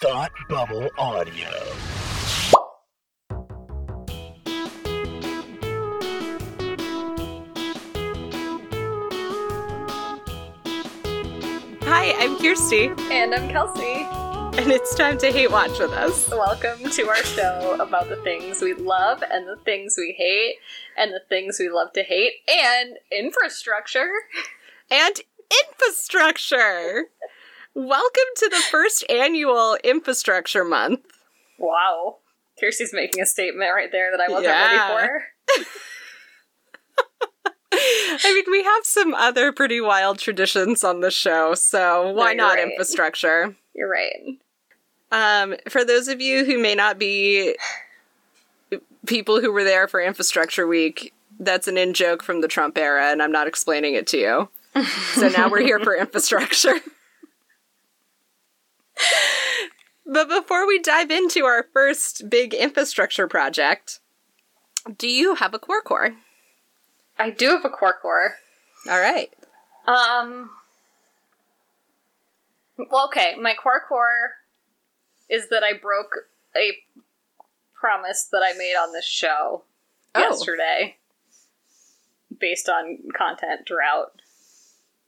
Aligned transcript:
Thought 0.00 0.32
Bubble 0.48 0.90
Audio. 0.98 1.50
Hi, 11.86 12.12
I'm 12.18 12.36
Kirsty, 12.38 12.90
And 13.12 13.34
I'm 13.34 13.48
Kelsey. 13.50 14.06
and 14.60 14.70
it's 14.72 14.94
time 14.94 15.18
to 15.18 15.30
hate 15.30 15.50
watch 15.50 15.78
with 15.78 15.90
us. 15.92 16.28
Welcome 16.30 16.90
to 16.90 17.08
our 17.08 17.16
show 17.24 17.76
about 17.80 18.08
the 18.08 18.16
things 18.16 18.60
we 18.60 18.74
love 18.74 19.22
and 19.30 19.46
the 19.46 19.56
things 19.64 19.94
we 19.96 20.14
hate 20.16 20.56
and 20.96 21.12
the 21.12 21.20
things 21.28 21.58
we 21.60 21.68
love 21.68 21.92
to 21.94 22.02
hate 22.02 22.32
and 22.48 22.96
infrastructure. 23.12 24.10
And 24.90 25.20
infrastructure! 25.68 27.04
Welcome 27.74 28.22
to 28.36 28.48
the 28.48 28.62
first 28.70 29.04
annual 29.10 29.76
Infrastructure 29.82 30.64
Month. 30.64 31.00
Wow. 31.58 32.18
Kirsty's 32.60 32.92
making 32.92 33.20
a 33.20 33.26
statement 33.26 33.70
right 33.74 33.90
there 33.90 34.10
that 34.12 34.20
I 34.20 34.28
wasn't 34.28 34.46
Yeah. 34.54 34.94
ready 34.94 35.08
for. 35.08 35.66
I 37.76 38.32
mean, 38.32 38.44
we 38.50 38.62
have 38.62 38.84
some 38.86 39.12
other 39.14 39.50
pretty 39.50 39.80
wild 39.80 40.20
traditions 40.20 40.84
on 40.84 41.00
the 41.00 41.10
show, 41.10 41.54
so 41.54 42.12
why 42.12 42.28
you're 42.30 42.36
not 42.36 42.54
right. 42.54 42.68
infrastructure? 42.70 43.56
You're 43.74 43.90
right. 43.90 44.38
Um, 45.10 45.56
for 45.68 45.84
those 45.84 46.06
of 46.06 46.20
you 46.20 46.44
who 46.44 46.58
may 46.58 46.76
not 46.76 46.98
be 46.98 47.56
people 49.06 49.40
who 49.40 49.50
were 49.50 49.64
there 49.64 49.88
for 49.88 50.00
Infrastructure 50.00 50.66
Week, 50.68 51.12
that's 51.40 51.66
an 51.66 51.76
in 51.76 51.92
joke 51.94 52.22
from 52.22 52.40
the 52.40 52.48
Trump 52.48 52.78
era, 52.78 53.10
and 53.10 53.20
I'm 53.20 53.32
not 53.32 53.48
explaining 53.48 53.94
it 53.94 54.06
to 54.08 54.18
you. 54.18 54.48
so 55.14 55.28
now 55.28 55.48
we're 55.48 55.60
here 55.62 55.80
for 55.80 55.96
infrastructure. 56.00 56.80
but 60.06 60.28
before 60.28 60.66
we 60.66 60.78
dive 60.80 61.10
into 61.10 61.44
our 61.44 61.66
first 61.72 62.28
big 62.28 62.54
infrastructure 62.54 63.26
project, 63.28 64.00
do 64.98 65.08
you 65.08 65.36
have 65.36 65.54
a 65.54 65.58
core 65.58 65.82
core? 65.82 66.14
I 67.18 67.30
do 67.30 67.50
have 67.50 67.64
a 67.64 67.70
core 67.70 67.96
core. 68.00 68.34
All 68.88 69.00
right. 69.00 69.32
Um. 69.86 70.50
Well, 72.76 73.06
okay. 73.06 73.36
My 73.40 73.54
core 73.54 73.82
core 73.88 74.32
is 75.28 75.48
that 75.50 75.62
I 75.62 75.72
broke 75.74 76.12
a 76.56 76.72
promise 77.74 78.28
that 78.32 78.42
I 78.44 78.56
made 78.56 78.74
on 78.76 78.92
this 78.92 79.06
show 79.06 79.64
Oh. 80.16 80.20
yesterday, 80.20 80.96
based 82.38 82.68
on 82.68 82.98
content 83.16 83.66
drought 83.66 84.12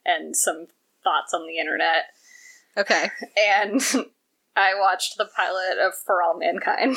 and 0.05 0.37
some 0.37 0.67
thoughts 1.05 1.33
on 1.33 1.47
the 1.47 1.59
internet. 1.59 2.07
Okay. 2.77 3.11
And 3.39 3.81
I 4.57 4.73
watched 4.79 5.17
the 5.17 5.29
pilot 5.37 5.79
of 5.79 5.95
For 6.05 6.23
All 6.23 6.39
Mankind. 6.39 6.97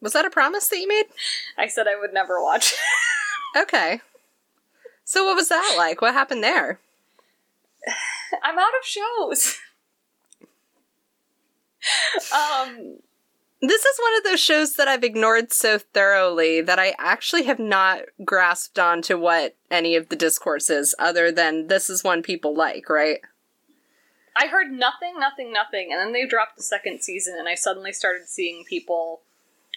Was 0.00 0.12
that 0.12 0.26
a 0.26 0.30
promise 0.30 0.68
that 0.68 0.78
you 0.78 0.86
made? 0.86 1.06
I 1.56 1.66
said 1.66 1.86
I 1.88 1.98
would 1.98 2.12
never 2.12 2.42
watch. 2.42 2.74
Okay. 3.56 4.00
So 5.04 5.24
what 5.24 5.36
was 5.36 5.48
that 5.48 5.74
like? 5.78 6.02
What 6.02 6.12
happened 6.12 6.42
there? 6.42 6.80
I'm 8.42 8.58
out 8.58 8.72
of 8.80 8.84
shows. 8.84 9.58
um. 12.34 12.96
This 13.62 13.84
is 13.84 13.98
one 14.00 14.16
of 14.18 14.24
those 14.24 14.40
shows 14.40 14.72
that 14.74 14.88
I've 14.88 15.04
ignored 15.04 15.52
so 15.52 15.78
thoroughly 15.78 16.60
that 16.62 16.80
I 16.80 16.94
actually 16.98 17.44
have 17.44 17.60
not 17.60 18.00
grasped 18.24 18.78
onto 18.80 19.16
what 19.16 19.54
any 19.70 19.94
of 19.94 20.08
the 20.08 20.16
discourse 20.16 20.68
is, 20.68 20.96
other 20.98 21.30
than 21.30 21.68
this 21.68 21.88
is 21.88 22.02
one 22.02 22.22
people 22.22 22.54
like, 22.54 22.90
right? 22.90 23.20
I 24.36 24.46
heard 24.48 24.70
nothing, 24.72 25.18
nothing, 25.18 25.52
nothing, 25.52 25.92
and 25.92 26.00
then 26.00 26.12
they 26.12 26.26
dropped 26.26 26.56
the 26.56 26.62
second 26.62 27.02
season, 27.02 27.36
and 27.38 27.48
I 27.48 27.54
suddenly 27.54 27.92
started 27.92 28.28
seeing 28.28 28.64
people 28.64 29.20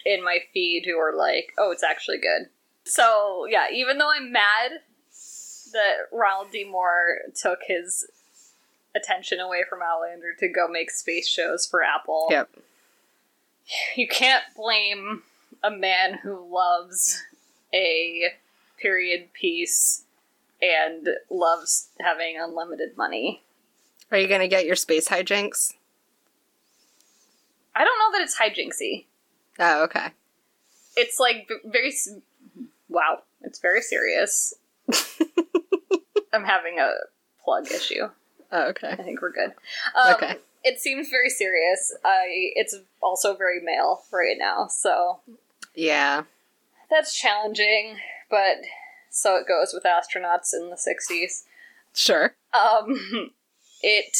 in 0.04 0.24
my 0.24 0.38
feed 0.52 0.84
who 0.86 0.98
are 0.98 1.14
like, 1.14 1.52
"Oh, 1.58 1.70
it's 1.70 1.84
actually 1.84 2.18
good." 2.18 2.50
So 2.84 3.46
yeah, 3.48 3.66
even 3.72 3.98
though 3.98 4.10
I'm 4.10 4.32
mad 4.32 4.82
that 5.72 6.08
Ronald 6.12 6.50
D. 6.50 6.64
Moore 6.64 7.18
took 7.34 7.60
his 7.66 8.08
attention 8.94 9.38
away 9.38 9.64
from 9.68 9.82
Outlander 9.82 10.32
to 10.38 10.48
go 10.48 10.66
make 10.66 10.90
space 10.90 11.28
shows 11.28 11.66
for 11.66 11.82
Apple, 11.84 12.28
Yep. 12.30 12.48
you 13.96 14.08
can't 14.08 14.44
blame 14.56 15.22
a 15.62 15.70
man 15.70 16.14
who 16.14 16.48
loves 16.52 17.22
a 17.72 18.32
period 18.78 19.32
piece 19.32 20.04
and 20.62 21.08
loves 21.30 21.88
having 22.00 22.38
unlimited 22.40 22.96
money. 22.96 23.42
Are 24.10 24.18
you 24.18 24.26
going 24.28 24.40
to 24.40 24.48
get 24.48 24.66
your 24.66 24.76
space 24.76 25.08
hijinks? 25.08 25.74
I 27.74 27.84
don't 27.84 27.98
know 27.98 28.18
that 28.18 28.22
it's 28.22 28.38
hijinksy. 28.38 29.04
Oh, 29.58 29.84
okay. 29.84 30.08
It's 30.96 31.18
like 31.20 31.48
very 31.64 31.92
wow. 32.88 33.22
It's 33.42 33.58
very 33.60 33.82
serious. 33.82 34.54
I'm 36.32 36.44
having 36.44 36.78
a 36.78 36.90
plug 37.44 37.70
issue. 37.70 38.08
Oh, 38.50 38.68
okay. 38.70 38.90
I 38.90 38.96
think 38.96 39.20
we're 39.22 39.32
good. 39.32 39.52
Um, 39.94 40.14
Okay. 40.14 40.36
It 40.64 40.80
seems 40.80 41.08
very 41.08 41.30
serious. 41.30 41.94
I. 42.04 42.24
It's 42.56 42.74
also 43.00 43.36
very 43.36 43.60
male 43.62 44.02
right 44.12 44.36
now, 44.38 44.66
so 44.66 45.20
Yeah. 45.74 46.24
that's 46.90 47.16
challenging. 47.16 47.96
But 48.28 48.56
so 49.10 49.36
it 49.36 49.46
goes 49.46 49.72
with 49.72 49.84
astronauts 49.84 50.52
in 50.52 50.68
the 50.70 50.76
'60s. 50.76 51.44
Sure. 51.94 52.34
Um, 52.52 53.30
it 53.82 54.16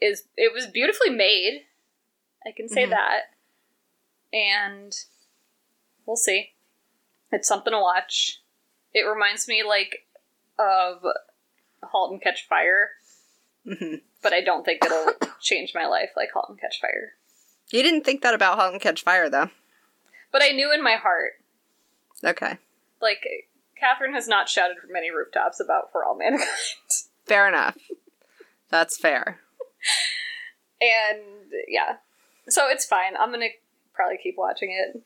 is. 0.00 0.24
It 0.36 0.52
was 0.52 0.66
beautifully 0.66 1.10
made. 1.10 1.66
I 2.46 2.52
can 2.52 2.68
say 2.68 2.84
Mhm. 2.86 2.90
that, 2.90 3.20
and 4.32 4.94
we'll 6.04 6.16
see. 6.16 6.54
It's 7.32 7.48
something 7.48 7.72
to 7.72 7.80
watch. 7.80 8.40
It 8.92 9.02
reminds 9.02 9.48
me 9.48 9.62
like 9.64 10.06
of 10.58 11.02
*Halt 11.82 12.12
and 12.12 12.22
Catch 12.22 12.46
Fire*, 12.46 12.92
hmm 13.64 13.96
but 14.22 14.32
I 14.32 14.40
don't 14.40 14.64
think 14.64 14.84
it'll 14.84 15.12
change 15.40 15.72
my 15.74 15.86
life 15.86 16.10
like 16.16 16.30
*Halt 16.32 16.48
and 16.50 16.60
Catch 16.60 16.80
Fire*. 16.80 17.14
You 17.70 17.82
didn't 17.82 18.04
think 18.04 18.22
that 18.22 18.34
about 18.34 18.58
*Halt 18.58 18.72
and 18.72 18.80
Catch 18.80 19.02
Fire*, 19.02 19.28
though. 19.28 19.50
But 20.30 20.42
I 20.42 20.50
knew 20.50 20.72
in 20.72 20.82
my 20.82 20.94
heart, 20.96 21.40
Okay. 22.24 22.58
like 23.00 23.26
Catherine 23.78 24.14
has 24.14 24.28
not 24.28 24.48
shouted 24.48 24.78
from 24.78 24.92
many 24.92 25.10
rooftops 25.10 25.58
about 25.60 25.90
*For 25.92 26.04
All 26.04 26.16
Mankind*. 26.16 26.48
Fair 27.26 27.48
enough. 27.48 27.76
That's 28.70 28.96
fair. 28.96 29.40
And 30.80 31.20
yeah. 31.68 31.96
So 32.48 32.68
it's 32.68 32.84
fine. 32.84 33.16
I'm 33.18 33.30
gonna 33.30 33.48
probably 33.94 34.18
keep 34.22 34.36
watching 34.36 34.70
it. 34.72 35.02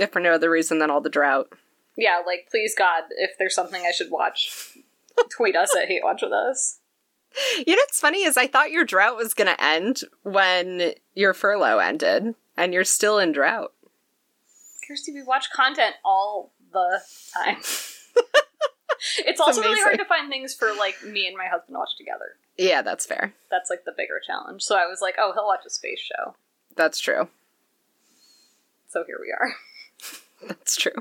If 0.00 0.12
for 0.12 0.20
no 0.20 0.32
other 0.32 0.50
reason 0.50 0.78
than 0.78 0.90
all 0.90 1.00
the 1.00 1.10
drought. 1.10 1.52
Yeah, 1.96 2.20
like 2.24 2.48
please 2.50 2.74
God, 2.76 3.04
if 3.10 3.32
there's 3.38 3.54
something 3.54 3.82
I 3.84 3.90
should 3.90 4.10
watch, 4.10 4.76
tweet 5.30 5.56
us 5.56 5.74
at 5.76 5.88
Hate 5.88 6.04
Watch 6.04 6.22
with 6.22 6.32
Us. 6.32 6.78
You 7.66 7.76
know 7.76 7.82
what's 7.82 8.00
funny 8.00 8.24
is 8.24 8.36
I 8.36 8.46
thought 8.46 8.70
your 8.70 8.84
drought 8.84 9.16
was 9.16 9.34
going 9.34 9.54
to 9.54 9.62
end 9.62 10.00
when 10.22 10.94
your 11.14 11.32
furlough 11.32 11.78
ended, 11.78 12.34
and 12.56 12.74
you're 12.74 12.84
still 12.84 13.18
in 13.18 13.32
drought. 13.32 13.72
Kirsty, 14.86 15.12
we 15.12 15.22
watch 15.22 15.50
content 15.52 15.94
all 16.04 16.52
the 16.72 17.00
time. 17.32 17.58
it's 19.18 19.40
also 19.40 19.60
really 19.60 19.80
hard 19.80 19.98
to 19.98 20.04
find 20.04 20.28
things 20.30 20.54
for 20.54 20.72
like 20.78 21.02
me 21.04 21.26
and 21.26 21.36
my 21.36 21.46
husband 21.46 21.74
to 21.74 21.78
watch 21.78 21.96
together. 21.96 22.36
Yeah, 22.58 22.82
that's 22.82 23.06
fair. 23.06 23.32
That's 23.50 23.70
like 23.70 23.84
the 23.84 23.92
bigger 23.96 24.20
challenge. 24.26 24.62
So 24.62 24.76
I 24.76 24.86
was 24.86 25.00
like, 25.00 25.14
oh, 25.18 25.32
he'll 25.34 25.46
watch 25.46 25.64
a 25.66 25.70
space 25.70 26.00
show. 26.00 26.34
That's 26.76 26.98
true. 26.98 27.28
So 28.88 29.04
here 29.06 29.18
we 29.20 29.32
are. 29.32 29.54
That's 30.48 30.74
true. 30.76 30.92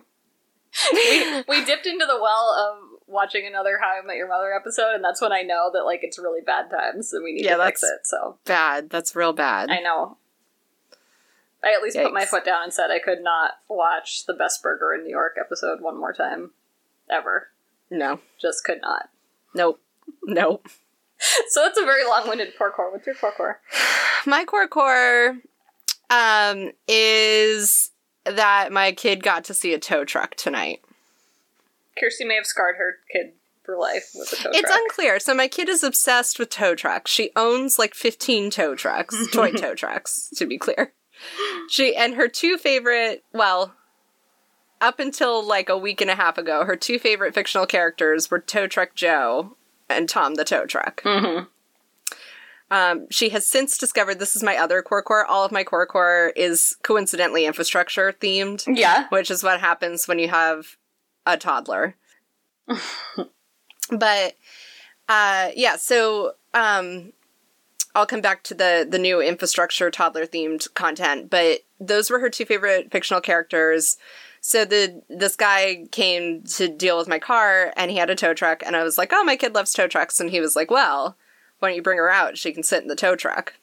we, 0.94 1.44
we 1.48 1.66
dipped 1.66 1.88
into 1.88 2.06
the 2.06 2.20
well 2.22 2.54
of 2.54 3.00
watching 3.08 3.48
another 3.48 3.80
How 3.82 3.98
I 4.00 4.06
Met 4.06 4.18
Your 4.18 4.28
Mother 4.28 4.54
episode, 4.54 4.94
and 4.94 5.04
that's 5.04 5.22
when 5.22 5.32
I 5.32 5.42
know 5.42 5.72
that 5.74 5.84
like 5.86 6.02
it's 6.04 6.20
really 6.20 6.42
bad 6.42 6.70
times 6.70 7.14
and 7.14 7.24
we 7.24 7.34
need 7.34 7.46
Yeah, 7.46 7.58
to 7.58 7.66
fix 7.66 7.82
it. 7.82 8.02
So 8.06 8.38
Bad. 8.46 8.90
That's 8.90 9.16
real 9.16 9.34
bad. 9.34 9.70
I 9.72 9.80
know. 9.80 10.18
I 11.64 11.74
at 11.74 11.82
least 11.82 11.98
put 11.98 12.14
my 12.14 12.26
foot 12.26 12.46
down 12.46 12.64
and 12.64 12.74
said 12.74 12.92
I 12.92 13.00
could 13.00 13.22
not 13.22 13.54
watch 13.68 14.26
the 14.26 14.34
Best 14.34 14.62
Burger 14.62 14.94
in 14.94 15.04
New 15.04 15.10
York 15.10 15.36
episode 15.40 15.82
one 15.82 15.98
more 16.00 16.14
time. 16.14 16.52
Ever. 17.10 17.48
No. 17.92 18.20
Just 18.42 18.64
could 18.64 18.82
not. 18.82 19.10
Nope. 19.56 19.82
Nope. 20.24 20.68
So 21.50 21.64
that's 21.64 21.78
a 21.78 21.84
very 21.84 22.06
long 22.06 22.30
winded 22.30 22.54
parkour. 22.58 22.94
What's 22.94 23.06
your 23.06 23.14
parkour? 23.14 23.56
My 24.26 24.46
core 24.46 24.70
core 24.70 25.38
um, 26.10 26.72
is 26.88 27.92
that 28.26 28.72
my 28.72 28.92
kid 28.92 29.24
got 29.24 29.44
to 29.46 29.54
see 29.54 29.74
a 29.74 29.80
tow 29.80 30.06
truck 30.06 30.36
tonight. 30.36 30.82
Kirsty 32.00 32.26
may 32.26 32.36
have 32.36 32.46
scarred 32.46 32.76
her 32.78 32.98
kid 33.12 33.34
for 33.64 33.78
life 33.78 34.12
with 34.16 34.32
a 34.34 34.36
tow 34.36 34.50
It's 34.50 34.62
truck. 34.62 34.72
It's 34.72 34.72
unclear. 34.72 35.20
So 35.20 35.34
my 35.34 35.48
kid 35.48 35.70
is 35.70 35.84
obsessed 35.84 36.40
with 36.40 36.50
tow 36.50 36.76
trucks. 36.76 37.12
She 37.12 37.32
owns 37.36 37.78
like 37.78 37.94
15 37.94 38.50
tow 38.50 38.76
trucks, 38.76 39.16
toy 39.32 39.52
tow 39.52 39.76
trucks, 39.76 40.30
to 40.36 40.46
be 40.46 40.58
clear. 40.58 40.94
She 41.70 41.96
and 41.96 42.16
her 42.16 42.28
two 42.28 42.58
favorite, 42.58 43.24
well, 43.34 43.74
up 44.82 45.00
until 45.00 45.44
like 45.44 45.70
a 45.70 45.78
week 45.78 46.02
and 46.02 46.10
a 46.10 46.16
half 46.16 46.38
ago, 46.38 46.66
her 46.66 46.76
two 46.76 47.00
favorite 47.00 47.34
fictional 47.34 47.66
characters 47.66 48.30
were 48.32 48.40
Tow 48.40 48.68
Truck 48.68 48.96
Joe 48.96 49.56
and 49.90 50.08
Tom 50.08 50.36
the 50.36 50.46
Tow 50.46 50.66
Truck. 50.66 51.02
Mhm. 51.04 51.48
Um, 52.72 53.08
she 53.10 53.30
has 53.30 53.48
since 53.48 53.78
discovered 53.80 54.20
this 54.20 54.36
is 54.36 54.44
my 54.44 54.56
other 54.56 54.82
core 54.84 55.02
core. 55.02 55.26
All 55.26 55.44
of 55.44 55.52
my 55.52 55.64
core 55.64 55.88
core 55.88 56.32
is 56.36 56.78
coincidentally 56.84 57.46
infrastructure 57.46 58.14
themed, 58.14 58.64
Yeah. 58.68 59.08
which 59.10 59.32
is 59.32 59.44
what 59.44 59.60
happens 59.60 60.08
when 60.08 60.20
you 60.20 60.28
have 60.30 60.78
a 61.26 61.36
toddler. 61.36 61.96
but 63.90 64.36
uh, 65.08 65.50
yeah, 65.56 65.76
so 65.78 66.34
um, 66.54 67.14
I'll 67.96 68.06
come 68.06 68.22
back 68.22 68.44
to 68.44 68.54
the 68.54 68.88
the 68.90 69.00
new 69.00 69.20
infrastructure 69.20 69.90
toddler 69.90 70.26
themed 70.28 70.72
content. 70.76 71.30
But 71.32 71.62
those 71.80 72.12
were 72.12 72.20
her 72.20 72.30
two 72.30 72.46
favorite 72.46 72.92
fictional 72.92 73.22
characters. 73.22 73.98
So 74.42 74.66
the 74.66 75.02
this 75.10 75.36
guy 75.36 75.86
came 75.92 76.44
to 76.44 76.68
deal 76.68 76.98
with 76.98 77.08
my 77.08 77.20
car, 77.20 77.74
and 77.76 77.92
he 77.92 77.98
had 77.98 78.10
a 78.10 78.16
tow 78.16 78.34
truck, 78.34 78.64
and 78.66 78.76
I 78.76 78.84
was 78.84 78.98
like, 78.98 79.12
"Oh, 79.14 79.24
my 79.24 79.36
kid 79.36 79.54
loves 79.54 79.74
tow 79.74 79.88
trucks," 79.88 80.20
and 80.20 80.30
he 80.30 80.40
was 80.40 80.56
like, 80.56 80.72
"Well, 80.72 81.18
why 81.60 81.70
don't 81.70 81.76
you 81.76 81.82
bring 81.82 81.98
her 81.98 82.10
out? 82.10 82.38
She 82.38 82.52
can 82.52 82.64
sit 82.64 82.82
in 82.82 82.88
the 82.88 82.96
tow 82.96 83.16
truck." 83.16 83.54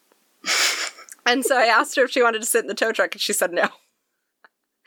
and 1.27 1.45
so 1.45 1.57
I 1.57 1.67
asked 1.67 1.97
her 1.97 2.05
if 2.05 2.11
she 2.11 2.23
wanted 2.23 2.41
to 2.41 2.47
sit 2.47 2.63
in 2.63 2.69
the 2.69 2.75
tow 2.75 2.93
truck, 2.93 3.15
and 3.15 3.21
she 3.21 3.33
said 3.33 3.53
no. 3.53 3.69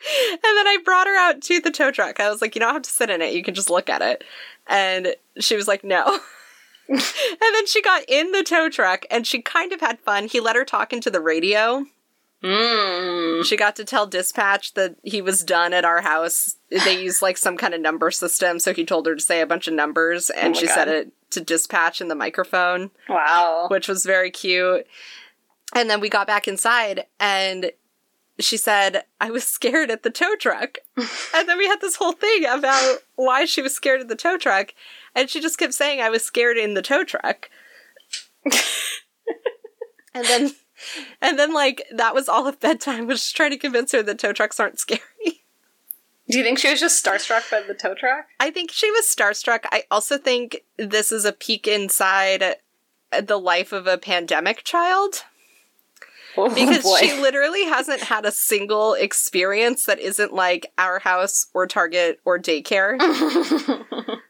And 0.02 0.40
then 0.42 0.66
I 0.66 0.78
brought 0.82 1.06
her 1.06 1.14
out 1.18 1.42
to 1.42 1.60
the 1.60 1.70
tow 1.70 1.90
truck. 1.90 2.20
I 2.20 2.30
was 2.30 2.40
like, 2.40 2.54
"You 2.54 2.60
don't 2.60 2.72
have 2.72 2.82
to 2.82 2.90
sit 2.90 3.10
in 3.10 3.20
it; 3.20 3.34
you 3.34 3.42
can 3.42 3.54
just 3.54 3.68
look 3.68 3.90
at 3.90 4.00
it." 4.00 4.24
And 4.66 5.14
she 5.38 5.56
was 5.56 5.68
like, 5.68 5.84
"No." 5.84 6.20
and 6.88 6.98
then 6.98 7.66
she 7.66 7.82
got 7.82 8.02
in 8.08 8.32
the 8.32 8.42
tow 8.42 8.70
truck, 8.70 9.04
and 9.10 9.26
she 9.26 9.42
kind 9.42 9.72
of 9.72 9.80
had 9.82 10.00
fun. 10.00 10.26
He 10.26 10.40
let 10.40 10.56
her 10.56 10.64
talk 10.64 10.94
into 10.94 11.10
the 11.10 11.20
radio. 11.20 11.84
Mm. 12.42 13.44
She 13.44 13.56
got 13.56 13.76
to 13.76 13.84
tell 13.84 14.06
dispatch 14.06 14.74
that 14.74 14.96
he 15.02 15.20
was 15.20 15.44
done 15.44 15.72
at 15.74 15.84
our 15.84 16.00
house. 16.00 16.56
They 16.70 17.02
use 17.02 17.20
like 17.20 17.36
some 17.36 17.56
kind 17.56 17.74
of 17.74 17.80
number 17.80 18.10
system, 18.10 18.58
so 18.58 18.72
he 18.72 18.84
told 18.84 19.06
her 19.06 19.14
to 19.14 19.20
say 19.20 19.40
a 19.40 19.46
bunch 19.46 19.68
of 19.68 19.74
numbers, 19.74 20.30
and 20.30 20.56
Oh 20.56 20.58
she 20.58 20.66
said 20.66 20.88
it 20.88 21.12
to 21.30 21.40
dispatch 21.40 22.00
in 22.00 22.08
the 22.08 22.14
microphone, 22.14 22.90
Wow. 23.08 23.66
which 23.70 23.88
was 23.88 24.04
very 24.06 24.30
cute. 24.30 24.86
And 25.74 25.88
then 25.90 26.00
we 26.00 26.08
got 26.08 26.26
back 26.26 26.48
inside, 26.48 27.06
and 27.20 27.72
she 28.38 28.56
said, 28.56 29.04
I 29.20 29.30
was 29.30 29.44
scared 29.44 29.90
at 29.90 30.02
the 30.02 30.10
tow 30.10 30.34
truck. 30.36 30.78
and 30.96 31.48
then 31.48 31.58
we 31.58 31.66
had 31.66 31.80
this 31.80 31.96
whole 31.96 32.12
thing 32.12 32.44
about 32.46 33.00
why 33.16 33.44
she 33.44 33.60
was 33.62 33.74
scared 33.74 34.00
of 34.00 34.08
the 34.08 34.16
tow 34.16 34.38
truck, 34.38 34.72
and 35.14 35.28
she 35.28 35.40
just 35.40 35.58
kept 35.58 35.74
saying, 35.74 36.00
I 36.00 36.08
was 36.08 36.24
scared 36.24 36.56
in 36.56 36.72
the 36.74 36.82
tow 36.82 37.04
truck. 37.04 37.50
and 40.14 40.24
then. 40.24 40.52
And 41.20 41.38
then, 41.38 41.52
like, 41.52 41.84
that 41.92 42.14
was 42.14 42.28
all 42.28 42.46
of 42.46 42.60
bedtime, 42.60 43.06
was 43.06 43.20
just 43.20 43.36
trying 43.36 43.50
to 43.50 43.56
convince 43.58 43.92
her 43.92 44.02
that 44.02 44.18
tow 44.18 44.32
trucks 44.32 44.58
aren't 44.60 44.78
scary. 44.78 45.00
Do 46.28 46.38
you 46.38 46.44
think 46.44 46.58
she 46.60 46.70
was 46.70 46.78
just 46.80 47.04
starstruck 47.04 47.50
by 47.50 47.60
the 47.66 47.74
tow 47.74 47.94
truck? 47.94 48.26
I 48.38 48.50
think 48.50 48.70
she 48.70 48.90
was 48.92 49.04
starstruck. 49.04 49.60
I 49.72 49.82
also 49.90 50.16
think 50.16 50.62
this 50.76 51.10
is 51.10 51.24
a 51.24 51.32
peek 51.32 51.66
inside 51.66 52.56
the 53.20 53.36
life 53.38 53.72
of 53.72 53.86
a 53.88 53.98
pandemic 53.98 54.62
child 54.62 55.24
Oh, 56.36 56.48
because 56.54 56.84
boy. 56.84 56.98
she 57.00 57.20
literally 57.20 57.64
hasn't 57.64 58.02
had 58.02 58.24
a 58.24 58.30
single 58.30 58.94
experience 58.94 59.84
that 59.86 59.98
isn't 59.98 60.32
like 60.32 60.72
our 60.78 61.00
house 61.00 61.48
or 61.54 61.66
Target 61.66 62.20
or 62.24 62.38
daycare. 62.38 62.96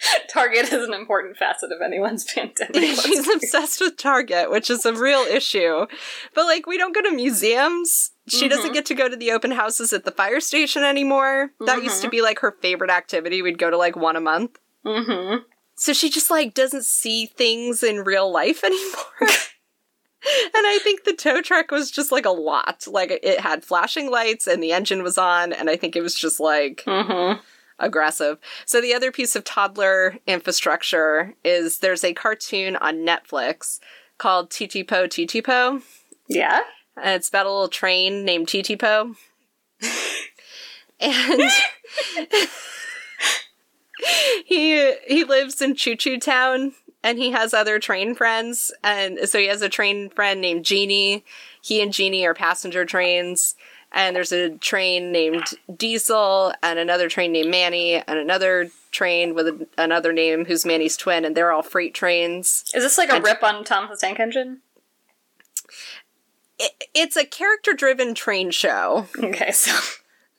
Target 0.32 0.72
is 0.72 0.86
an 0.86 0.94
important 0.94 1.36
facet 1.36 1.72
of 1.72 1.80
anyone's 1.82 2.24
pandemic. 2.24 2.74
She's 3.00 3.28
obsessed 3.28 3.80
with 3.80 3.96
Target, 3.96 4.50
which 4.50 4.70
is 4.70 4.86
a 4.86 4.92
real 4.94 5.20
issue. 5.22 5.86
But 6.34 6.44
like 6.46 6.66
we 6.66 6.78
don't 6.78 6.94
go 6.94 7.02
to 7.02 7.10
museums. 7.10 8.12
She 8.28 8.46
doesn't 8.48 8.72
get 8.74 8.84
to 8.86 8.94
go 8.94 9.08
to 9.08 9.16
the 9.16 9.32
open 9.32 9.52
houses 9.52 9.92
at 9.94 10.04
the 10.04 10.10
fire 10.10 10.40
station 10.40 10.84
anymore. 10.84 11.50
That 11.64 11.82
used 11.82 12.02
to 12.02 12.10
be 12.10 12.20
like 12.22 12.40
her 12.40 12.52
favorite 12.60 12.90
activity. 12.90 13.40
We'd 13.42 13.58
go 13.58 13.70
to 13.70 13.76
like 13.78 13.96
one 13.96 14.16
a 14.16 14.20
month. 14.20 14.58
Mhm. 14.84 15.44
So 15.76 15.92
she 15.92 16.10
just 16.10 16.30
like 16.30 16.52
doesn't 16.54 16.84
see 16.84 17.26
things 17.26 17.82
in 17.82 18.04
real 18.04 18.30
life 18.30 18.62
anymore. 18.64 19.04
and 19.20 20.66
I 20.66 20.78
think 20.82 21.04
the 21.04 21.12
tow 21.14 21.40
truck 21.40 21.70
was 21.70 21.90
just 21.90 22.12
like 22.12 22.26
a 22.26 22.30
lot. 22.30 22.86
Like 22.86 23.10
it 23.22 23.40
had 23.40 23.64
flashing 23.64 24.10
lights 24.10 24.46
and 24.46 24.62
the 24.62 24.72
engine 24.72 25.02
was 25.02 25.16
on, 25.16 25.52
and 25.52 25.70
I 25.70 25.76
think 25.76 25.96
it 25.96 26.02
was 26.02 26.14
just 26.14 26.38
like 26.38 26.82
Mhm. 26.86 27.40
Aggressive. 27.78 28.38
So 28.66 28.80
the 28.80 28.94
other 28.94 29.12
piece 29.12 29.36
of 29.36 29.44
toddler 29.44 30.18
infrastructure 30.26 31.34
is 31.44 31.78
there's 31.78 32.02
a 32.02 32.12
cartoon 32.12 32.74
on 32.76 33.06
Netflix 33.06 33.78
called 34.18 34.50
Titipo 34.50 35.08
Titi 35.08 35.40
Po. 35.40 35.80
Yeah. 36.28 36.60
And 36.96 37.14
it's 37.14 37.28
about 37.28 37.46
a 37.46 37.50
little 37.50 37.68
train 37.68 38.24
named 38.24 38.48
Titipo. 38.48 39.14
and 41.00 41.42
he 44.44 44.94
he 45.06 45.24
lives 45.24 45.62
in 45.62 45.76
Choo 45.76 45.94
Choo 45.96 46.18
Town 46.18 46.72
and 47.02 47.18
he 47.18 47.30
has 47.30 47.54
other 47.54 47.78
train 47.78 48.14
friends 48.14 48.72
and 48.82 49.20
so 49.28 49.38
he 49.38 49.46
has 49.46 49.62
a 49.62 49.68
train 49.68 50.10
friend 50.10 50.40
named 50.40 50.64
Jeannie. 50.64 51.24
He 51.62 51.80
and 51.80 51.92
Jeannie 51.92 52.26
are 52.26 52.34
passenger 52.34 52.84
trains. 52.84 53.54
And 53.92 54.14
there's 54.14 54.32
a 54.32 54.50
train 54.58 55.12
named 55.12 55.44
Diesel 55.74 56.52
and 56.62 56.78
another 56.78 57.08
train 57.08 57.32
named 57.32 57.50
Manny 57.50 57.94
and 57.94 58.18
another 58.18 58.70
train 58.90 59.34
with 59.34 59.48
a, 59.48 59.66
another 59.78 60.12
name 60.12 60.44
who's 60.44 60.66
Manny's 60.66 60.96
twin 60.96 61.24
and 61.24 61.34
they're 61.36 61.52
all 61.52 61.62
freight 61.62 61.94
trains. 61.94 62.64
Is 62.74 62.82
this 62.84 62.98
like 62.98 63.10
a 63.12 63.20
rip 63.20 63.42
on 63.42 63.64
Thomas 63.64 64.00
the 64.00 64.06
Tank 64.06 64.20
Engine? 64.20 64.60
It, 66.58 66.72
it's 66.94 67.16
a 67.16 67.24
character 67.24 67.72
driven 67.72 68.14
train 68.14 68.50
show. 68.50 69.06
Okay, 69.18 69.52
so 69.52 69.72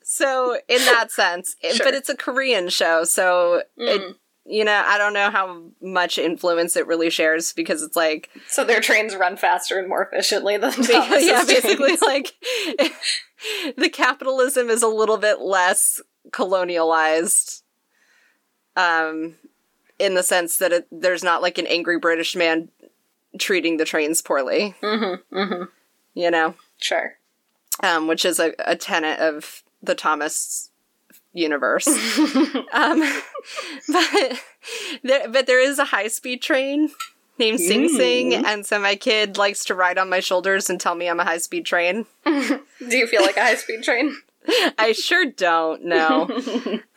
So 0.04 0.58
in 0.68 0.80
that 0.86 1.12
sense, 1.12 1.56
it- 1.62 1.76
Sure. 1.78 1.86
but 1.86 1.94
it's 1.94 2.10
a 2.10 2.16
Korean 2.18 2.70
show, 2.70 3.04
so 3.04 3.64
it, 3.78 4.02
Mm. 4.02 4.16
You 4.50 4.66
know, 4.66 4.84
I 4.86 4.98
don't 4.98 5.14
know 5.14 5.30
how 5.30 5.62
much 5.80 6.18
influence 6.18 6.76
it 6.76 6.88
really 6.88 7.10
shares 7.12 7.54
because 7.54 7.84
it's 7.84 7.96
like, 7.96 8.30
so 8.48 8.64
their 8.66 8.82
trains 8.82 9.16
run 9.16 9.38
faster 9.38 9.78
and 9.78 9.88
more 9.88 10.02
efficiently 10.04 10.58
than 10.58 10.72
Thomas's 10.72 11.26
yeah, 11.26 11.44
basically 11.46 11.96
trains. 11.98 12.02
like 12.06 12.34
the 13.78 13.90
capitalism 13.90 14.70
is 14.70 14.82
a 14.82 14.88
little 14.88 15.18
bit 15.18 15.40
less 15.40 16.02
colonialized, 16.32 17.62
um, 18.76 19.36
in 20.00 20.14
the 20.16 20.24
sense 20.24 20.58
that 20.58 20.72
it, 20.72 20.88
there's 20.92 21.24
not 21.24 21.42
like 21.42 21.58
an 21.58 21.68
angry 21.68 22.00
British 22.00 22.36
man 22.36 22.70
treating 23.38 23.78
the 23.78 23.86
trains 23.86 24.22
poorly, 24.22 24.76
Mhm. 24.82 25.22
Mhm. 25.32 25.68
you 26.14 26.32
know, 26.32 26.56
Sure. 26.82 27.18
um, 27.84 28.08
which 28.08 28.26
is 28.26 28.40
a, 28.40 28.54
a 28.60 28.76
tenet 28.76 29.20
of 29.20 29.64
the 29.84 29.96
Thomas 29.96 30.72
universe. 31.34 31.88
um, 32.74 33.04
but 33.88 34.42
there, 35.04 35.30
but 35.30 35.48
there 35.48 35.60
is 35.62 35.80
a 35.80 35.86
high 35.86 36.08
speed 36.08 36.42
train 36.42 36.90
named 37.38 37.60
Sing 37.60 37.88
Sing, 37.90 38.32
Mm. 38.32 38.44
and 38.46 38.66
so 38.66 38.80
my 38.80 38.96
kid 38.96 39.38
likes 39.38 39.64
to 39.66 39.76
ride 39.76 39.98
on 39.98 40.10
my 40.10 40.20
shoulders 40.20 40.70
and 40.70 40.80
tell 40.80 40.96
me 40.96 41.08
I'm 41.10 41.20
a 41.20 41.24
high 41.26 41.38
speed 41.38 41.66
train. 41.66 42.06
Do 42.26 42.58
you 42.80 43.08
feel 43.08 43.22
like 43.22 43.38
a 43.38 43.42
high 43.42 43.56
speed 43.56 43.84
train? 43.84 44.16
I 44.78 44.94
sure 44.94 45.26
don't. 45.26 45.84
No, 45.86 46.28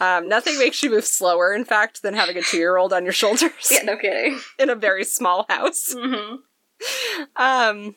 um, 0.01 0.29
nothing 0.29 0.59
makes 0.59 0.83
you 0.83 0.91
move 0.91 1.05
slower. 1.05 1.53
In 1.53 1.65
fact, 1.65 2.03
than 2.03 2.15
having 2.15 2.37
a 2.39 2.43
two 2.43 2.57
year 2.57 2.77
old 2.77 2.93
on 2.93 3.05
your 3.05 3.13
shoulders 3.13 3.53
yeah, 3.71 3.83
no 3.83 3.97
kidding. 3.97 4.41
in 4.59 4.71
a 4.71 4.75
very 4.75 5.05
small 5.05 5.45
house. 5.49 5.95
hmm 5.97 6.37
Um. 7.37 7.95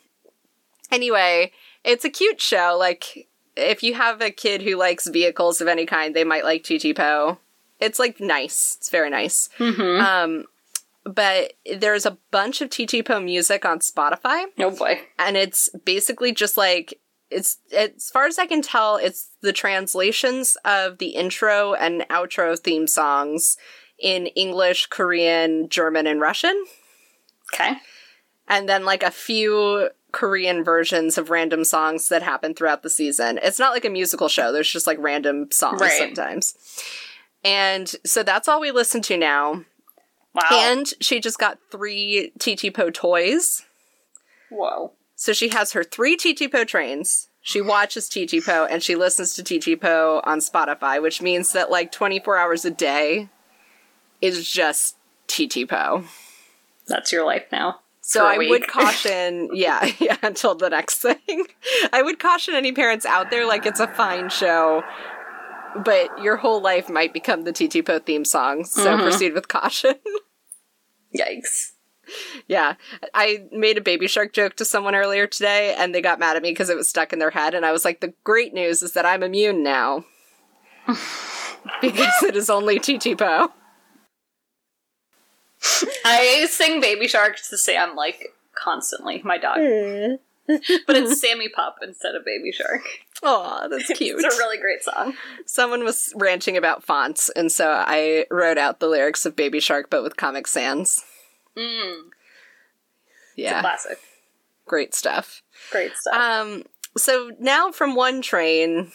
Anyway, 0.91 1.51
it's 1.83 2.05
a 2.05 2.09
cute 2.09 2.41
show. 2.41 2.75
Like, 2.77 3.27
if 3.55 3.83
you 3.83 3.93
have 3.95 4.21
a 4.21 4.31
kid 4.31 4.61
who 4.61 4.75
likes 4.75 5.07
vehicles 5.07 5.61
of 5.61 5.67
any 5.67 5.85
kind, 5.85 6.15
they 6.15 6.23
might 6.23 6.43
like 6.43 6.63
Titipo. 6.63 7.37
It's 7.79 7.99
like 7.99 8.19
nice. 8.19 8.75
It's 8.79 8.89
very 8.89 9.09
nice. 9.09 9.49
hmm 9.57 9.99
Um, 9.99 10.45
but 11.03 11.53
there's 11.71 12.05
a 12.05 12.17
bunch 12.31 12.61
of 12.61 12.69
Titipo 12.69 13.23
music 13.23 13.63
on 13.65 13.79
Spotify, 13.79 14.45
Oh 14.57 14.71
boy. 14.71 15.01
and 15.19 15.37
it's 15.37 15.69
basically 15.85 16.31
just 16.31 16.57
like 16.57 16.99
it's 17.31 17.57
as 17.75 18.09
far 18.11 18.25
as 18.27 18.37
I 18.39 18.45
can 18.45 18.61
tell, 18.61 18.97
it's 18.97 19.29
the 19.41 19.51
translations 19.53 20.57
of 20.63 20.99
the 20.99 21.09
intro 21.09 21.73
and 21.73 22.01
outro 22.09 22.57
theme 22.57 22.87
songs 22.87 23.57
in 23.99 24.27
English, 24.27 24.87
Korean, 24.87 25.67
German, 25.69 26.05
and 26.07 26.21
Russian 26.21 26.65
Okay. 27.53 27.73
and 28.47 28.67
then 28.69 28.85
like 28.85 29.03
a 29.03 29.11
few 29.11 29.89
Korean 30.15 30.63
versions 30.63 31.17
of 31.17 31.29
random 31.29 31.65
songs 31.65 32.07
that 32.07 32.23
happen 32.23 32.53
throughout 32.53 32.83
the 32.83 32.89
season. 32.89 33.37
It's 33.43 33.59
not 33.59 33.73
like 33.73 33.83
a 33.83 33.89
musical 33.89 34.29
show, 34.29 34.53
there's 34.53 34.71
just 34.71 34.87
like 34.87 34.97
random 34.99 35.51
songs 35.51 35.81
Right. 35.81 35.91
sometimes. 35.91 36.55
And 37.43 37.93
so 38.05 38.23
that's 38.23 38.47
all 38.47 38.61
we 38.61 38.71
listen 38.71 39.01
to 39.03 39.17
now. 39.17 39.65
Wow. 40.33 40.41
And 40.51 40.87
she 41.01 41.19
just 41.19 41.37
got 41.37 41.59
three 41.69 42.31
Titipo 42.39 42.93
toys. 42.93 43.63
Whoa. 44.49 44.93
So 45.17 45.33
she 45.33 45.49
has 45.49 45.73
her 45.73 45.83
three 45.83 46.15
Titipo 46.15 46.65
trains. 46.65 47.27
She 47.41 47.59
watches 47.59 48.07
Titipo 48.09 48.67
and 48.71 48.81
she 48.81 48.95
listens 48.95 49.33
to 49.33 49.43
Titipo 49.43 50.21
on 50.23 50.39
Spotify, 50.39 51.01
which 51.01 51.21
means 51.21 51.51
that 51.51 51.69
like 51.69 51.91
24 51.91 52.37
hours 52.37 52.63
a 52.63 52.71
day 52.71 53.27
is 54.21 54.49
just 54.49 54.95
Titipo. 55.27 56.05
That's 56.87 57.11
your 57.11 57.25
life 57.25 57.47
now. 57.51 57.81
So 58.07 58.23
I 58.25 58.37
would 58.37 58.67
caution, 58.67 59.49
yeah, 59.53 59.83
yeah, 59.99 60.17
until 60.21 60.53
the 60.53 60.69
next 60.69 60.97
thing. 60.99 61.45
I 61.91 62.03
would 62.03 62.19
caution 62.19 62.53
any 62.53 62.71
parents 62.71 63.05
out 63.05 63.31
there, 63.31 63.47
like 63.47 63.65
it's 63.65 63.79
a 63.79 63.87
fine 63.87 64.29
show, 64.29 64.83
but 65.83 66.21
your 66.21 66.37
whole 66.37 66.61
life 66.61 66.87
might 66.87 67.13
become 67.13 67.43
the 67.45 67.51
Titipo 67.51 67.99
theme 68.05 68.23
song. 68.23 68.63
So 68.63 68.95
Mhm. 68.95 69.01
proceed 69.01 69.33
with 69.33 69.47
caution. 69.47 69.95
Yikes. 71.17 71.71
Yeah. 72.47 72.75
I 73.15 73.45
made 73.51 73.79
a 73.79 73.81
baby 73.81 74.07
shark 74.07 74.33
joke 74.33 74.55
to 74.57 74.65
someone 74.65 74.93
earlier 74.93 75.25
today 75.25 75.73
and 75.75 75.93
they 75.95 76.01
got 76.01 76.19
mad 76.19 76.35
at 76.37 76.43
me 76.43 76.51
because 76.51 76.69
it 76.69 76.77
was 76.77 76.87
stuck 76.87 77.11
in 77.11 77.17
their 77.17 77.31
head. 77.31 77.55
And 77.55 77.65
I 77.65 77.71
was 77.71 77.83
like, 77.83 78.01
the 78.01 78.13
great 78.23 78.53
news 78.53 78.83
is 78.83 78.91
that 78.93 79.05
I'm 79.07 79.23
immune 79.23 79.63
now. 79.63 80.05
because 81.81 82.21
it 82.23 82.35
is 82.35 82.49
only 82.51 82.79
Titipo. 82.79 83.51
I 86.05 86.47
sing 86.49 86.79
Baby 86.81 87.07
Shark 87.07 87.37
to 87.49 87.57
Sam 87.57 87.95
like 87.95 88.33
constantly, 88.53 89.21
my 89.23 89.37
dog. 89.37 89.57
but 90.47 90.95
it's 90.95 91.19
Sammy 91.21 91.49
Pup 91.49 91.77
instead 91.81 92.15
of 92.15 92.23
Baby 92.23 92.51
Shark. 92.51 92.81
Aw, 93.23 93.67
that's 93.67 93.87
cute. 93.87 94.15
It's 94.23 94.35
a 94.35 94.37
really 94.37 94.57
great 94.57 94.83
song. 94.83 95.15
Someone 95.45 95.83
was 95.83 96.13
ranting 96.15 96.55
about 96.57 96.83
fonts, 96.83 97.29
and 97.35 97.51
so 97.51 97.71
I 97.71 98.25
wrote 98.29 98.57
out 98.57 98.79
the 98.79 98.87
lyrics 98.87 99.25
of 99.25 99.35
Baby 99.35 99.59
Shark, 99.59 99.89
but 99.89 100.03
with 100.03 100.17
Comic 100.17 100.47
Sans. 100.47 101.03
Mm, 101.57 101.95
it's 103.31 103.37
a 103.37 103.41
Yeah, 103.41 103.61
classic. 103.61 103.97
great 104.65 104.93
stuff. 104.93 105.41
Great 105.71 105.95
stuff. 105.97 106.13
Um, 106.13 106.63
so 106.97 107.31
now 107.39 107.71
from 107.71 107.95
one 107.95 108.21
train 108.21 108.91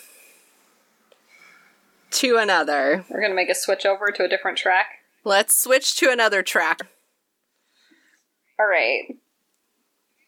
to 2.13 2.37
another, 2.37 3.05
We're 3.09 3.21
gonna 3.21 3.35
make 3.35 3.51
a 3.51 3.55
switch 3.55 3.85
over 3.87 4.11
to 4.13 4.25
a 4.25 4.29
different 4.29 4.59
track. 4.59 5.00
Let's 5.25 5.55
switch 5.55 5.97
to 5.97 6.11
another 6.11 6.43
track. 6.43 6.81
All 8.59 8.67
right. 8.67 9.17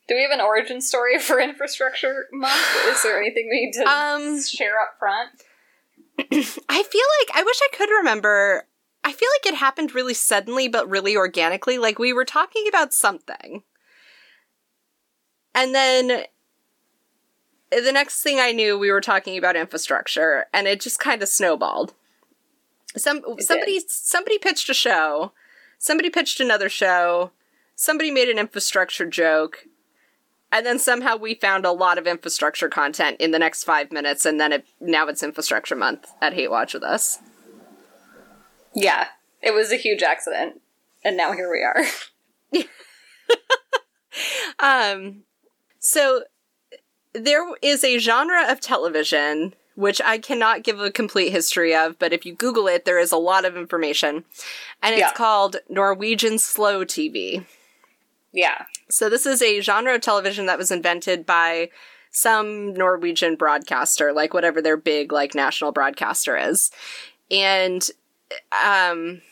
Do 0.08 0.14
we 0.14 0.22
have 0.22 0.30
an 0.30 0.40
origin 0.40 0.80
story 0.80 1.18
for 1.18 1.40
Infrastructure 1.40 2.26
Month? 2.32 2.86
Is 2.88 3.02
there 3.02 3.18
anything 3.20 3.48
we 3.50 3.66
need 3.66 3.72
to 3.74 3.88
Um, 3.88 4.42
share 4.42 4.80
up 4.80 4.98
front? 4.98 5.30
I 6.68 6.82
feel 6.82 7.06
like 7.20 7.30
I 7.34 7.42
wish 7.44 7.58
I 7.62 7.76
could 7.76 7.88
remember. 7.90 8.66
I 9.04 9.12
feel 9.12 9.28
like 9.40 9.52
it 9.52 9.58
happened 9.58 9.94
really 9.94 10.14
suddenly, 10.14 10.68
but 10.68 10.88
really 10.88 11.16
organically. 11.16 11.78
Like 11.78 11.98
we 11.98 12.12
were 12.12 12.24
talking 12.24 12.66
about 12.68 12.92
something. 12.92 13.62
And 15.54 15.74
then 15.74 16.24
the 17.70 17.92
next 17.92 18.22
thing 18.22 18.38
I 18.38 18.52
knew, 18.52 18.78
we 18.78 18.90
were 18.90 19.00
talking 19.00 19.36
about 19.38 19.56
infrastructure, 19.56 20.46
and 20.52 20.66
it 20.66 20.80
just 20.80 20.98
kind 20.98 21.22
of 21.22 21.28
snowballed. 21.28 21.94
Some 22.96 23.22
somebody 23.38 23.80
somebody 23.88 24.38
pitched 24.38 24.68
a 24.68 24.74
show, 24.74 25.32
somebody 25.78 26.10
pitched 26.10 26.40
another 26.40 26.68
show, 26.68 27.32
somebody 27.74 28.10
made 28.10 28.28
an 28.28 28.38
infrastructure 28.38 29.06
joke, 29.06 29.66
and 30.50 30.66
then 30.66 30.78
somehow 30.78 31.16
we 31.16 31.34
found 31.34 31.64
a 31.64 31.72
lot 31.72 31.98
of 31.98 32.06
infrastructure 32.06 32.68
content 32.68 33.16
in 33.20 33.30
the 33.30 33.38
next 33.38 33.64
five 33.64 33.90
minutes, 33.90 34.26
and 34.26 34.38
then 34.38 34.52
it 34.52 34.66
now 34.80 35.06
it's 35.08 35.22
infrastructure 35.22 35.76
month 35.76 36.12
at 36.20 36.34
Hate 36.34 36.50
Watch 36.50 36.74
with 36.74 36.82
us. 36.82 37.18
Yeah, 38.74 39.08
it 39.40 39.52
was 39.54 39.72
a 39.72 39.76
huge 39.76 40.02
accident, 40.02 40.60
and 41.04 41.16
now 41.16 41.32
here 41.32 41.50
we 41.50 41.62
are. 41.62 41.84
Um, 44.58 45.24
so 45.80 46.22
there 47.12 47.44
is 47.60 47.82
a 47.82 47.98
genre 47.98 48.50
of 48.50 48.60
television 48.60 49.54
which 49.74 50.00
I 50.04 50.18
cannot 50.18 50.62
give 50.62 50.80
a 50.80 50.90
complete 50.90 51.30
history 51.32 51.74
of, 51.74 51.98
but 51.98 52.12
if 52.12 52.24
you 52.26 52.34
Google 52.34 52.66
it, 52.68 52.84
there 52.84 52.98
is 52.98 53.12
a 53.12 53.16
lot 53.16 53.44
of 53.44 53.56
information, 53.56 54.24
and 54.82 54.94
it's 54.94 55.00
Yeah. 55.00 55.12
called 55.12 55.56
Norwegian 55.68 56.38
slow 56.38 56.84
TV. 56.84 57.44
yeah, 58.34 58.64
So 58.88 59.08
this 59.10 59.26
is 59.26 59.42
a 59.42 59.60
genre 59.60 59.94
of 59.94 60.00
television 60.00 60.46
that 60.46 60.56
was 60.58 60.70
invented 60.70 61.26
by 61.26 61.68
some 62.10 62.72
Norwegian 62.74 63.36
broadcaster, 63.36 64.12
like 64.12 64.32
whatever 64.34 64.60
their 64.62 64.76
big 64.76 65.12
like 65.12 65.34
national 65.34 65.72
broadcaster 65.72 66.36
is. 66.36 66.70
And 67.30 67.90
um 68.64 69.22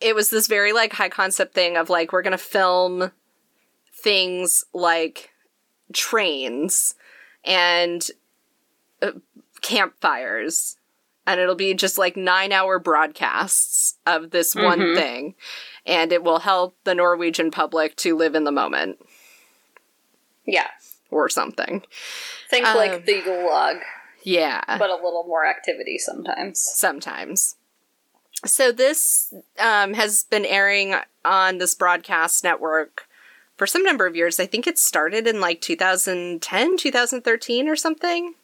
it 0.00 0.14
was 0.14 0.30
this 0.30 0.46
very 0.46 0.72
like 0.72 0.92
high 0.92 1.08
concept 1.08 1.54
thing 1.54 1.76
of 1.76 1.90
like 1.90 2.12
we're 2.12 2.22
going 2.22 2.30
to 2.32 2.38
film 2.38 3.10
things 4.02 4.64
like 4.72 5.30
trains 5.92 6.94
and 7.44 8.10
campfires 9.60 10.76
and 11.26 11.38
it'll 11.40 11.54
be 11.54 11.74
just 11.74 11.98
like 11.98 12.16
9 12.16 12.52
hour 12.52 12.78
broadcasts 12.78 13.96
of 14.06 14.30
this 14.30 14.54
one 14.54 14.78
Mhm. 14.80 14.96
thing 14.96 15.34
and 15.86 16.12
it 16.12 16.22
will 16.22 16.40
help 16.40 16.76
the 16.84 16.94
Norwegian 16.94 17.50
public 17.50 17.96
to 17.96 18.16
live 18.16 18.34
in 18.34 18.44
the 18.44 18.52
moment 18.52 18.98
yeah. 20.46 20.68
or 21.10 21.28
something. 21.28 21.82
Think 22.50 22.66
Um, 22.66 22.76
like 22.76 23.04
the 23.04 23.20
Gulag, 23.22 23.82
Yeah. 24.22 24.62
but 24.78 24.90
a 24.90 24.94
little 24.94 25.24
more 25.26 25.46
activity 25.46 25.98
sometimes. 25.98 26.60
sometimes. 26.60 27.56
So 28.46 28.70
this 28.72 29.32
um, 29.58 29.94
has 29.94 30.24
been 30.24 30.44
airing 30.46 30.94
on 31.24 31.58
this 31.58 31.74
broadcast 31.74 32.44
network 32.44 33.08
for 33.56 33.66
some 33.66 33.82
number 33.82 34.06
of 34.06 34.14
years. 34.14 34.38
I 34.38 34.46
think 34.46 34.66
it 34.66 34.78
started 34.78 35.26
in 35.26 35.40
like 35.40 35.60
2010, 35.60 36.76
2013 36.76 37.68
or 37.68 37.74
something. 37.76 38.34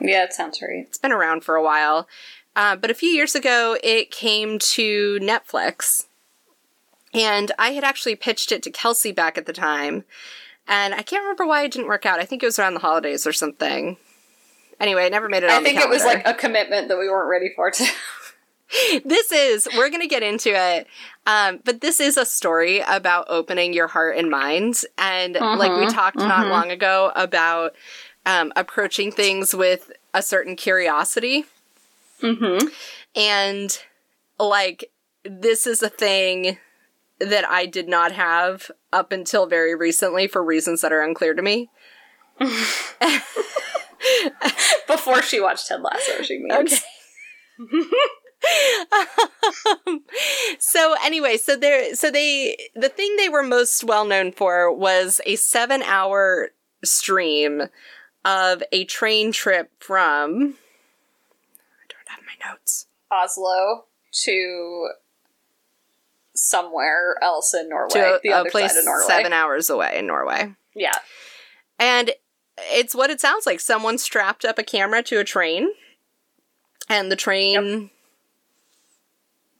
Yeah, 0.00 0.24
it 0.24 0.32
sounds 0.32 0.60
right. 0.60 0.86
It's 0.86 0.98
been 0.98 1.12
around 1.12 1.44
for 1.44 1.56
a 1.56 1.62
while. 1.62 2.08
Uh, 2.56 2.76
but 2.76 2.90
a 2.90 2.94
few 2.94 3.08
years 3.08 3.34
ago, 3.34 3.76
it 3.82 4.10
came 4.10 4.58
to 4.60 5.18
Netflix. 5.20 6.06
And 7.12 7.52
I 7.58 7.70
had 7.70 7.84
actually 7.84 8.16
pitched 8.16 8.52
it 8.52 8.62
to 8.64 8.70
Kelsey 8.70 9.12
back 9.12 9.38
at 9.38 9.46
the 9.46 9.52
time. 9.52 10.04
And 10.66 10.94
I 10.94 11.02
can't 11.02 11.22
remember 11.22 11.46
why 11.46 11.62
it 11.62 11.72
didn't 11.72 11.88
work 11.88 12.06
out. 12.06 12.20
I 12.20 12.24
think 12.24 12.42
it 12.42 12.46
was 12.46 12.58
around 12.58 12.74
the 12.74 12.80
holidays 12.80 13.26
or 13.26 13.32
something. 13.32 13.96
Anyway, 14.80 15.04
I 15.04 15.08
never 15.08 15.28
made 15.28 15.42
it 15.44 15.50
on 15.50 15.60
I 15.60 15.62
think 15.62 15.78
it 15.80 15.88
was 15.88 16.04
like 16.04 16.26
a 16.26 16.34
commitment 16.34 16.88
that 16.88 16.98
we 16.98 17.08
weren't 17.08 17.30
ready 17.30 17.52
for. 17.54 17.70
To 17.70 17.84
this 19.04 19.30
is 19.30 19.68
we're 19.76 19.90
gonna 19.90 20.06
get 20.08 20.22
into 20.22 20.50
it 20.50 20.88
um, 21.26 21.60
but 21.64 21.80
this 21.80 22.00
is 22.00 22.16
a 22.16 22.24
story 22.24 22.80
about 22.88 23.26
opening 23.28 23.72
your 23.72 23.86
heart 23.86 24.16
and 24.16 24.30
mind 24.30 24.80
and 24.98 25.34
like 25.34 25.70
we 25.70 25.86
Mhm, 25.86 25.92
talked 25.94 26.16
not 26.16 26.46
mhm. 26.46 26.50
long 26.50 26.70
ago 26.72 27.12
about 27.14 27.74
um, 28.26 28.52
approaching 28.56 29.12
things 29.12 29.54
with 29.54 29.92
a 30.12 30.22
certain 30.22 30.56
curiosity 30.56 31.44
mm-hmm. 32.22 32.66
and 33.14 33.78
like 34.38 34.90
this 35.24 35.66
is 35.66 35.82
a 35.82 35.88
thing 35.88 36.58
that 37.20 37.48
i 37.48 37.66
did 37.66 37.88
not 37.88 38.12
have 38.12 38.70
up 38.92 39.12
until 39.12 39.46
very 39.46 39.74
recently 39.74 40.26
for 40.26 40.42
reasons 40.42 40.80
that 40.80 40.92
are 40.92 41.02
unclear 41.02 41.34
to 41.34 41.42
me 41.42 41.68
Before 44.86 45.22
she 45.22 45.40
watched 45.40 45.68
Ted 45.68 45.80
Lasso, 45.82 46.22
she 46.22 46.38
means. 46.38 46.82
Um, 49.86 50.02
so 50.58 50.94
anyway, 51.02 51.38
so 51.38 51.56
there, 51.56 51.94
so 51.94 52.10
they, 52.10 52.58
the 52.74 52.90
thing 52.90 53.16
they 53.16 53.30
were 53.30 53.42
most 53.42 53.82
well 53.84 54.04
known 54.04 54.32
for 54.32 54.70
was 54.70 55.18
a 55.24 55.36
seven-hour 55.36 56.50
stream 56.84 57.62
of 58.24 58.62
a 58.72 58.84
train 58.84 59.32
trip 59.32 59.70
from. 59.80 60.54
I 61.54 61.86
don't 61.88 62.08
have 62.08 62.20
my 62.20 62.50
notes. 62.50 62.86
Oslo 63.10 63.84
to 64.24 64.90
somewhere 66.34 67.16
else 67.22 67.54
in 67.54 67.68
Norway, 67.68 67.90
To 67.90 68.20
the 68.22 68.30
a, 68.30 68.32
other 68.40 68.50
place 68.50 68.72
side 68.72 68.78
of 68.80 68.84
Norway. 68.84 69.04
seven 69.06 69.32
hours 69.32 69.70
away 69.70 69.98
in 69.98 70.06
Norway, 70.06 70.54
Yeah, 70.74 70.96
and 71.78 72.12
it's 72.58 72.94
what 72.94 73.10
it 73.10 73.20
sounds 73.20 73.46
like. 73.46 73.60
Someone 73.60 73.98
strapped 73.98 74.44
up 74.44 74.58
a 74.58 74.62
camera 74.64 75.02
to 75.04 75.18
a 75.18 75.24
train, 75.24 75.68
and 76.88 77.10
the 77.10 77.16
train 77.16 77.90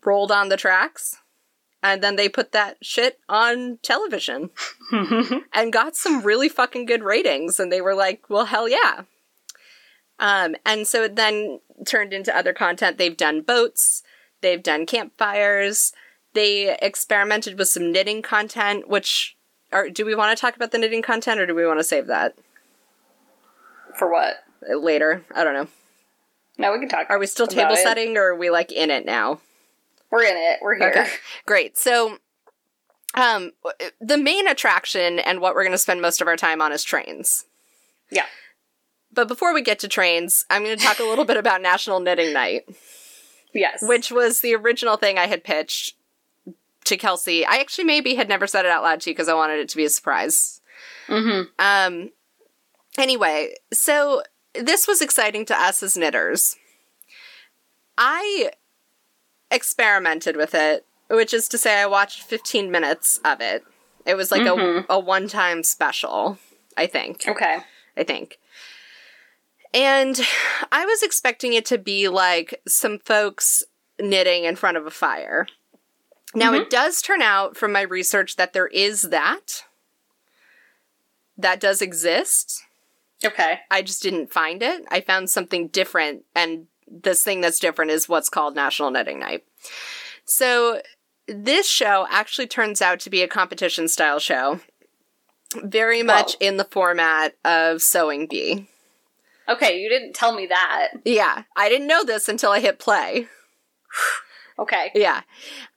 rolled 0.05 0.33
on 0.33 0.49
the 0.49 0.57
tracks. 0.57 1.17
And 1.85 2.03
then 2.03 2.17
they 2.17 2.31
put 2.31 2.53
that 2.53 2.79
shit 2.81 3.21
on 3.29 3.79
television 3.83 4.49
and 5.53 5.71
got 5.71 5.97
some 5.97 6.23
really 6.23 6.49
fucking 6.49 6.87
good 6.87 7.03
ratings. 7.03 7.61
And 7.61 7.71
they 7.71 7.83
were 7.83 7.95
like, 7.95 8.25
well, 8.31 8.47
hell 8.47 8.67
yeah. 8.67 9.03
Um, 10.19 10.57
and 10.65 10.87
so 10.87 11.03
it 11.03 11.15
then 11.15 11.61
turned 11.87 12.15
into 12.15 12.35
other 12.35 12.55
content. 12.55 12.97
They've 12.97 13.15
done 13.15 13.43
boats, 13.43 14.03
they've 14.41 14.63
done 14.63 14.87
campfires, 14.87 15.93
they 16.33 16.75
experimented 16.81 17.59
with 17.59 17.69
some 17.69 17.93
knitting 17.93 18.23
content, 18.23 18.89
which. 18.89 19.37
Are, 19.71 19.91
do 19.91 20.07
we 20.07 20.15
want 20.15 20.37
to 20.37 20.41
talk 20.41 20.55
about 20.55 20.71
the 20.71 20.79
knitting 20.79 21.03
content 21.03 21.41
or 21.41 21.47
do 21.47 21.55
we 21.55 21.67
want 21.67 21.81
to 21.81 21.85
save 21.85 22.07
that 22.07 22.39
for 23.99 24.11
what? 24.11 24.37
later? 24.69 25.25
I 25.35 25.45
don't 25.45 25.55
know. 25.55 25.69
No, 26.57 26.73
we 26.73 26.79
can 26.79 26.89
talk. 26.89 27.11
Are 27.11 27.19
we 27.19 27.27
still 27.27 27.45
about 27.45 27.55
table 27.55 27.75
it. 27.75 27.83
setting 27.83 28.17
or 28.17 28.29
are 28.29 28.37
we 28.37 28.49
like 28.49 28.73
in 28.73 28.91
it 28.91 29.05
now? 29.05 29.41
We're 30.15 30.25
in 30.25 30.37
it. 30.37 30.61
We're 30.63 30.77
here. 30.77 30.91
Okay. 30.91 31.09
Great. 31.47 31.77
So, 31.77 32.19
um, 33.15 33.53
the 34.01 34.17
main 34.19 34.49
attraction 34.49 35.19
and 35.19 35.41
what 35.41 35.55
we're 35.55 35.63
going 35.65 35.73
to 35.73 35.79
spend 35.79 36.01
most 36.01 36.21
of 36.21 36.29
our 36.29 36.37
time 36.37 36.61
on 36.63 36.73
is 36.73 36.85
trains. 36.85 37.45
Yeah. 38.11 38.27
But 39.13 39.29
before 39.29 39.55
we 39.55 39.63
get 39.63 39.79
to 39.81 39.89
trains, 39.89 40.45
I'm 40.51 40.65
going 40.65 40.77
to 40.77 40.85
talk 40.85 40.99
a 40.99 41.05
little 41.05 41.25
bit 41.25 41.37
about 41.37 41.63
National 41.63 42.01
Knitting 42.01 42.33
Night, 42.33 42.63
Yes. 43.53 43.79
which 43.83 44.11
was 44.11 44.41
the 44.41 44.55
original 44.55 44.97
thing 44.97 45.19
I 45.19 45.27
had 45.27 45.45
pitched 45.45 45.95
to 46.85 46.97
Kelsey. 46.97 47.47
I 47.47 47.57
actually 47.57 47.85
maybe 47.85 48.15
had 48.17 48.29
never 48.29 48.47
said 48.47 48.65
it 48.65 48.71
out 48.71 48.83
loud 48.83 49.01
to 49.03 49.11
you 49.11 49.15
because 49.15 49.29
I 49.29 49.35
wanted 49.35 49.61
it 49.61 49.69
to 49.71 49.77
be 49.77 49.85
a 49.85 49.89
surprise. 49.91 50.61
Mm-hmm. 51.07 51.43
Um, 51.59 52.11
anyway, 52.99 53.55
so 53.73 54.23
this 54.55 54.89
was 54.89 55.01
exciting 55.01 55.45
to 55.47 55.59
us 55.61 55.83
as 55.83 55.97
knitters. 55.97 56.57
I 57.97 58.51
experimented 59.55 60.37
with 60.37 60.55
it, 60.55 60.85
which 61.09 61.33
is 61.33 61.49
to 61.49 61.59
say, 61.59 61.81
I 61.81 61.87
watched 61.87 62.23
15 62.23 62.71
minutes 62.71 63.21
of 63.25 63.41
it 63.41 63.65
It 64.07 64.17
was 64.17 64.31
like 64.31 64.43
Mhm. 64.43 64.85
a, 64.89 64.93
a 64.95 64.99
one 64.99 65.29
time 65.29 65.63
special, 65.63 66.39
I 66.77 66.87
think. 66.87 67.27
Okay. 67.27 67.61
I 67.97 68.05
think. 68.05 68.39
And 69.73 70.21
I 70.71 70.85
was 70.85 71.03
expecting 71.03 71.55
it 71.55 71.65
to 71.67 71.79
be 71.79 72.09
like 72.09 72.61
some 72.69 72.99
folks 72.99 73.65
knitting 73.99 74.45
in 74.45 74.57
front 74.57 74.77
of 74.77 74.87
a 74.87 74.91
fire. 74.91 75.47
Now, 76.35 76.53
it 76.53 76.69
does 76.69 77.01
turn 77.01 77.23
out 77.23 77.57
from 77.57 77.73
my 77.73 77.81
research 77.83 78.37
that 78.37 78.53
there 78.53 78.67
is 78.67 79.03
that. 79.03 79.65
That 81.39 81.61
does 81.61 81.81
exist. 81.81 82.63
Okay. 83.25 83.61
I 83.71 83.83
just 83.83 84.03
didn't 84.03 84.33
find 84.33 84.63
it. 84.63 84.85
I 84.91 85.01
found 85.01 85.31
something 85.31 85.69
different, 85.69 86.25
and 86.35 86.67
this 87.03 87.23
thing 87.23 87.41
that's 87.41 87.59
different 87.59 87.91
is 87.91 88.09
what's 88.09 88.29
called 88.29 88.55
National 88.55 88.91
Knitting 88.91 89.19
Night. 89.19 89.45
So, 90.25 90.81
this 91.27 91.69
show 91.69 92.07
actually 92.11 92.47
turns 92.47 92.83
out 92.83 93.01
to 93.01 93.11
be 93.11 93.23
a 93.23 93.29
competition 93.29 93.89
style 93.89 94.19
show, 94.19 94.61
very 95.63 96.03
much 96.03 96.35
Whoa. 96.35 96.49
in 96.49 96.57
the 96.57 96.65
format 96.65 97.35
of 97.45 97.83
Sewing 97.83 98.27
Bee. 98.27 98.69
Okay, 99.49 99.79
you 99.79 99.89
didn't 99.89 100.15
tell 100.15 100.35
me 100.35 100.47
that. 100.47 100.89
Yeah, 101.05 101.43
I 101.57 101.69
didn't 101.69 101.87
know 101.87 102.05
this 102.05 102.29
until 102.29 102.51
I 102.51 102.61
hit 102.61 102.79
play. 102.79 103.27
Okay. 104.57 104.93
Yeah. 104.95 105.23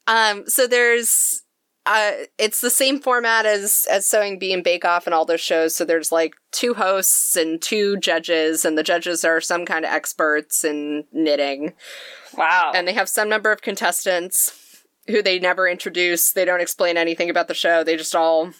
Um, 0.06 0.48
so 0.48 0.68
there's 0.68 1.42
uh 1.88 2.26
it's 2.38 2.62
the 2.62 2.70
same 2.70 3.00
format 3.00 3.46
as 3.46 3.88
as 3.90 4.06
Sewing 4.06 4.38
Bee 4.38 4.54
and 4.54 4.64
Bake 4.64 4.86
Off 4.86 5.08
and 5.08 5.14
all 5.14 5.26
those 5.26 5.42
shows. 5.42 5.76
So 5.76 5.86
there's 5.86 6.12
like 6.12 6.36
two 6.52 6.74
hosts 6.74 7.36
and 7.36 7.62
two 7.62 7.98
judges, 7.98 8.66
and 8.66 8.78
the 8.78 8.84
judges 8.84 9.24
are 9.24 9.42
some 9.42 9.66
kind 9.66 9.86
of 9.86 9.92
experts 9.92 10.64
in 10.64 11.06
knitting. 11.12 11.74
Wow. 12.38 12.72
And 12.76 12.88
they 12.88 12.94
have 12.94 13.10
some 13.10 13.30
number 13.30 13.52
of 13.52 13.62
contestants 13.62 14.84
who 15.08 15.24
they 15.24 15.40
never 15.40 15.68
introduce. 15.68 16.34
They 16.34 16.46
don't 16.46 16.62
explain 16.62 16.98
anything 16.98 17.30
about 17.30 17.48
the 17.48 17.54
show. 17.54 17.84
They 17.84 17.96
just 17.96 18.16
all 18.16 18.52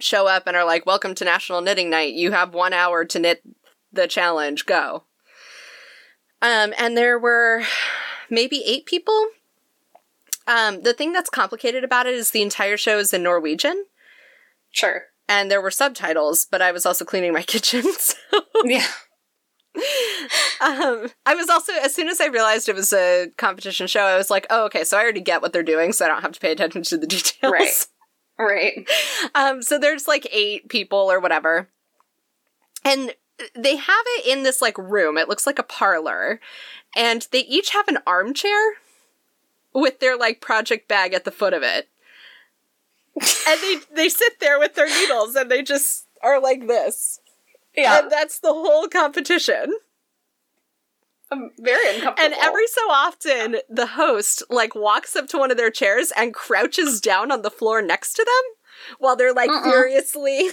show 0.00 0.26
up 0.26 0.44
and 0.46 0.56
are 0.56 0.64
like, 0.64 0.86
Welcome 0.86 1.14
to 1.16 1.24
National 1.24 1.60
Knitting 1.60 1.90
Night. 1.90 2.14
You 2.14 2.32
have 2.32 2.54
one 2.54 2.72
hour 2.72 3.04
to 3.04 3.18
knit 3.18 3.42
the 3.92 4.06
challenge. 4.06 4.66
Go. 4.66 5.04
Um, 6.40 6.72
and 6.78 6.96
there 6.96 7.18
were 7.18 7.64
maybe 8.30 8.62
eight 8.64 8.86
people. 8.86 9.28
Um, 10.48 10.82
the 10.82 10.92
thing 10.94 11.12
that's 11.12 11.30
complicated 11.30 11.84
about 11.84 12.06
it 12.06 12.14
is 12.14 12.30
the 12.30 12.42
entire 12.42 12.76
show 12.76 12.98
is 12.98 13.12
in 13.14 13.22
Norwegian, 13.22 13.84
sure. 14.70 15.02
and 15.28 15.50
there 15.50 15.60
were 15.62 15.70
subtitles, 15.70 16.46
but 16.50 16.62
I 16.62 16.72
was 16.72 16.86
also 16.86 17.04
cleaning 17.04 17.32
my 17.32 17.42
kitchen. 17.54 17.84
So, 17.92 18.16
Yeah. 18.64 18.86
um, 20.60 21.08
I 21.26 21.34
was 21.36 21.48
also, 21.48 21.72
as 21.74 21.94
soon 21.94 22.08
as 22.08 22.20
I 22.20 22.26
realized 22.26 22.68
it 22.68 22.74
was 22.74 22.92
a 22.92 23.28
competition 23.36 23.86
show, 23.86 24.00
I 24.02 24.16
was 24.16 24.30
like, 24.30 24.46
oh, 24.50 24.64
okay, 24.64 24.82
so 24.84 24.96
I 24.96 25.02
already 25.02 25.20
get 25.20 25.42
what 25.42 25.52
they're 25.52 25.62
doing, 25.62 25.92
so 25.92 26.04
I 26.04 26.08
don't 26.08 26.22
have 26.22 26.32
to 26.32 26.40
pay 26.40 26.50
attention 26.52 26.82
to 26.84 26.96
the 26.96 27.06
details. 27.16 27.52
Right. 27.52 27.86
Right. 28.40 28.88
Um, 29.34 29.62
so 29.62 29.78
there's 29.78 30.06
like 30.08 30.26
eight 30.32 30.68
people 30.68 30.98
or 30.98 31.18
whatever. 31.20 31.68
And 32.84 33.12
they 33.56 33.74
have 33.76 34.04
it 34.16 34.26
in 34.26 34.44
this 34.44 34.62
like 34.62 34.78
room. 34.78 35.18
It 35.18 35.28
looks 35.28 35.44
like 35.46 35.58
a 35.58 35.64
parlor. 35.64 36.40
And 36.96 37.26
they 37.32 37.40
each 37.40 37.70
have 37.70 37.88
an 37.88 37.98
armchair 38.06 38.74
with 39.74 40.00
their 40.00 40.16
like 40.16 40.40
project 40.40 40.88
bag 40.88 41.14
at 41.14 41.24
the 41.24 41.30
foot 41.30 41.52
of 41.54 41.62
it. 41.62 41.88
and 43.48 43.60
they 43.60 43.76
they 43.94 44.08
sit 44.08 44.40
there 44.40 44.58
with 44.58 44.74
their 44.74 44.88
needles 44.88 45.34
and 45.34 45.50
they 45.50 45.62
just 45.62 46.06
are 46.22 46.40
like 46.40 46.66
this. 46.66 47.20
Yeah. 47.76 48.00
And 48.00 48.10
that's 48.10 48.40
the 48.40 48.52
whole 48.52 48.88
competition. 48.88 49.74
I'm 51.30 51.50
very 51.58 51.94
uncomfortable. 51.96 52.24
And 52.24 52.34
every 52.42 52.66
so 52.68 52.80
often 52.90 53.56
the 53.68 53.86
host 53.88 54.42
like 54.48 54.74
walks 54.74 55.14
up 55.14 55.28
to 55.28 55.38
one 55.38 55.50
of 55.50 55.56
their 55.56 55.70
chairs 55.70 56.10
and 56.16 56.32
crouches 56.32 57.00
down 57.00 57.30
on 57.30 57.42
the 57.42 57.50
floor 57.50 57.82
next 57.82 58.14
to 58.14 58.24
them 58.24 58.96
while 58.98 59.14
they're 59.16 59.34
like 59.34 59.50
Uh-uh. 59.50 59.62
furiously 59.70 60.50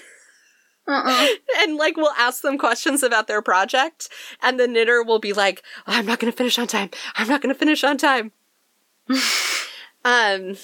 Mm-mm. 0.88 1.28
and 1.60 1.78
like 1.78 1.96
we'll 1.96 2.12
ask 2.18 2.42
them 2.42 2.58
questions 2.58 3.04
about 3.04 3.28
their 3.28 3.42
project 3.42 4.10
and 4.42 4.60
the 4.60 4.68
knitter 4.68 5.02
will 5.04 5.20
be 5.20 5.32
like 5.34 5.64
"Oh, 5.88 5.94
i'm 5.94 6.06
not 6.06 6.20
gonna 6.20 6.32
finish 6.32 6.60
on 6.60 6.68
time 6.68 6.90
i'm 7.16 7.28
not 7.28 7.42
gonna 7.42 7.54
finish 7.56 7.84
on 7.84 7.98
time 7.98 8.32
um 10.06 10.56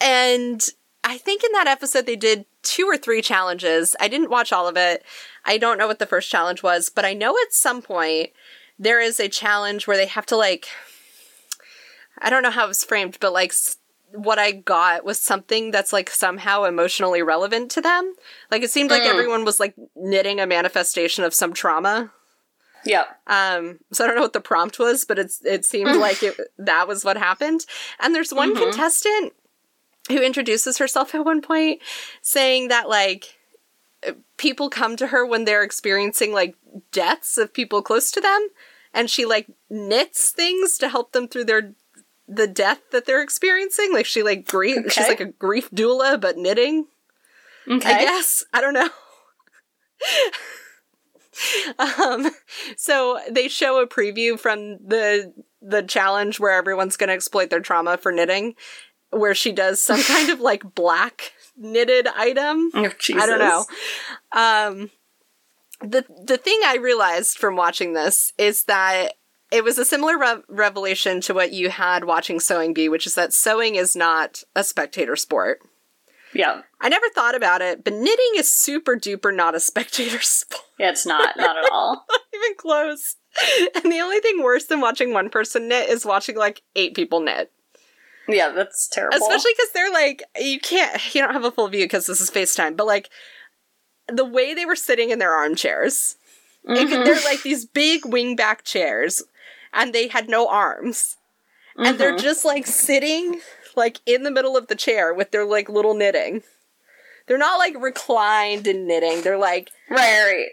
and 0.00 0.68
i 1.04 1.16
think 1.18 1.42
in 1.44 1.52
that 1.52 1.66
episode 1.66 2.06
they 2.06 2.16
did 2.16 2.44
two 2.62 2.84
or 2.86 2.96
three 2.96 3.22
challenges 3.22 3.94
i 4.00 4.08
didn't 4.08 4.30
watch 4.30 4.52
all 4.52 4.68
of 4.68 4.76
it 4.76 5.04
i 5.44 5.56
don't 5.56 5.78
know 5.78 5.86
what 5.86 5.98
the 5.98 6.06
first 6.06 6.30
challenge 6.30 6.62
was 6.62 6.88
but 6.88 7.04
i 7.04 7.12
know 7.14 7.32
at 7.32 7.52
some 7.52 7.80
point 7.82 8.30
there 8.78 9.00
is 9.00 9.18
a 9.20 9.28
challenge 9.28 9.86
where 9.86 9.96
they 9.96 10.06
have 10.06 10.26
to 10.26 10.36
like 10.36 10.66
i 12.18 12.28
don't 12.30 12.42
know 12.42 12.50
how 12.50 12.64
it 12.64 12.68
was 12.68 12.84
framed 12.84 13.16
but 13.20 13.32
like 13.32 13.52
what 14.12 14.38
I 14.38 14.52
got 14.52 15.04
was 15.04 15.18
something 15.20 15.72
that's 15.72 15.92
like 15.92 16.08
somehow 16.08 16.62
emotionally 16.64 17.22
relevant 17.22 17.70
to 17.72 17.80
them. 17.82 18.14
Like 18.50 18.62
it 18.62 18.70
seemed 18.70 18.90
like 18.90 19.02
Mm. 19.02 19.10
everyone 19.10 19.44
was 19.44 19.60
like 19.60 19.74
knitting 19.94 20.40
a 20.40 20.46
manifestation 20.46 21.22
of 21.24 21.34
some 21.34 21.52
trauma. 21.52 22.12
Yep. 22.86 23.20
Um, 23.26 23.80
so 23.92 24.04
I 24.04 24.06
don't 24.06 24.16
know 24.16 24.22
what 24.22 24.32
the 24.32 24.40
prompt 24.40 24.78
was, 24.78 25.04
but 25.04 25.18
it's 25.18 25.44
it 25.44 25.64
seemed 25.64 25.96
like 26.00 26.22
it, 26.22 26.36
that 26.58 26.88
was 26.88 27.04
what 27.04 27.16
happened. 27.18 27.66
And 28.00 28.14
there's 28.14 28.32
one 28.32 28.54
Mhm. 28.54 28.58
contestant 28.58 29.32
who 30.08 30.22
introduces 30.22 30.78
herself 30.78 31.14
at 31.14 31.24
one 31.24 31.42
point, 31.42 31.82
saying 32.22 32.68
that 32.68 32.88
like 32.88 33.38
people 34.36 34.70
come 34.70 34.96
to 34.96 35.08
her 35.08 35.26
when 35.26 35.44
they're 35.44 35.64
experiencing 35.64 36.32
like 36.32 36.54
deaths 36.92 37.36
of 37.38 37.52
people 37.52 37.82
close 37.82 38.10
to 38.12 38.20
them, 38.20 38.48
and 38.94 39.10
she 39.10 39.24
like 39.26 39.48
knits 39.68 40.30
things 40.30 40.78
to 40.78 40.88
help 40.88 41.12
them 41.12 41.26
through 41.26 41.44
their 41.44 41.72
the 42.28 42.46
death 42.46 42.80
that 42.92 43.04
they're 43.06 43.22
experiencing. 43.22 43.92
Like 43.92 44.06
she 44.06 44.22
like 44.22 44.46
grief. 44.46 44.92
She's 44.92 45.08
like 45.08 45.20
a 45.20 45.26
grief 45.26 45.70
doula, 45.72 46.20
but 46.20 46.36
knitting. 46.36 46.86
Okay. 47.68 47.92
I 47.94 48.00
guess. 48.04 48.44
I 48.52 48.60
don't 48.60 48.74
know. 48.74 48.88
um, 51.78 52.30
so 52.76 53.18
they 53.30 53.48
show 53.48 53.80
a 53.80 53.86
preview 53.86 54.38
from 54.38 54.78
the 54.86 55.32
the 55.60 55.82
challenge 55.82 56.38
where 56.38 56.52
everyone's 56.52 56.96
going 56.96 57.08
to 57.08 57.14
exploit 57.14 57.50
their 57.50 57.60
trauma 57.60 57.96
for 57.96 58.12
knitting, 58.12 58.54
where 59.10 59.34
she 59.34 59.52
does 59.52 59.82
some 59.82 60.02
kind 60.06 60.30
of 60.30 60.40
like 60.40 60.74
black 60.74 61.32
knitted 61.56 62.06
item. 62.08 62.70
Oh, 62.74 62.92
Jesus. 62.98 63.22
I 63.22 63.26
don't 63.26 63.38
know. 63.38 63.64
Um, 64.32 64.90
the 65.80 66.04
the 66.24 66.38
thing 66.38 66.60
I 66.64 66.76
realized 66.76 67.38
from 67.38 67.56
watching 67.56 67.92
this 67.92 68.32
is 68.38 68.64
that 68.64 69.14
it 69.52 69.62
was 69.62 69.78
a 69.78 69.84
similar 69.84 70.18
re- 70.18 70.42
revelation 70.48 71.20
to 71.22 71.34
what 71.34 71.52
you 71.52 71.70
had 71.70 72.04
watching 72.04 72.40
Sewing 72.40 72.74
Bee, 72.74 72.88
which 72.88 73.06
is 73.06 73.14
that 73.14 73.32
sewing 73.32 73.76
is 73.76 73.94
not 73.94 74.42
a 74.54 74.64
spectator 74.64 75.16
sport. 75.16 75.60
Yeah. 76.36 76.62
I 76.80 76.88
never 76.88 77.08
thought 77.14 77.34
about 77.34 77.62
it, 77.62 77.82
but 77.82 77.94
knitting 77.94 78.32
is 78.36 78.50
super 78.52 78.94
duper 78.96 79.34
not 79.34 79.54
a 79.54 79.60
spectator 79.60 80.20
sport. 80.22 80.62
Yeah, 80.78 80.90
it's 80.90 81.06
not. 81.06 81.36
Not 81.36 81.56
at 81.56 81.70
all. 81.72 82.04
Not 82.10 82.20
even 82.34 82.56
close. 82.58 83.16
And 83.82 83.90
the 83.92 84.00
only 84.00 84.20
thing 84.20 84.42
worse 84.42 84.64
than 84.66 84.80
watching 84.80 85.12
one 85.12 85.30
person 85.30 85.68
knit 85.68 85.88
is 85.88 86.04
watching 86.04 86.36
like 86.36 86.62
eight 86.74 86.94
people 86.94 87.20
knit. 87.20 87.50
Yeah, 88.28 88.50
that's 88.50 88.86
terrible. 88.88 89.16
Especially 89.16 89.52
because 89.56 89.70
they're 89.72 89.90
like, 89.92 90.22
you 90.38 90.58
can't, 90.60 91.14
you 91.14 91.22
don't 91.22 91.32
have 91.32 91.44
a 91.44 91.50
full 91.50 91.68
view 91.68 91.84
because 91.84 92.06
this 92.06 92.20
is 92.20 92.30
FaceTime, 92.30 92.76
but 92.76 92.86
like 92.86 93.08
the 94.08 94.24
way 94.24 94.52
they 94.52 94.66
were 94.66 94.76
sitting 94.76 95.10
in 95.10 95.18
their 95.18 95.32
armchairs, 95.32 96.16
could- 96.66 96.88
Mhm. 96.88 97.04
they're 97.04 97.24
like 97.24 97.42
these 97.42 97.64
big 97.64 98.02
wingback 98.02 98.62
chairs 98.64 99.22
and 99.72 99.94
they 99.94 100.08
had 100.08 100.28
no 100.28 100.48
arms. 100.48 101.16
And 101.78 101.98
they're 101.98 102.14
Mhm. 102.16 102.20
just 102.22 102.44
like 102.44 102.66
sitting 102.66 103.40
like 103.76 104.00
in 104.06 104.22
the 104.22 104.30
middle 104.30 104.56
of 104.56 104.66
the 104.68 104.74
chair 104.74 105.12
with 105.14 105.30
their 105.30 105.44
like 105.44 105.68
little 105.68 105.94
knitting. 105.94 106.42
They're 107.26 107.38
not 107.38 107.58
like 107.58 107.74
reclined 107.80 108.66
and 108.66 108.86
knitting. 108.86 109.22
They're 109.22 109.36
like 109.38 109.70
right, 109.90 109.98
right. 109.98 110.46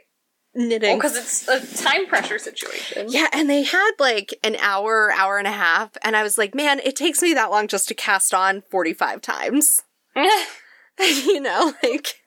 knitting. 0.55 0.97
because 0.97 1.15
it's 1.15 1.47
a 1.47 1.83
time 1.83 2.07
pressure 2.07 2.39
situation. 2.39 3.07
yeah, 3.09 3.27
and 3.31 3.49
they 3.49 3.62
had 3.63 3.91
like 3.99 4.33
an 4.43 4.55
hour, 4.59 5.12
hour 5.12 5.38
and 5.38 5.47
a 5.47 5.51
half, 5.51 5.91
and 6.03 6.15
I 6.15 6.23
was 6.23 6.38
like, 6.38 6.55
man, 6.55 6.79
it 6.83 6.95
takes 6.95 7.21
me 7.21 7.33
that 7.36 7.51
long 7.51 7.67
just 7.67 7.88
to 7.89 7.93
cast 7.93 8.33
on 8.33 8.62
45 8.71 9.21
times. 9.21 9.81
you 10.99 11.39
know, 11.41 11.73
like 11.83 12.19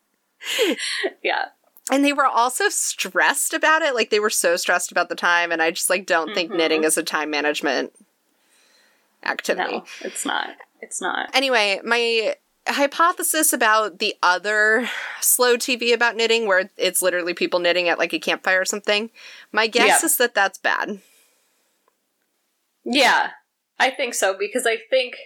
yeah. 1.23 1.47
and 1.91 2.05
they 2.05 2.13
were 2.13 2.27
also 2.27 2.69
stressed 2.69 3.53
about 3.55 3.83
it. 3.83 3.95
Like 3.95 4.11
they 4.11 4.21
were 4.21 4.31
so 4.31 4.57
stressed 4.57 4.91
about 4.93 5.09
the 5.09 5.15
time, 5.15 5.51
and 5.53 5.61
I 5.63 5.71
just 5.71 5.91
like 5.91 6.07
don't 6.07 6.35
think 6.35 6.51
Mhm. 6.53 6.57
knitting 6.57 6.85
is 6.85 6.97
a 6.99 7.03
time 7.03 7.31
management 7.31 7.93
activity. 9.29 9.73
No, 9.73 9.85
it's 10.03 10.25
not. 10.25 10.51
It's 10.81 11.01
not. 11.01 11.31
Anyway, 11.35 11.81
my 11.85 12.35
hypothesis 12.69 13.53
about 13.53 13.99
the 13.99 14.15
other 14.23 14.89
slow 15.21 15.57
TV 15.57 15.93
about 15.93 16.17
knitting, 16.17 16.47
where 16.47 16.71
it's 16.77 17.03
literally 17.03 17.35
people 17.35 17.61
knitting 17.61 17.89
at 17.89 17.99
like 17.99 18.13
a 18.13 18.19
campfire 18.19 18.61
or 18.61 18.65
something, 18.65 19.11
my 19.53 19.67
guess 19.67 20.03
Yeah. 20.03 20.07
is 20.07 20.17
that 20.19 20.35
that's 20.35 20.59
bad. 20.59 21.01
Yeah, 22.85 23.31
I 23.79 23.91
think 23.91 24.15
so 24.15 24.37
because 24.39 24.67
I 24.67 24.77
think 24.91 25.17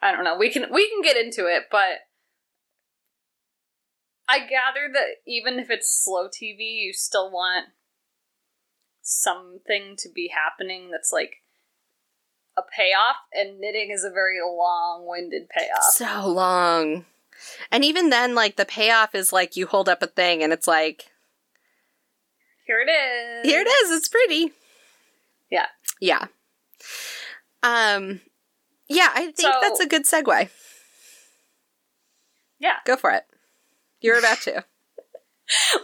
I 0.00 0.10
don't 0.10 0.24
know. 0.24 0.36
We 0.36 0.50
can 0.50 0.66
we 0.72 0.88
can 0.88 1.02
get 1.02 1.16
into 1.16 1.46
it, 1.46 1.64
but 1.70 2.00
I 4.28 4.40
gather 4.40 4.88
that 4.92 5.16
even 5.26 5.58
if 5.58 5.70
it's 5.70 6.02
slow 6.04 6.26
TV, 6.26 6.58
you 6.58 6.92
still 6.92 7.30
want 7.30 7.66
something 9.02 9.94
to 9.98 10.08
be 10.12 10.28
happening 10.34 10.90
that's 10.90 11.12
like 11.12 11.41
a 12.56 12.62
payoff, 12.62 13.16
and 13.32 13.58
knitting 13.60 13.90
is 13.90 14.04
a 14.04 14.10
very 14.10 14.38
long-winded 14.40 15.48
payoff. 15.48 15.82
So 15.92 16.26
long. 16.26 17.06
And 17.70 17.84
even 17.84 18.10
then, 18.10 18.34
like, 18.34 18.56
the 18.56 18.64
payoff 18.64 19.14
is 19.14 19.32
like 19.32 19.56
you 19.56 19.66
hold 19.66 19.88
up 19.88 20.02
a 20.02 20.06
thing 20.06 20.42
and 20.42 20.52
it's 20.52 20.66
like, 20.68 21.10
Here 22.66 22.80
it 22.80 22.90
is. 22.90 23.50
here 23.50 23.60
it 23.60 23.66
is, 23.66 23.90
it's 23.90 24.08
pretty. 24.08 24.52
Yeah. 25.50 25.66
Yeah. 26.00 26.26
Um, 27.62 28.20
yeah, 28.88 29.10
I 29.14 29.24
think 29.32 29.40
So- 29.40 29.58
that's 29.60 29.80
a 29.80 29.86
good 29.88 30.04
segue. 30.04 30.50
Yeah. 32.58 32.76
Go 32.84 32.96
for 32.96 33.10
it. 33.10 33.24
You're 34.00 34.18
about 34.18 34.40
to. 34.42 34.64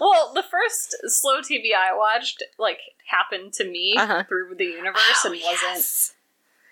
Well, 0.00 0.33
the 0.35 0.42
first 0.44 0.96
slow 1.09 1.40
TV 1.42 1.72
I 1.76 1.94
watched 1.94 2.42
like 2.59 2.78
happened 3.11 3.52
to 3.54 3.64
me 3.68 3.94
Uh-huh. 3.98 4.22
through 4.26 4.54
the 4.57 4.64
universe 4.64 5.24
and 5.26 5.35
wasn't 5.44 6.14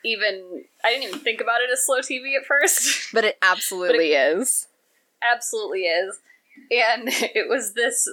even. 0.06 0.64
I 0.84 0.90
didn't 0.90 1.08
even 1.08 1.20
think 1.20 1.40
about 1.40 1.60
it 1.60 1.70
as 1.72 1.84
slow 1.84 2.00
TV 2.00 2.36
at 2.38 2.46
first. 2.46 3.08
But 3.12 3.24
it 3.24 3.38
absolutely 3.42 4.12
is. 4.12 4.68
Absolutely 5.22 5.82
is. 5.82 6.18
And 6.70 7.08
it 7.08 7.48
was 7.48 7.74
this 7.74 8.08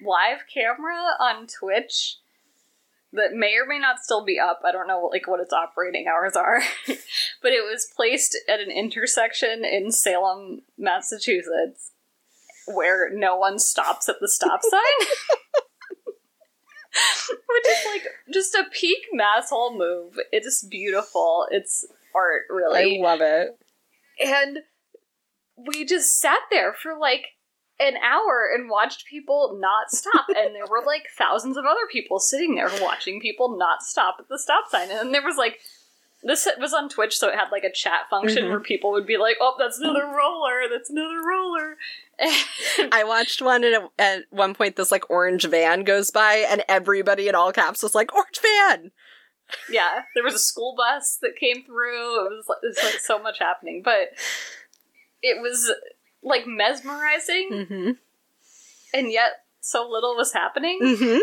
live 0.00 0.44
camera 0.52 0.96
on 1.20 1.46
Twitch 1.46 2.16
that 3.12 3.32
may 3.32 3.54
or 3.56 3.66
may 3.66 3.78
not 3.78 4.00
still 4.00 4.24
be 4.24 4.38
up. 4.38 4.60
I 4.64 4.72
don't 4.72 4.88
know 4.88 5.08
like 5.10 5.26
what 5.26 5.40
its 5.40 5.52
operating 5.52 6.06
hours 6.06 6.36
are. 6.36 6.60
but 6.86 7.52
it 7.52 7.62
was 7.62 7.90
placed 7.94 8.36
at 8.48 8.60
an 8.60 8.70
intersection 8.70 9.64
in 9.64 9.90
Salem, 9.90 10.62
Massachusetts 10.78 11.92
where 12.66 13.10
no 13.12 13.36
one 13.36 13.58
stops 13.58 14.08
at 14.08 14.16
the 14.20 14.28
stop 14.28 14.60
sign. 14.62 15.08
Which 17.28 17.66
is 17.68 17.86
like 17.86 18.06
just 18.32 18.54
a 18.54 18.64
peak 18.72 19.06
masshole 19.14 19.76
move. 19.76 20.18
It's 20.32 20.64
beautiful. 20.64 21.46
It's 21.50 21.84
art, 22.14 22.42
really 22.50 22.98
I 22.98 23.02
love 23.02 23.20
it. 23.20 23.58
and 24.24 24.58
we 25.56 25.84
just 25.84 26.18
sat 26.18 26.40
there 26.50 26.72
for 26.72 26.98
like 26.98 27.26
an 27.78 27.94
hour 27.96 28.48
and 28.54 28.70
watched 28.70 29.04
people 29.06 29.58
not 29.60 29.90
stop 29.90 30.26
and 30.28 30.54
there 30.54 30.66
were 30.70 30.82
like 30.86 31.02
thousands 31.18 31.56
of 31.56 31.64
other 31.66 31.86
people 31.90 32.18
sitting 32.18 32.54
there 32.54 32.70
watching 32.80 33.20
people 33.20 33.56
not 33.58 33.82
stop 33.82 34.16
at 34.18 34.28
the 34.28 34.38
stop 34.38 34.64
sign 34.70 34.90
and 34.90 34.98
then 34.98 35.12
there 35.12 35.22
was 35.22 35.36
like 35.36 35.58
this 36.22 36.48
was 36.58 36.72
on 36.72 36.88
twitch 36.88 37.16
so 37.16 37.28
it 37.28 37.34
had 37.36 37.50
like 37.52 37.62
a 37.64 37.72
chat 37.72 38.08
function 38.10 38.44
Mhm. 38.44 38.50
where 38.50 38.60
people 38.60 38.90
would 38.92 39.06
be 39.06 39.16
like 39.18 39.36
oh 39.40 39.54
that's 39.58 39.78
another 39.78 40.04
roller 40.06 40.62
that's 40.70 40.90
another 40.90 41.20
roller 41.26 41.76
I 42.92 43.04
watched 43.06 43.42
one 43.42 43.62
and 43.64 43.74
at- 43.74 43.90
at 43.98 44.24
one 44.30 44.54
point 44.54 44.76
this 44.76 44.90
like 44.90 45.10
orange 45.10 45.44
van 45.46 45.84
goes 45.84 46.10
by 46.10 46.36
and 46.48 46.64
everybody 46.68 47.28
in 47.28 47.34
all 47.34 47.52
caps 47.52 47.82
was 47.82 47.94
like, 47.94 48.14
orange 48.14 48.40
van! 48.40 48.90
yeah 49.70 50.02
there 50.14 50.24
was 50.24 50.34
a 50.34 50.38
school 50.38 50.74
bus 50.76 51.18
that 51.22 51.36
came 51.38 51.62
through 51.64 52.26
it 52.26 52.30
was 52.30 52.46
like, 52.48 52.58
it 52.62 52.66
was 52.66 52.78
like 52.82 53.00
so 53.00 53.18
much 53.22 53.38
happening 53.38 53.82
but 53.84 54.08
it 55.22 55.40
was 55.40 55.70
like 56.22 56.46
mesmerizing 56.46 57.48
Mm-hmm. 57.52 57.90
and 58.94 59.12
yet 59.12 59.44
so 59.60 59.86
little 59.88 60.16
was 60.16 60.32
happening 60.32 60.78
Mm-hmm. 60.82 61.18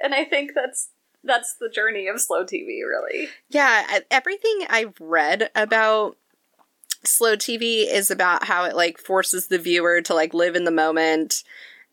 and 0.00 0.14
I 0.14 0.24
think 0.24 0.52
that's 0.54 0.88
that's 1.24 1.54
the 1.54 1.68
journey 1.68 2.08
of 2.08 2.20
slow 2.20 2.44
TV, 2.44 2.82
really. 2.86 3.28
Yeah, 3.48 4.00
everything 4.10 4.66
I've 4.68 4.94
read 5.00 5.50
about 5.54 6.16
slow 7.04 7.36
TV 7.36 7.88
is 7.90 8.10
about 8.10 8.44
how 8.44 8.64
it 8.64 8.76
like 8.76 8.98
forces 8.98 9.48
the 9.48 9.58
viewer 9.58 10.00
to 10.02 10.14
like 10.14 10.34
live 10.34 10.56
in 10.56 10.64
the 10.64 10.70
moment 10.70 11.42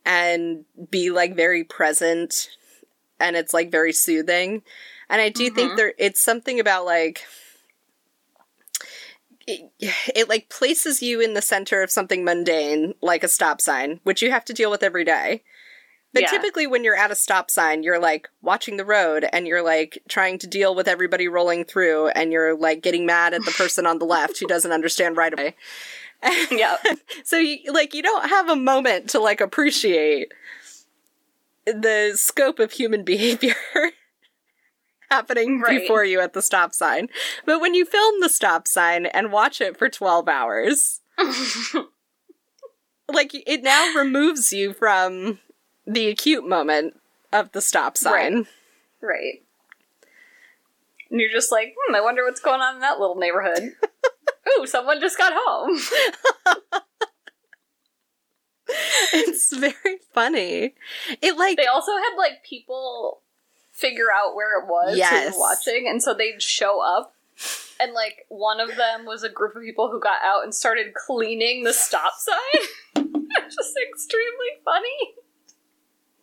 and 0.05 0.65
be 0.89 1.09
like 1.09 1.35
very 1.35 1.63
present 1.63 2.49
and 3.19 3.35
it's 3.35 3.53
like 3.53 3.71
very 3.71 3.93
soothing. 3.93 4.61
And 5.09 5.21
I 5.21 5.29
do 5.29 5.49
think 5.49 5.73
Mhm. 5.73 5.75
there 5.75 5.93
it's 5.97 6.21
something 6.21 6.59
about 6.59 6.85
like 6.85 7.25
it, 9.47 9.71
it 10.15 10.29
like 10.29 10.49
places 10.49 11.01
you 11.01 11.19
in 11.19 11.33
the 11.33 11.41
center 11.41 11.81
of 11.81 11.91
something 11.91 12.23
mundane 12.23 12.93
like 13.01 13.23
a 13.23 13.27
stop 13.27 13.61
sign, 13.61 13.99
which 14.03 14.21
you 14.21 14.31
have 14.31 14.45
to 14.45 14.53
deal 14.53 14.69
with 14.71 14.83
every 14.83 15.03
day. 15.03 15.43
But 16.13 16.23
Yeah. 16.23 16.29
typically, 16.29 16.65
when 16.65 16.83
you're 16.83 16.95
at 16.95 17.11
a 17.11 17.15
stop 17.15 17.51
sign, 17.51 17.83
you're 17.83 17.99
like 17.99 18.29
watching 18.41 18.77
the 18.77 18.85
road 18.85 19.27
and 19.31 19.45
you're 19.47 19.61
like 19.61 19.99
trying 20.09 20.39
to 20.39 20.47
deal 20.47 20.73
with 20.73 20.87
everybody 20.87 21.27
rolling 21.27 21.65
through 21.65 22.07
and 22.09 22.31
you're 22.31 22.55
like 22.57 22.81
getting 22.81 23.05
mad 23.05 23.33
at 23.33 23.45
the 23.45 23.51
person 23.51 23.85
on 23.85 23.99
the 23.99 24.05
left 24.05 24.39
who 24.39 24.47
doesn't 24.47 24.71
understand 24.71 25.17
right 25.17 25.33
away. 25.33 25.55
Yeah, 26.51 26.75
So, 27.23 27.37
you, 27.37 27.71
like, 27.71 27.93
you 27.93 28.01
don't 28.01 28.27
have 28.27 28.49
a 28.49 28.55
moment 28.55 29.09
to 29.11 29.19
like 29.19 29.39
appreciate 29.39 30.33
the 31.65 32.11
scope 32.15 32.59
of 32.59 32.71
human 32.73 33.03
behavior 33.05 33.55
happening 35.09 35.61
Right. 35.61 35.79
before 35.79 36.03
you 36.03 36.19
at 36.19 36.33
the 36.33 36.41
stop 36.41 36.73
sign. 36.73 37.07
But 37.45 37.61
when 37.61 37.73
you 37.73 37.85
film 37.85 38.19
the 38.19 38.27
stop 38.29 38.67
sign 38.67 39.05
and 39.05 39.31
watch 39.31 39.61
it 39.61 39.77
for 39.77 39.87
12 39.89 40.27
hours, 40.27 40.99
like 43.11 43.31
it 43.33 43.63
now 43.63 43.93
removes 43.93 44.51
you 44.53 44.73
from 44.73 45.39
the 45.89 46.07
acute 46.07 46.47
moment 46.47 46.99
of 47.33 47.51
the 47.51 47.61
stop 47.61 47.97
sign. 47.97 48.45
right. 49.01 49.41
And 51.11 51.19
you're 51.19 51.31
just 51.31 51.51
like, 51.51 51.73
hmm, 51.75 51.95
I 51.95 52.01
wonder 52.01 52.23
what's 52.23 52.39
going 52.39 52.61
on 52.61 52.75
in 52.75 52.81
that 52.81 52.99
little 52.99 53.15
neighborhood. 53.15 53.73
Ooh, 54.59 54.67
someone 54.67 55.01
just 55.01 55.17
got 55.17 55.33
home. 55.35 55.79
It's 59.11 59.55
very 59.55 59.97
funny. 60.13 60.75
It 61.21 61.37
like 61.37 61.57
They 61.57 61.65
also 61.65 61.91
had 61.91 62.15
like 62.17 62.43
people 62.43 63.21
figure 63.71 64.07
out 64.13 64.35
where 64.35 64.59
it 64.61 64.67
was 64.67 64.95
Yes. 64.97 65.29
who 65.33 65.33
were 65.35 65.39
watching, 65.39 65.87
and 65.87 66.03
so 66.03 66.13
they'd 66.13 66.41
show 66.41 66.79
up. 66.79 67.15
And 67.81 67.93
like 67.93 68.25
one 68.29 68.59
of 68.59 68.75
them 68.75 69.05
was 69.05 69.23
a 69.23 69.29
group 69.29 69.55
of 69.55 69.63
people 69.63 69.89
who 69.89 69.99
got 69.99 70.19
out 70.23 70.43
and 70.43 70.53
started 70.53 70.93
cleaning 70.93 71.63
the 71.63 71.73
stop 71.73 72.13
sign. 72.19 72.67
just 73.49 73.73
extremely 73.89 74.61
funny. 74.63 75.13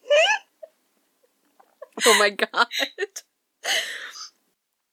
oh 2.07 2.19
my 2.19 2.31
god. 2.31 2.67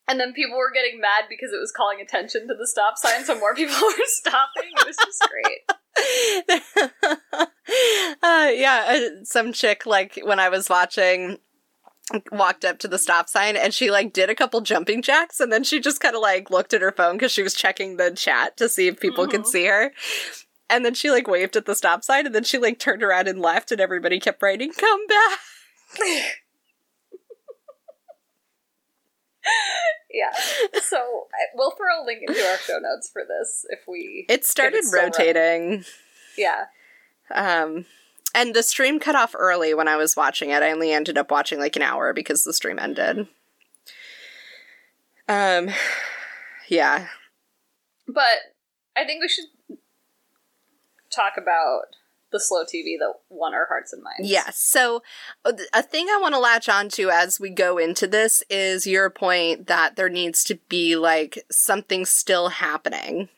And 0.06 0.20
then 0.20 0.34
people 0.34 0.58
were 0.58 0.70
getting 0.72 1.00
mad 1.00 1.24
because 1.30 1.50
it 1.52 1.58
was 1.60 1.72
calling 1.72 1.98
attention 2.00 2.46
to 2.48 2.54
the 2.54 2.66
stop 2.66 2.98
sign, 2.98 3.24
so 3.24 3.38
more 3.38 3.54
people 3.54 3.74
were 3.82 4.04
stopping. 4.06 4.70
It 4.76 4.86
was 4.86 4.96
just 4.96 5.26
great. 5.30 5.62
uh, 8.22 8.50
yeah, 8.52 8.84
uh, 8.88 9.24
some 9.24 9.52
chick 9.52 9.86
like 9.86 10.20
when 10.24 10.38
I 10.40 10.48
was 10.50 10.68
watching 10.68 11.38
walked 12.30 12.66
up 12.66 12.78
to 12.80 12.86
the 12.88 12.98
stop 12.98 13.30
sign 13.30 13.56
and 13.56 13.72
she 13.72 13.90
like 13.90 14.12
did 14.12 14.28
a 14.28 14.34
couple 14.34 14.60
jumping 14.60 15.00
jacks 15.00 15.40
and 15.40 15.50
then 15.50 15.64
she 15.64 15.80
just 15.80 16.00
kind 16.00 16.14
of 16.14 16.20
like 16.20 16.50
looked 16.50 16.74
at 16.74 16.82
her 16.82 16.92
phone 16.92 17.14
because 17.14 17.32
she 17.32 17.42
was 17.42 17.54
checking 17.54 17.96
the 17.96 18.10
chat 18.10 18.58
to 18.58 18.68
see 18.68 18.88
if 18.88 19.00
people 19.00 19.26
could 19.26 19.40
Mhm. 19.40 19.46
see 19.46 19.64
her. 19.64 19.90
And 20.70 20.84
then 20.84 20.94
she 20.94 21.10
like 21.10 21.28
waved 21.28 21.56
at 21.56 21.66
the 21.66 21.74
stop 21.74 22.02
sign 22.04 22.26
and 22.26 22.34
then 22.34 22.44
she 22.44 22.58
like 22.58 22.78
turned 22.78 23.02
around 23.02 23.28
and 23.28 23.40
left 23.40 23.70
and 23.70 23.80
everybody 23.80 24.18
kept 24.18 24.42
writing, 24.42 24.72
"Come 24.72 25.06
back." 25.06 25.38
Yeah. 30.14 30.30
So 30.80 31.26
we'll 31.54 31.72
throw 31.72 32.02
a 32.02 32.06
link 32.06 32.20
into 32.26 32.40
our 32.40 32.58
show 32.58 32.78
notes 32.78 33.10
for 33.12 33.22
this 33.26 33.66
if 33.68 33.80
we. 33.88 34.26
It 34.28 34.44
started 34.44 34.84
still 34.84 35.00
running. 35.02 35.12
rotating. 35.18 35.84
Yeah. 36.38 36.66
Um, 37.34 37.86
and 38.34 38.54
the 38.54 38.62
stream 38.62 39.00
cut 39.00 39.16
off 39.16 39.34
early 39.36 39.74
when 39.74 39.88
I 39.88 39.96
was 39.96 40.16
watching 40.16 40.50
it. 40.50 40.62
I 40.62 40.70
only 40.70 40.92
ended 40.92 41.18
up 41.18 41.30
watching 41.30 41.58
like 41.58 41.74
an 41.76 41.82
hour 41.82 42.12
because 42.12 42.44
the 42.44 42.52
stream 42.52 42.78
ended. 42.78 43.26
Um, 45.28 45.70
yeah. 46.68 47.08
But 48.06 48.38
I 48.96 49.04
think 49.04 49.20
we 49.20 49.28
should 49.28 49.46
talk 51.14 51.34
about 51.36 51.82
the 52.32 52.40
slow 52.40 52.64
TV 52.64 52.98
that 52.98 53.14
won 53.28 53.54
our 53.54 53.66
hearts 53.66 53.92
and 53.92 54.02
minds. 54.02 54.28
Yes. 54.28 54.58
So, 54.58 55.02
uh, 55.44 55.52
a 55.72 55.82
thing 55.82 56.08
I 56.10 56.18
want 56.20 56.34
to 56.34 56.40
latch 56.40 56.68
onto 56.68 57.08
as 57.08 57.38
we 57.38 57.50
go 57.50 57.78
into 57.78 58.06
this 58.08 58.42
is 58.50 58.86
your 58.88 59.08
point 59.08 59.68
that 59.68 59.94
there 59.94 60.08
needs 60.08 60.42
to 60.44 60.56
be 60.68 60.96
like 60.96 61.38
something 61.50 62.04
still 62.04 62.48
happening. 62.48 63.28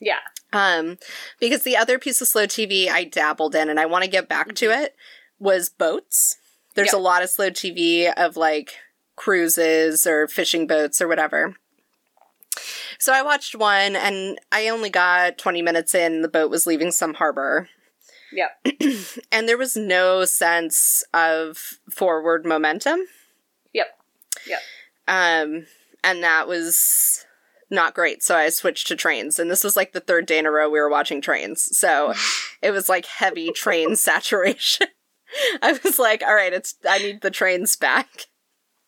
Yeah. 0.00 0.18
Um, 0.52 0.98
because 1.38 1.62
the 1.62 1.76
other 1.76 1.98
piece 1.98 2.20
of 2.20 2.26
slow 2.28 2.46
TV 2.46 2.88
I 2.88 3.04
dabbled 3.04 3.54
in 3.54 3.68
and 3.68 3.78
I 3.78 3.86
want 3.86 4.04
to 4.04 4.10
get 4.10 4.28
back 4.28 4.54
to 4.56 4.70
it 4.70 4.96
was 5.38 5.68
boats. 5.68 6.36
There's 6.74 6.88
Yep. 6.92 6.94
a 6.94 7.02
lot 7.02 7.22
of 7.22 7.30
slow 7.30 7.50
TV 7.50 8.12
of 8.16 8.36
like 8.36 8.74
cruises 9.16 10.06
or 10.08 10.26
fishing 10.26 10.66
boats 10.66 11.00
or 11.00 11.06
whatever. 11.06 11.54
So 12.98 13.12
I 13.12 13.22
watched 13.22 13.54
one 13.54 13.96
and 13.96 14.38
I 14.52 14.68
only 14.68 14.90
got 14.90 15.38
20 15.38 15.62
minutes 15.62 15.94
in. 15.94 16.22
The 16.22 16.28
boat 16.28 16.50
was 16.50 16.66
leaving 16.66 16.90
some 16.90 17.14
harbor 17.14 17.68
Yep. 18.34 18.66
and 19.32 19.48
there 19.48 19.58
was 19.58 19.76
no 19.76 20.24
sense 20.24 21.04
of 21.14 21.78
forward 21.90 22.44
momentum. 22.44 23.00
Yep. 23.72 23.86
Yep. 24.46 24.60
Um, 25.06 25.66
and 26.02 26.22
that 26.22 26.48
was 26.48 27.24
not 27.70 27.94
great. 27.94 28.22
So 28.22 28.36
I 28.36 28.48
switched 28.48 28.88
to 28.88 28.96
trains, 28.96 29.38
and 29.38 29.50
this 29.50 29.64
was 29.64 29.76
like 29.76 29.92
the 29.92 30.00
third 30.00 30.26
day 30.26 30.38
in 30.38 30.46
a 30.46 30.50
row 30.50 30.68
we 30.68 30.80
were 30.80 30.90
watching 30.90 31.20
trains. 31.20 31.76
So 31.76 32.14
it 32.62 32.72
was 32.72 32.88
like 32.88 33.06
heavy 33.06 33.50
train 33.52 33.96
saturation. 33.96 34.88
I 35.62 35.78
was 35.84 35.98
like, 35.98 36.22
all 36.22 36.34
right, 36.34 36.52
it's 36.52 36.74
I 36.88 36.98
need 36.98 37.20
the 37.22 37.30
trains 37.30 37.76
back. 37.76 38.08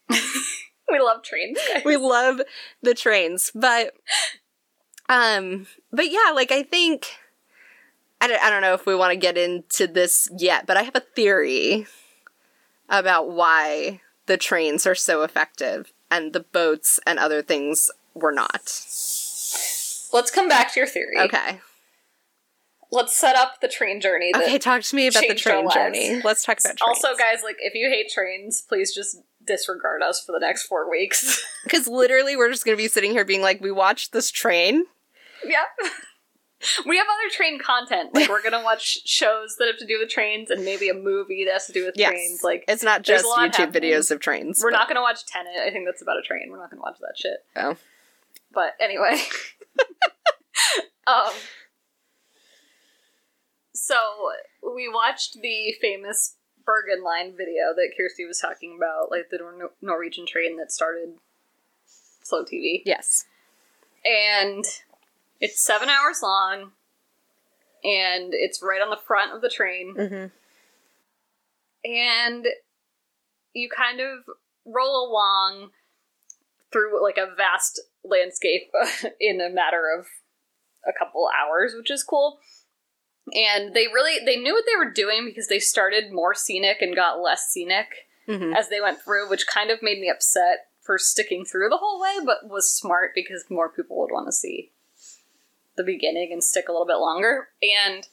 we 0.91 1.01
love 1.01 1.23
trains. 1.23 1.59
Guys. 1.73 1.85
we 1.85 1.97
love 1.97 2.41
the 2.83 2.95
trains 2.95 3.51
but 3.55 3.93
um 5.09 5.67
but 5.93 6.11
yeah 6.11 6.33
like 6.35 6.51
i 6.53 6.63
think 6.63 7.07
I 8.21 8.29
don't, 8.29 8.43
I 8.43 8.49
don't 8.51 8.63
know 8.63 8.73
if 8.75 8.87
we 8.87 8.95
want 8.95 9.13
to 9.13 9.17
get 9.19 9.37
into 9.37 9.87
this 9.87 10.29
yet 10.37 10.67
but 10.67 10.77
i 10.77 10.83
have 10.83 10.97
a 10.97 11.01
theory 11.01 11.87
about 12.89 13.31
why 13.31 14.01
the 14.27 14.37
trains 14.37 14.87
are 14.87 14.95
so 14.95 15.23
effective 15.23 15.93
and 16.11 16.33
the 16.33 16.41
boats 16.41 16.99
and 17.07 17.19
other 17.19 17.43
things 17.43 17.91
were 18.15 18.33
not 18.33 18.63
Let's 20.13 20.31
come 20.31 20.49
back 20.49 20.73
to 20.73 20.81
your 20.81 20.87
theory. 20.87 21.19
okay 21.21 21.61
Let's 22.93 23.15
set 23.17 23.35
up 23.37 23.61
the 23.61 23.69
train 23.69 24.01
journey. 24.01 24.31
okay 24.35 24.59
talk 24.59 24.83
to 24.83 24.97
me 24.97 25.09
about 25.09 25.25
the 25.29 25.35
train 25.35 25.69
journey 25.71 26.21
let's 26.25 26.45
talk 26.45 26.59
about 26.61 26.77
trains 26.77 27.03
Also, 27.05 27.17
guys, 27.17 27.43
like 27.45 27.57
if 27.61 27.75
you 27.75 27.91
hate 27.91 28.09
trains, 28.11 28.63
please 28.67 28.95
just 28.95 29.19
disregard 29.47 30.03
us 30.03 30.23
for 30.25 30.33
the 30.33 30.41
next 30.41 30.65
four 30.67 30.91
weeks. 30.91 31.45
because 31.65 31.87
literally 31.87 32.37
we're 32.37 32.51
just 32.51 32.65
gonna 32.65 32.77
be 32.77 32.89
sitting 32.89 33.13
here 33.13 33.25
being 33.25 33.43
like 33.43 33.61
we 33.61 33.71
watched 33.71 34.13
this 34.13 34.31
train 34.31 34.85
yeah. 35.45 35.65
We 36.87 36.97
have 36.97 37.07
other 37.07 37.31
train 37.31 37.59
content. 37.61 38.15
Like 38.15 38.29
we're 38.31 38.43
gonna 38.43 38.65
watch 38.65 39.07
shows 39.07 39.57
that 39.59 39.67
have 39.69 39.77
to 39.77 39.87
do 39.87 39.99
with 40.01 40.09
trains 40.09 40.51
and 40.51 40.65
maybe 40.65 40.89
a 40.89 40.95
movie 40.95 41.45
that 41.45 41.53
has 41.53 41.67
to 41.67 41.73
do 41.73 41.85
with 41.85 41.95
yes 41.97 42.11
trains. 42.11 42.43
Like 42.43 42.65
it's 42.67 42.83
not 42.83 43.03
just 43.03 43.27
youtube 43.27 43.55
happening. 43.55 43.93
videos 43.93 44.11
of 44.11 44.21
trains 44.21 44.61
we're 44.65 44.71
but- 44.71 44.79
not 44.79 44.89
gonna 44.89 45.03
watch 45.03 45.25
Tenet. 45.27 45.53
I 45.65 45.71
think 45.71 45.85
that's 45.87 46.01
about 46.03 46.17
a 46.19 46.23
train. 46.23 46.49
We're 46.51 46.59
not 46.59 46.71
gonna 46.71 46.83
watch 46.83 46.97
that 47.01 47.13
shit. 47.17 47.37
Oh. 47.55 47.77
But 48.53 48.73
anyway. 48.81 49.21
um 51.07 51.31
so 53.75 53.95
we 54.75 54.89
watched 54.93 55.37
the 55.41 55.75
famous 55.81 56.36
Bergen 56.67 57.03
Line 57.03 57.33
video 57.37 57.73
that 57.75 57.93
Kirsty 57.97 58.27
was 58.27 58.39
talking 58.41 58.77
about, 58.77 59.11
like 59.11 59.31
the 59.31 59.39
Nor- 59.39 59.71
Norwegian 59.81 60.27
train 60.27 60.57
that 60.59 60.73
started 60.73 61.15
Slow 62.23 62.45
TV. 62.45 62.83
yes 62.85 63.25
And 64.05 64.65
it's 65.41 65.61
seven 65.65 65.89
hours 65.89 66.21
long, 66.23 66.73
and 67.85 68.33
it's 68.35 68.63
right 68.63 68.83
on 68.83 68.91
the 68.91 68.97
front 68.97 69.33
of 69.33 69.41
the 69.43 69.49
train. 69.49 69.95
mm-hmm. 69.97 70.27
and 71.89 72.47
you 73.55 73.69
kind 73.69 74.01
of 74.01 74.25
roll 74.65 75.09
along 75.09 75.71
through 76.73 77.03
like 77.03 77.17
a 77.17 77.33
vast 77.37 77.81
landscape 78.05 78.71
in 79.21 79.41
a 79.41 79.49
matter 79.49 79.83
of 79.97 80.07
a 80.87 80.93
couple 80.99 81.29
hours 81.41 81.75
which 81.77 81.91
is 81.91 82.03
cool 82.03 82.39
and 83.35 83.75
they 83.75 83.87
really 83.87 84.25
they 84.25 84.37
knew 84.37 84.53
what 84.55 84.65
they 84.67 84.77
were 84.77 84.91
doing 84.91 85.25
because 85.25 85.49
they 85.49 85.59
started 85.59 86.13
more 86.13 86.35
scenic 86.35 86.81
and 86.81 86.95
got 86.95 87.21
less 87.21 87.49
scenic 87.49 87.87
Mm-hmm. 88.29 88.55
as 88.55 88.71
they 88.71 88.81
went 88.81 89.01
through 89.01 89.31
which 89.31 89.47
kind 89.47 89.71
of 89.71 89.83
made 89.83 90.01
me 90.01 90.11
upset 90.11 90.67
for 90.81 90.99
sticking 90.99 91.45
through 91.45 91.69
the 91.69 91.77
whole 91.77 92.01
way 92.01 92.17
but 92.25 92.49
was 92.49 92.69
smart 92.69 93.13
because 93.15 93.45
more 93.49 93.69
people 93.69 93.97
would 94.01 94.11
want 94.11 94.27
to 94.27 94.33
see 94.33 94.73
the 95.77 95.85
beginning 95.85 96.33
and 96.33 96.43
stick 96.43 96.69
a 96.69 96.73
little 96.73 96.89
bit 96.89 96.97
longer 96.97 97.51
and 97.63 98.09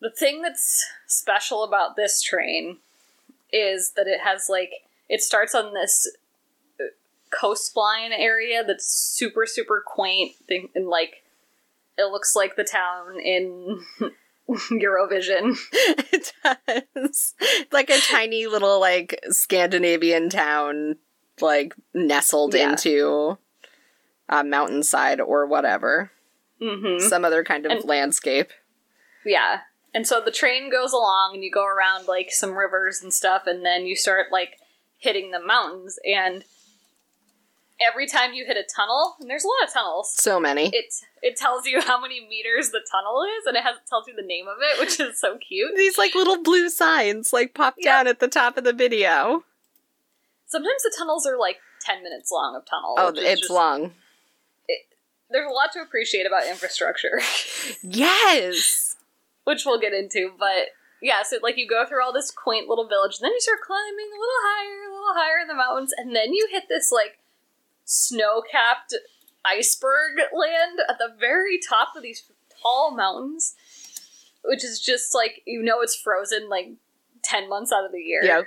the 0.00 0.10
thing 0.10 0.42
that's 0.42 0.84
special 1.06 1.62
about 1.62 1.94
this 1.94 2.20
train 2.20 2.78
is 3.52 3.92
that 3.92 4.08
it 4.08 4.18
has 4.22 4.48
like 4.48 4.72
it 5.08 5.20
starts 5.22 5.54
on 5.54 5.74
this 5.74 6.10
uh, 6.80 6.84
coastline 7.30 8.12
area 8.12 8.64
that's 8.66 8.86
super 8.86 9.46
super 9.46 9.80
quaint 9.86 10.34
thing 10.48 10.70
and 10.74 10.88
like 10.88 11.22
it 11.98 12.10
looks 12.10 12.34
like 12.36 12.56
the 12.56 12.64
town 12.64 13.18
in 13.20 13.80
Eurovision. 14.48 15.56
it 15.72 16.32
does. 16.42 16.82
It's 16.94 17.34
like 17.72 17.90
a 17.90 17.98
tiny 18.00 18.46
little 18.46 18.80
like 18.80 19.20
Scandinavian 19.30 20.28
town, 20.28 20.96
like 21.40 21.74
nestled 21.92 22.54
Yeah. 22.54 22.70
into 22.70 23.38
a 24.28 24.42
mountainside 24.44 25.20
or 25.20 25.46
whatever, 25.46 26.10
hmm 26.60 26.98
some 26.98 27.24
other 27.24 27.44
kind 27.44 27.66
of 27.66 27.72
And- 27.72 27.84
landscape. 27.84 28.50
Yeah. 29.24 29.60
And 29.94 30.06
so 30.06 30.20
the 30.20 30.30
train 30.32 30.70
goes 30.70 30.92
along 30.92 31.32
and 31.34 31.44
you 31.44 31.50
go 31.52 31.64
around 31.64 32.08
like 32.08 32.32
some 32.32 32.56
rivers 32.56 33.00
and 33.02 33.12
stuff 33.14 33.42
and 33.46 33.64
then 33.64 33.86
you 33.86 33.94
start 33.96 34.26
like 34.32 34.58
hitting 34.98 35.30
the 35.30 35.40
mountains 35.44 35.98
and 36.04 36.42
every 37.80 38.06
time 38.06 38.32
you 38.34 38.44
hit 38.46 38.56
a 38.56 38.62
tunnel, 38.62 39.16
and 39.20 39.28
there's 39.28 39.44
a 39.44 39.48
lot 39.48 39.66
of 39.68 39.72
tunnels, 39.72 40.12
So 40.16 40.38
many. 40.40 40.70
it 40.74 40.92
it 41.22 41.36
tells 41.36 41.66
you 41.66 41.80
how 41.80 42.00
many 42.00 42.26
meters 42.28 42.70
the 42.70 42.80
tunnel 42.90 43.24
is 43.24 43.46
and 43.46 43.56
it 43.56 43.62
has 43.64 43.76
tells 43.88 44.06
you 44.06 44.14
the 44.14 44.22
name 44.22 44.46
of 44.46 44.56
it, 44.60 44.80
which 44.80 45.00
is 45.00 45.18
so 45.20 45.38
cute. 45.38 45.74
These 45.76 45.98
like 45.98 46.14
little 46.14 46.42
blue 46.42 46.68
signs 46.70 47.32
like 47.32 47.54
pop 47.54 47.74
Yep. 47.78 47.84
down 47.84 48.06
at 48.06 48.20
the 48.20 48.28
top 48.28 48.56
of 48.56 48.64
the 48.64 48.72
video. 48.72 49.44
Sometimes 50.46 50.82
the 50.82 50.94
tunnels 50.96 51.26
are 51.26 51.38
like 51.38 51.56
10 51.80 52.02
minutes 52.02 52.30
long 52.30 52.54
of 52.54 52.64
tunnel. 52.64 52.94
Oh, 52.98 53.12
it's 53.14 53.40
just- 53.40 53.50
long. 53.50 53.94
There's 55.30 55.48
a 55.50 55.52
lot 55.52 55.72
to 55.72 55.80
appreciate 55.80 56.26
about 56.26 56.46
infrastructure. 56.46 57.20
Yes. 57.82 58.94
which 59.44 59.64
we'll 59.66 59.80
get 59.80 59.92
into. 59.92 60.30
But 60.38 60.68
yeah, 61.02 61.22
so 61.22 61.38
like 61.42 61.56
you 61.58 61.66
go 61.68 61.84
through 61.86 62.02
all 62.04 62.12
this 62.12 62.30
quaint 62.30 62.68
little 62.68 62.86
village, 62.86 63.16
and 63.18 63.24
then 63.24 63.32
you 63.32 63.40
start 63.40 63.60
climbing 63.66 64.08
a 64.14 64.20
little 64.20 64.42
higher, 64.44 64.82
a 64.88 64.92
little 64.92 65.14
higher 65.14 65.38
in 65.42 65.48
the 65.48 65.54
mountains, 65.54 65.92
and 65.96 66.14
then 66.14 66.32
you 66.32 66.46
hit 66.50 66.64
this 66.68 66.92
like 66.92 67.18
snow 67.84 68.42
capped 68.50 68.94
iceberg 69.44 70.16
land 70.32 70.78
at 70.88 70.98
the 70.98 71.14
very 71.18 71.58
top 71.58 71.88
of 71.96 72.02
these 72.02 72.24
tall 72.62 72.94
mountains, 72.96 73.54
which 74.44 74.64
is 74.64 74.80
just 74.80 75.14
like 75.14 75.42
you 75.46 75.62
know 75.62 75.80
it's 75.80 75.94
frozen 75.96 76.48
like 76.48 76.72
10 77.22 77.48
months 77.48 77.72
out 77.72 77.84
of 77.84 77.92
the 77.92 78.00
year. 78.00 78.20
Yeah. 78.22 78.42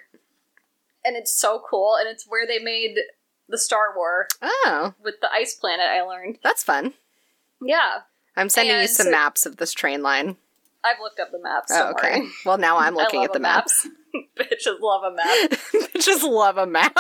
And 1.06 1.16
it's 1.16 1.34
so 1.34 1.62
cool, 1.70 1.96
and 2.00 2.10
it's 2.10 2.26
where 2.28 2.46
they 2.46 2.60
made 2.60 2.98
the 3.48 3.58
Star 3.58 3.94
War 3.96 4.28
Oh, 4.42 4.94
with 5.02 5.16
the 5.22 5.32
ice 5.32 5.56
planet, 5.56 5.86
I 5.86 6.02
learned. 6.02 6.40
that's 6.44 6.64
fun. 6.64 6.94
Yeah. 7.62 8.00
I'm 8.36 8.50
sending 8.50 8.80
you 8.82 8.88
some 8.88 9.06
so- 9.06 9.12
maps 9.12 9.46
of 9.46 9.58
this 9.58 9.72
train 9.74 10.02
line. 10.04 10.36
I've 10.84 11.00
looked 11.02 11.20
up 11.20 11.32
the 11.32 11.40
maps. 11.42 11.72
Oh, 11.74 11.92
okay. 11.92 12.22
Well, 12.46 12.58
now 12.58 12.78
I'm 12.78 12.94
looking 12.96 13.24
at 13.24 13.32
the 13.34 13.40
a 13.40 13.42
map. 13.42 13.66
maps. 13.66 13.88
Bitches 14.40 14.80
love 14.80 15.04
a 15.04 15.16
map. 15.16 15.50
Bitches 15.94 16.24
love 16.24 16.58
a 16.58 16.68
map. 16.68 16.96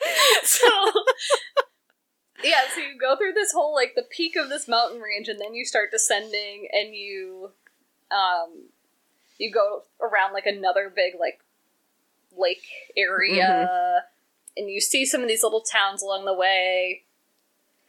so 0.44 0.68
yeah 2.44 2.60
so 2.74 2.80
you 2.80 2.98
go 2.98 3.16
through 3.16 3.32
this 3.32 3.52
whole 3.52 3.74
like 3.74 3.94
the 3.94 4.04
peak 4.10 4.34
of 4.36 4.48
this 4.48 4.66
mountain 4.68 5.00
range 5.00 5.28
and 5.28 5.38
then 5.40 5.54
you 5.54 5.64
start 5.64 5.90
descending 5.90 6.68
and 6.72 6.94
you 6.94 7.50
um 8.10 8.64
you 9.38 9.50
go 9.52 9.82
around 10.00 10.32
like 10.32 10.46
another 10.46 10.92
big 10.94 11.14
like 11.18 11.40
lake 12.36 12.64
area 12.96 14.02
and 14.56 14.70
you 14.70 14.80
see 14.80 15.04
some 15.04 15.20
of 15.22 15.28
these 15.28 15.42
little 15.42 15.60
towns 15.62 16.02
along 16.02 16.24
the 16.24 16.34
way 16.34 17.02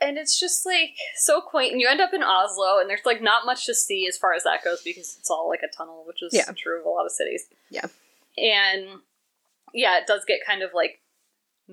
and 0.02 0.18
it's 0.18 0.40
just 0.40 0.66
like 0.66 0.96
so 1.16 1.40
quaint 1.42 1.72
and 1.72 1.80
you 1.80 1.88
end 1.88 2.02
up 2.02 2.14
in 2.14 2.24
oslo 2.24 2.80
and 2.80 2.90
there's 2.90 3.06
like 3.06 3.22
not 3.22 3.46
much 3.46 3.66
to 3.66 3.74
see 3.74 4.08
as 4.08 4.18
far 4.18 4.34
as 4.34 4.44
that 4.44 4.64
goes 4.64 4.82
because 4.84 5.16
it's 5.20 5.30
all 5.30 5.48
like 5.48 5.62
a 5.64 5.76
tunnel 5.76 6.04
which 6.08 6.22
is 6.24 6.34
Yeah. 6.34 6.52
true 6.58 6.80
of 6.80 6.86
a 6.86 6.90
lot 6.90 7.06
of 7.06 7.12
cities 7.12 7.46
Yeah. 7.70 7.86
and 8.38 9.00
yeah 9.74 9.98
it 10.00 10.08
does 10.08 10.26
get 10.28 10.40
kind 10.46 10.64
of 10.64 10.72
like 10.74 11.00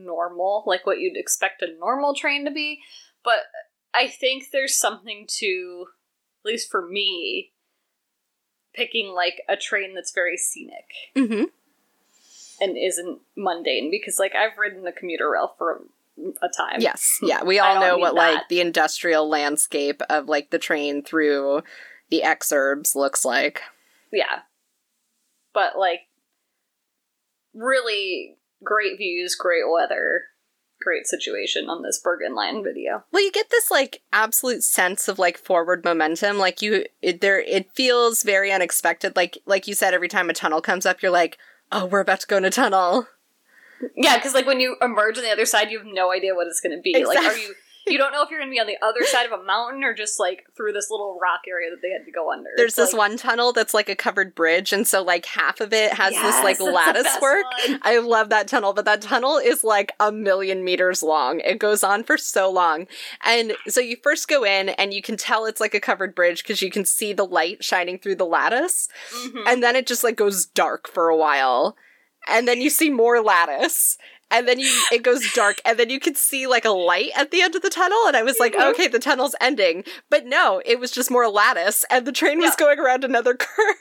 normal, 0.04 0.64
like 0.66 0.86
what 0.86 0.98
you'd 0.98 1.16
expect 1.16 1.62
a 1.62 1.76
normal 1.78 2.14
train 2.14 2.44
to 2.44 2.50
be. 2.50 2.80
But 3.24 3.40
I 3.94 4.06
think 4.08 4.50
there's 4.52 4.78
something 4.78 5.26
to, 5.38 5.86
at 6.44 6.48
least 6.50 6.70
for 6.70 6.86
me, 6.86 7.52
picking 8.74 9.12
like 9.14 9.40
a 9.48 9.56
train 9.56 9.94
that's 9.94 10.12
very 10.12 10.36
scenic 10.36 10.84
Mm-hmm. 11.16 11.44
and 12.60 12.76
isn't 12.78 13.20
mundane 13.36 13.90
because 13.90 14.18
like 14.18 14.34
I've 14.34 14.56
ridden 14.58 14.84
the 14.84 14.92
commuter 14.92 15.30
rail 15.30 15.54
for 15.58 15.82
a 16.42 16.48
time. 16.48 16.80
Yes. 16.80 17.18
Yeah. 17.22 17.42
We 17.44 17.58
all 17.60 17.80
know 17.80 17.98
what 17.98 18.14
that. 18.14 18.34
like 18.34 18.48
the 18.48 18.60
industrial 18.60 19.28
landscape 19.28 20.00
of 20.08 20.28
like 20.28 20.50
the 20.50 20.58
train 20.58 21.02
through 21.02 21.62
the 22.10 22.22
exurbs 22.24 22.94
looks 22.94 23.24
like. 23.24 23.62
Yeah. 24.12 24.40
But 25.52 25.78
like 25.78 26.00
really 27.54 28.36
great 28.62 28.98
views, 28.98 29.34
great 29.34 29.64
weather, 29.70 30.22
great 30.80 31.06
situation 31.06 31.68
on 31.68 31.82
this 31.82 32.00
Bergen 32.02 32.34
Line 32.34 32.62
video. 32.62 33.04
Well, 33.12 33.22
you 33.22 33.32
get 33.32 33.50
this 33.50 33.70
like 33.70 34.02
absolute 34.12 34.62
sense 34.62 35.08
of 35.08 35.18
like 35.18 35.38
forward 35.38 35.84
momentum. 35.84 36.38
Like 36.38 36.62
you, 36.62 36.84
it, 37.02 37.20
there, 37.20 37.40
it 37.40 37.72
feels 37.74 38.22
very 38.22 38.52
unexpected. 38.52 39.16
Like 39.16 39.38
like 39.46 39.66
you 39.66 39.74
said, 39.74 39.94
every 39.94 40.08
time 40.08 40.30
a 40.30 40.34
tunnel 40.34 40.60
comes 40.60 40.86
up, 40.86 41.02
you're 41.02 41.12
like, 41.12 41.38
oh, 41.72 41.86
we're 41.86 42.00
about 42.00 42.20
to 42.20 42.26
go 42.26 42.36
in 42.36 42.44
a 42.44 42.50
tunnel. 42.50 43.06
Yeah, 43.96 44.16
because 44.16 44.34
like 44.34 44.46
when 44.46 44.60
you 44.60 44.76
emerge 44.80 45.18
on 45.18 45.24
the 45.24 45.30
other 45.30 45.46
side, 45.46 45.70
you 45.70 45.78
have 45.78 45.86
no 45.86 46.12
idea 46.12 46.34
what 46.34 46.46
it's 46.46 46.60
going 46.60 46.76
to 46.76 46.82
be. 46.82 47.04
Like, 47.04 47.18
are 47.18 47.36
you? 47.36 47.54
You 47.88 47.98
don't 47.98 48.12
know 48.12 48.22
if 48.22 48.30
you're 48.30 48.38
going 48.40 48.50
to 48.50 48.54
be 48.54 48.60
on 48.60 48.66
the 48.66 48.76
other 48.84 49.04
side 49.04 49.26
of 49.26 49.32
a 49.32 49.42
mountain 49.42 49.82
or 49.84 49.94
just 49.94 50.18
like 50.20 50.44
through 50.56 50.72
this 50.72 50.90
little 50.90 51.18
rock 51.20 51.40
area 51.48 51.70
that 51.70 51.80
they 51.82 51.90
had 51.90 52.04
to 52.04 52.10
go 52.12 52.30
under. 52.32 52.50
There's 52.56 52.68
It's 52.70 52.76
this 52.76 52.92
like- 52.92 52.98
one 53.10 53.16
tunnel 53.16 53.52
that's 53.52 53.74
like 53.74 53.88
a 53.88 53.96
covered 53.96 54.34
bridge, 54.34 54.72
and 54.72 54.86
so 54.86 55.02
like 55.02 55.26
half 55.26 55.60
of 55.60 55.72
it 55.72 55.92
has 55.94 56.12
Yes, 56.12 56.34
this 56.36 56.44
like 56.44 56.60
lattice 56.74 57.16
work. 57.20 57.44
one. 57.66 57.80
I 57.82 57.98
love 57.98 58.28
that 58.30 58.48
tunnel, 58.48 58.72
but 58.72 58.84
that 58.84 59.00
tunnel 59.02 59.38
is 59.38 59.64
like 59.64 59.92
a 60.00 60.12
million 60.12 60.64
meters 60.64 61.02
long. 61.02 61.40
It 61.40 61.58
goes 61.58 61.82
on 61.82 62.04
for 62.04 62.16
so 62.16 62.50
long. 62.50 62.86
And 63.24 63.54
so 63.68 63.80
you 63.80 63.96
first 64.02 64.28
go 64.28 64.44
in 64.44 64.68
and 64.70 64.92
you 64.92 65.02
can 65.02 65.16
tell 65.16 65.44
it's 65.46 65.60
like 65.60 65.74
a 65.74 65.80
covered 65.80 66.14
bridge 66.14 66.42
because 66.42 66.62
you 66.62 66.70
can 66.70 66.84
see 66.84 67.12
the 67.12 67.24
light 67.26 67.64
shining 67.64 67.98
through 67.98 68.16
the 68.16 68.26
lattice. 68.26 68.88
Mhm. 69.14 69.42
And 69.46 69.62
then 69.62 69.76
it 69.76 69.86
just 69.86 70.04
like 70.04 70.16
goes 70.16 70.46
dark 70.46 70.88
for 70.88 71.08
a 71.08 71.16
while. 71.16 71.76
And 72.26 72.46
then 72.46 72.60
you 72.60 72.68
see 72.68 72.90
more 72.90 73.22
lattice. 73.22 73.96
And 74.30 74.46
then 74.48 74.58
you 74.58 74.68
it 74.92 75.02
goes 75.02 75.32
dark 75.32 75.58
and 75.64 75.78
then 75.78 75.90
you 75.90 75.98
could 76.00 76.16
see 76.16 76.46
like 76.46 76.64
a 76.64 76.70
light 76.70 77.10
at 77.16 77.30
the 77.30 77.40
end 77.42 77.54
of 77.54 77.62
the 77.62 77.70
tunnel 77.70 77.98
and 78.06 78.16
i 78.16 78.22
was 78.22 78.38
like 78.38 78.54
Mhm. 78.54 78.70
okay 78.72 78.88
the 78.88 78.98
tunnel's 78.98 79.34
ending 79.40 79.84
but 80.10 80.26
no 80.26 80.60
it 80.66 80.78
was 80.78 80.90
just 80.90 81.10
more 81.10 81.28
lattice 81.28 81.84
and 81.90 82.06
the 82.06 82.12
train 82.12 82.38
was 82.40 82.54
going 82.56 82.78
around 82.78 83.04
another 83.04 83.34
curve 83.34 83.76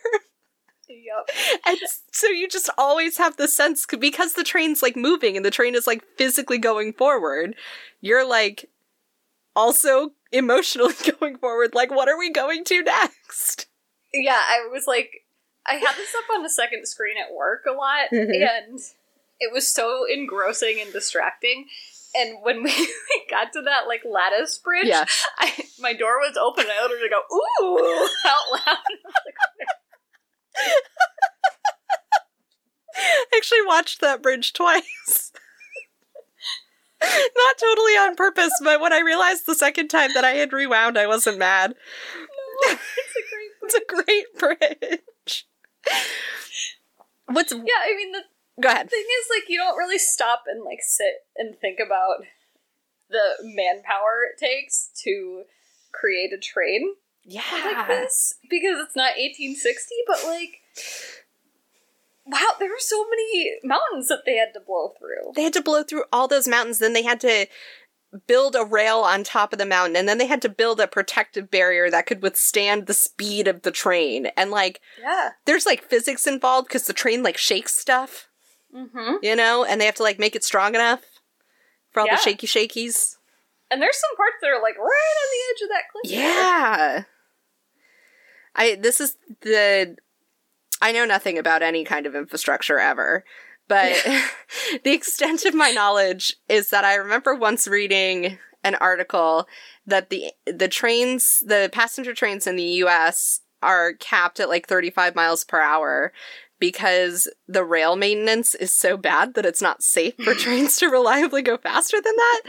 Yep. 0.89 1.29
and 1.67 1.77
so 2.13 2.27
you 2.27 2.47
just 2.47 2.69
always 2.77 3.17
have 3.17 3.35
the 3.37 3.47
sense 3.47 3.85
because 3.85 4.33
the 4.33 4.43
train's 4.43 4.81
like 4.81 4.95
moving 4.95 5.35
and 5.35 5.45
the 5.45 5.51
train 5.51 5.75
is 5.75 5.85
like 5.87 6.03
physically 6.17 6.57
going 6.57 6.93
forward 6.93 7.55
you're 7.99 8.25
like 8.27 8.69
also 9.55 10.11
emotionally 10.31 10.93
going 11.19 11.37
forward 11.37 11.73
like 11.75 11.91
what 11.91 12.07
are 12.07 12.17
we 12.17 12.29
going 12.31 12.63
to 12.65 12.83
next 12.83 13.67
Yeah, 14.13 14.39
I 14.39 14.67
was 14.71 14.85
like, 14.87 15.09
I 15.65 15.73
had 15.73 15.95
this 15.97 16.15
up 16.15 16.23
on 16.33 16.43
the 16.43 16.49
second 16.49 16.87
screen 16.87 17.17
at 17.17 17.33
work 17.35 17.63
a 17.67 17.73
lot, 17.73 18.07
Mhm. 18.13 18.47
and 18.47 18.79
it 19.39 19.53
was 19.53 19.67
so 19.67 20.05
engrossing 20.11 20.79
and 20.81 20.91
distracting. 20.91 21.65
And 22.15 22.37
when 22.41 22.63
we 22.63 22.87
got 23.29 23.53
to 23.53 23.61
that 23.63 23.87
like 23.87 24.01
lattice 24.05 24.57
bridge, 24.57 24.87
yeah 24.87 25.05
I, 25.39 25.53
my 25.79 25.93
door 25.93 26.17
was 26.19 26.37
open 26.37 26.63
and 26.63 26.71
I 26.71 26.81
literally 26.81 27.09
go 27.09 27.21
ooh 27.35 28.09
out 28.25 28.51
loud. 28.51 28.61
I 28.65 29.05
was 29.05 29.13
like, 29.25 29.35
I 32.95 33.37
actually 33.37 33.65
watched 33.65 34.01
that 34.01 34.23
bridge 34.23 34.53
twice. 34.53 35.31
Not 37.01 37.57
totally 37.59 37.93
on 37.93 38.15
purpose, 38.15 38.51
but 38.63 38.81
when 38.81 38.91
I 38.91 39.01
realized 39.01 39.45
the 39.45 39.53
second 39.53 39.89
time 39.89 40.11
that 40.15 40.25
I 40.25 40.31
had 40.31 40.51
rewound, 40.51 40.97
I 40.97 41.05
wasn't 41.05 41.37
mad. 41.37 41.75
no, 42.65 42.71
it's 42.71 43.15
a 43.15 43.23
great. 43.29 43.51
It's 43.61 43.75
a 43.75 43.81
great 43.87 44.25
bridge. 44.39 45.47
What's 47.27 47.51
Yeah, 47.51 47.59
I 47.59 47.95
mean 47.95 48.13
the 48.13 48.21
go 48.61 48.69
ahead? 48.69 48.87
The 48.87 48.91
thing 48.91 49.05
is 49.21 49.27
like 49.29 49.49
you 49.49 49.57
don't 49.57 49.77
really 49.77 49.99
stop 49.99 50.43
and 50.47 50.63
like 50.63 50.79
sit 50.81 51.25
and 51.35 51.55
think 51.59 51.79
about 51.85 52.25
the 53.09 53.35
manpower 53.41 54.23
it 54.31 54.39
takes 54.39 54.89
to 55.03 55.43
create 55.91 56.33
a 56.33 56.37
train 56.37 56.95
Yeah, 57.23 57.41
like 57.51 57.87
this 57.87 58.35
because 58.49 58.77
it's 58.79 58.95
not 58.95 59.15
1860 59.17 59.95
but 60.05 60.23
like 60.25 60.59
wow 62.25 62.55
there 62.59 62.69
were 62.69 62.75
so 62.79 63.05
many 63.09 63.51
mountains 63.63 64.09
that 64.09 64.23
they 64.25 64.35
had 64.35 64.53
to 64.53 64.59
blow 64.59 64.93
through 64.99 65.31
They 65.35 65.43
had 65.43 65.53
to 65.53 65.61
blow 65.61 65.83
through 65.83 66.03
all 66.11 66.27
those 66.27 66.47
mountains, 66.47 66.79
then 66.79 66.93
they 66.93 67.03
had 67.03 67.21
to 67.21 67.47
build 68.25 68.55
a 68.55 68.65
rail 68.65 68.99
on 68.99 69.23
top 69.23 69.51
of 69.51 69.59
the 69.59 69.65
mountain, 69.65 69.95
and 69.95 70.07
then 70.07 70.17
they 70.17 70.27
had 70.27 70.41
to 70.41 70.49
build 70.49 70.79
a 70.79 70.87
protective 70.87 71.51
barrier 71.51 71.89
that 71.89 72.05
could 72.05 72.21
withstand 72.21 72.87
the 72.87 72.93
speed 72.93 73.47
of 73.47 73.61
the 73.61 73.71
train. 73.71 74.27
And 74.37 74.51
like 74.51 74.81
yeah 75.01 75.31
there's 75.45 75.65
like 75.65 75.83
physics 75.83 76.27
involved 76.27 76.67
because 76.67 76.85
the 76.85 76.93
train 76.93 77.23
like 77.23 77.37
shakes 77.37 77.75
stuff. 77.75 78.26
Mm-hmm. 78.73 79.15
you 79.21 79.35
know, 79.35 79.63
and 79.63 79.79
they 79.79 79.85
have 79.85 79.95
to 79.95 80.03
like 80.03 80.19
make 80.19 80.35
it 80.35 80.43
strong 80.43 80.75
enough 80.75 81.01
for 81.91 82.01
all 82.01 82.07
Yeah. 82.07 82.15
the 82.15 82.21
shaky 82.21 82.47
shakies. 82.47 83.17
and 83.71 83.81
there's 83.81 83.97
some 83.99 84.15
parts 84.15 84.35
that 84.41 84.49
are 84.49 84.61
like 84.61 84.77
right 84.77 85.15
on 85.23 85.29
the 85.31 85.43
edge 85.49 85.61
of 85.63 85.69
that 85.69 85.83
cliff 85.91 86.11
Yeah. 86.13 87.03
I 88.55 88.75
this 88.75 88.99
is 89.01 89.17
the 89.41 89.95
I 90.81 90.91
know 90.91 91.05
nothing 91.05 91.37
about 91.37 91.61
any 91.63 91.83
kind 91.83 92.05
of 92.05 92.15
infrastructure 92.15 92.79
ever, 92.79 93.23
but 93.67 93.93
the 94.83 94.93
extent 94.93 95.45
of 95.45 95.53
my 95.55 95.71
knowledge 95.71 96.35
is 96.47 96.69
that 96.69 96.85
I 96.85 96.95
remember 96.95 97.33
once 97.35 97.67
reading 97.67 98.37
an 98.63 98.75
article 98.75 99.47
that 99.85 100.09
the 100.09 100.31
the 100.45 100.67
trains, 100.67 101.43
the 101.45 101.69
passenger 101.71 102.13
trains 102.13 102.47
in 102.47 102.55
the 102.55 102.63
US 102.83 103.41
are 103.63 103.93
capped 103.93 104.39
at 104.39 104.49
like 104.49 104.67
35 104.67 105.15
miles 105.15 105.43
per 105.43 105.59
hour 105.59 106.11
because 106.59 107.29
the 107.47 107.63
rail 107.63 107.95
maintenance 107.95 108.55
is 108.55 108.75
so 108.75 108.97
bad 108.97 109.33
that 109.35 109.45
it's 109.45 109.61
not 109.61 109.83
safe 109.83 110.15
for 110.23 110.33
trains 110.35 110.77
to 110.77 110.87
reliably 110.87 111.41
go 111.41 111.57
faster 111.57 111.97
than 112.01 112.15
that. 112.15 112.41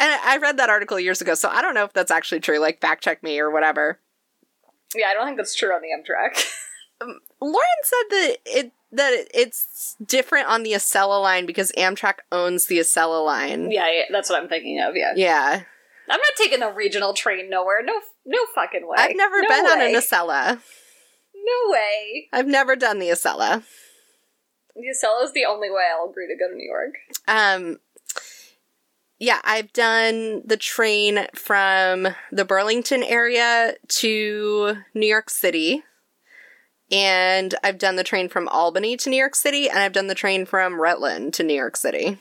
And 0.00 0.20
I 0.24 0.36
read 0.38 0.56
that 0.58 0.70
article 0.70 0.98
years 1.00 1.20
ago, 1.20 1.34
so 1.34 1.48
I 1.48 1.62
don't 1.62 1.74
know 1.74 1.84
if 1.84 1.92
that's 1.92 2.10
actually 2.10 2.40
true. 2.40 2.58
Like, 2.58 2.80
fact 2.80 3.02
check 3.04 3.22
me 3.22 3.38
or 3.38 3.50
whatever. 3.50 3.98
yeah 4.96 5.08
i 5.08 5.14
don't 5.14 5.24
think 5.26 5.36
that's 5.36 5.54
true 5.54 5.70
on 5.72 5.80
the 5.82 5.88
amtrak 5.88 6.42
um, 7.00 7.18
Lauren 7.40 7.82
said 7.82 8.04
that 8.10 8.36
it 8.46 8.72
that 8.92 9.26
it's 9.34 9.96
different 10.06 10.46
on 10.46 10.62
the 10.62 10.70
Acela 10.72 11.20
line 11.20 11.46
because 11.46 11.72
Amtrak 11.72 12.18
owns 12.30 12.66
the 12.66 12.78
Acela 12.78 13.24
line. 13.24 13.72
yeah, 13.72 13.90
yeah 13.90 14.02
that's 14.12 14.30
what 14.30 14.40
i'm 14.40 14.48
thinking 14.48 14.80
of 14.80 14.94
yeah 14.96 15.12
Yeah, 15.16 15.62
i'm 16.08 16.20
not 16.20 16.36
taking 16.36 16.62
a 16.62 16.70
regional 16.72 17.12
train 17.12 17.50
nowhere 17.50 17.82
no 17.82 18.00
no 18.24 18.38
fucking 18.54 18.86
way 18.86 18.96
I've 18.98 19.16
never 19.16 19.42
No 19.42 19.48
been 19.48 19.66
on 19.66 19.78
way. 19.80 19.94
an 19.94 20.00
Acela. 20.00 20.60
No 21.44 21.72
way 21.72 22.28
I've 22.32 22.46
never 22.46 22.74
done 22.76 22.98
the 22.98 23.08
Acela. 23.08 23.62
Yacela 24.76 25.22
is 25.24 25.32
the 25.32 25.44
only 25.48 25.70
way 25.70 25.84
i'll 25.94 26.08
agree 26.10 26.26
to 26.26 26.36
go 26.36 26.48
to 26.48 26.56
new 26.56 26.68
york 26.68 26.94
Um, 27.28 27.78
yeah, 29.18 29.40
I've 29.44 29.72
done 29.72 30.42
the 30.44 30.56
train 30.56 31.26
from 31.34 32.08
the 32.32 32.44
Burlington 32.44 33.02
area 33.04 33.74
to 33.88 34.76
New 34.92 35.06
York 35.06 35.30
City. 35.30 35.84
And 36.90 37.54
I've 37.62 37.78
done 37.78 37.96
the 37.96 38.04
train 38.04 38.28
from 38.28 38.48
Albany 38.48 38.96
to 38.98 39.08
New 39.08 39.16
York 39.16 39.34
City, 39.34 39.70
and 39.70 39.78
I've 39.78 39.92
done 39.94 40.08
the 40.08 40.14
train 40.14 40.44
from 40.44 40.80
Rutland 40.80 41.32
to 41.34 41.42
New 41.42 41.54
York 41.54 41.76
City. 41.76 42.18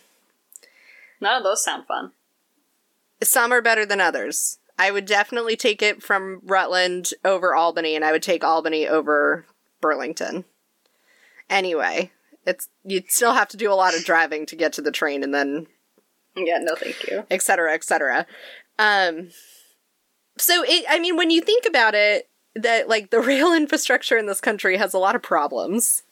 none 1.20 1.38
of 1.38 1.44
those 1.44 1.64
sound 1.64 1.86
fun 1.88 2.12
Some 3.22 3.52
are 3.52 3.62
better 3.62 3.86
than 3.86 4.00
others. 4.00 4.60
I 4.78 4.92
would 4.92 5.06
definitely 5.06 5.56
take 5.56 5.82
it 5.82 6.02
from 6.02 6.42
Rutland 6.44 7.12
over 7.24 7.56
Albany, 7.56 7.96
and 7.96 8.04
I 8.04 8.12
would 8.12 8.24
take 8.24 8.44
Albany 8.44 8.88
over 8.88 9.46
Burlington. 9.82 10.46
Anyway, 11.50 12.12
it's 12.46 12.70
you'd 12.84 13.12
still 13.12 13.34
have 13.34 13.50
to 13.50 13.58
do 13.58 13.72
a 13.72 13.76
lot 13.76 13.96
of 13.96 14.04
driving 14.04 14.46
to 14.48 14.56
get 14.56 14.74
to 14.74 14.82
the 14.82 14.92
train, 14.92 15.24
and 15.24 15.34
then 15.34 15.68
yeah 16.36 16.58
no 16.58 16.74
thank 16.76 17.08
you 17.08 17.24
et 17.30 17.42
cetera, 17.42 17.74
et 17.74 17.84
cetera. 17.84 18.26
Um, 18.80 19.30
so 20.38 20.64
it, 20.66 20.86
I 20.90 21.00
mean, 21.00 21.16
when 21.16 21.30
you 21.30 21.42
think 21.42 21.66
about 21.66 21.94
it, 21.94 22.30
that 22.56 22.90
like 22.90 23.12
the 23.12 23.22
rail 23.22 23.54
infrastructure 23.54 24.18
in 24.18 24.26
this 24.26 24.42
country 24.42 24.78
has 24.78 24.94
a 24.94 25.00
lot 25.00 25.16
of 25.16 25.22
problems, 25.22 26.04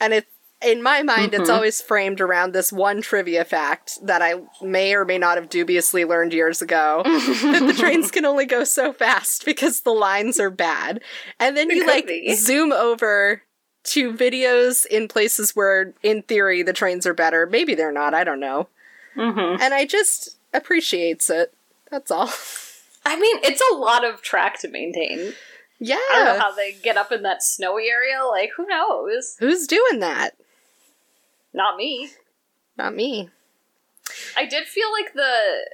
and 0.00 0.12
it's 0.12 0.33
in 0.64 0.82
my 0.82 1.02
mind, 1.02 1.34
it's 1.34 1.48
Mhm. 1.50 1.54
always 1.54 1.80
framed 1.82 2.20
around 2.20 2.52
this 2.52 2.72
one 2.72 3.02
trivia 3.02 3.44
fact 3.44 3.98
that 4.06 4.22
I 4.22 4.34
may 4.62 4.94
or 4.94 5.04
may 5.04 5.18
not 5.18 5.36
have 5.36 5.48
dubiously 5.48 6.04
learned 6.04 6.32
years 6.32 6.62
ago 6.62 7.02
that 7.04 7.64
the 7.66 7.74
trains 7.78 8.10
can 8.10 8.24
only 8.24 8.46
go 8.46 8.64
so 8.64 8.92
fast 8.92 9.44
because 9.44 9.80
the 9.80 9.92
lines 9.92 10.40
are 10.40 10.50
bad, 10.50 11.00
and 11.38 11.56
then 11.56 11.70
It 11.70 11.76
you 11.76 11.86
like 11.86 12.06
be. 12.06 12.34
zoom 12.34 12.72
over. 12.72 13.42
To 13.88 14.14
videos 14.14 14.86
in 14.86 15.08
places 15.08 15.54
where, 15.54 15.92
in 16.02 16.22
theory, 16.22 16.62
the 16.62 16.72
trains 16.72 17.06
are 17.06 17.12
better. 17.12 17.44
Maybe 17.46 17.74
they're 17.74 17.92
not. 17.92 18.14
I 18.14 18.24
don't 18.24 18.40
know 18.40 18.68
mm-hmm. 19.14 19.60
and 19.62 19.74
I 19.74 19.84
just 19.84 20.38
appreciates 20.54 21.28
it. 21.28 21.52
That's 21.90 22.10
all. 22.10 22.30
I 23.04 23.16
mean, 23.20 23.36
it's 23.42 23.62
a 23.72 23.74
lot 23.76 24.02
of 24.04 24.22
track 24.22 24.58
to 24.60 24.68
maintain. 24.68 25.34
Yeah. 25.78 25.96
I 25.96 26.24
don't 26.24 26.34
know 26.36 26.40
how 26.40 26.54
they 26.54 26.72
get 26.72 26.96
up 26.96 27.12
in 27.12 27.22
that 27.24 27.42
snowy 27.42 27.88
area. 27.90 28.24
Like, 28.24 28.52
who 28.56 28.66
knows? 28.66 29.36
Who's 29.38 29.66
doing 29.66 30.00
that? 30.00 30.34
Not 31.54 31.76
me. 31.76 32.10
Not 32.76 32.94
me. 32.94 33.30
I 34.36 34.44
did 34.44 34.66
feel 34.66 34.92
like 34.92 35.14
the 35.14 35.66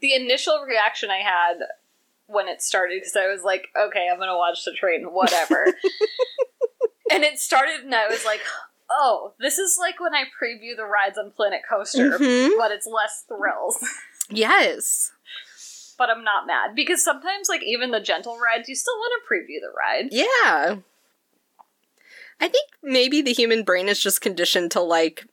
the 0.00 0.14
initial 0.14 0.64
reaction 0.66 1.10
I 1.10 1.18
had 1.18 1.58
when 2.26 2.48
it 2.48 2.60
started 2.62 3.00
because 3.00 3.14
I 3.16 3.28
was 3.28 3.42
like, 3.44 3.68
okay, 3.78 4.08
I'm 4.12 4.18
gonna 4.18 4.36
watch 4.36 4.64
the 4.64 4.72
train, 4.72 5.04
whatever. 5.12 5.66
and 7.12 7.22
it 7.22 7.38
started, 7.38 7.84
and 7.84 7.94
I 7.94 8.08
was 8.08 8.24
like, 8.24 8.40
oh, 8.90 9.34
this 9.38 9.58
is 9.58 9.76
like 9.78 10.00
when 10.00 10.14
I 10.14 10.24
preview 10.24 10.74
the 10.76 10.84
rides 10.86 11.18
on 11.18 11.30
Planet 11.30 11.60
Coaster, 11.68 12.18
Mhm. 12.18 12.56
but 12.58 12.70
it's 12.72 12.86
less 12.86 13.24
thrills. 13.28 13.78
Yes. 14.30 15.12
but 15.98 16.10
I'm 16.10 16.24
not 16.24 16.46
mad 16.46 16.74
because 16.74 17.02
sometimes, 17.04 17.48
like 17.48 17.62
even 17.62 17.90
the 17.90 18.00
gentle 18.00 18.38
rides, 18.38 18.68
you 18.68 18.74
still 18.74 18.94
want 18.96 19.22
to 19.22 19.32
preview 19.34 19.60
the 19.60 19.70
ride. 19.76 20.08
Yeah. 20.10 20.76
I 22.40 22.48
think 22.48 22.68
maybe 22.82 23.22
the 23.22 23.32
human 23.32 23.62
brain 23.64 23.88
is 23.88 24.00
just 24.00 24.20
conditioned 24.20 24.70
to 24.72 24.80
like 24.80 25.26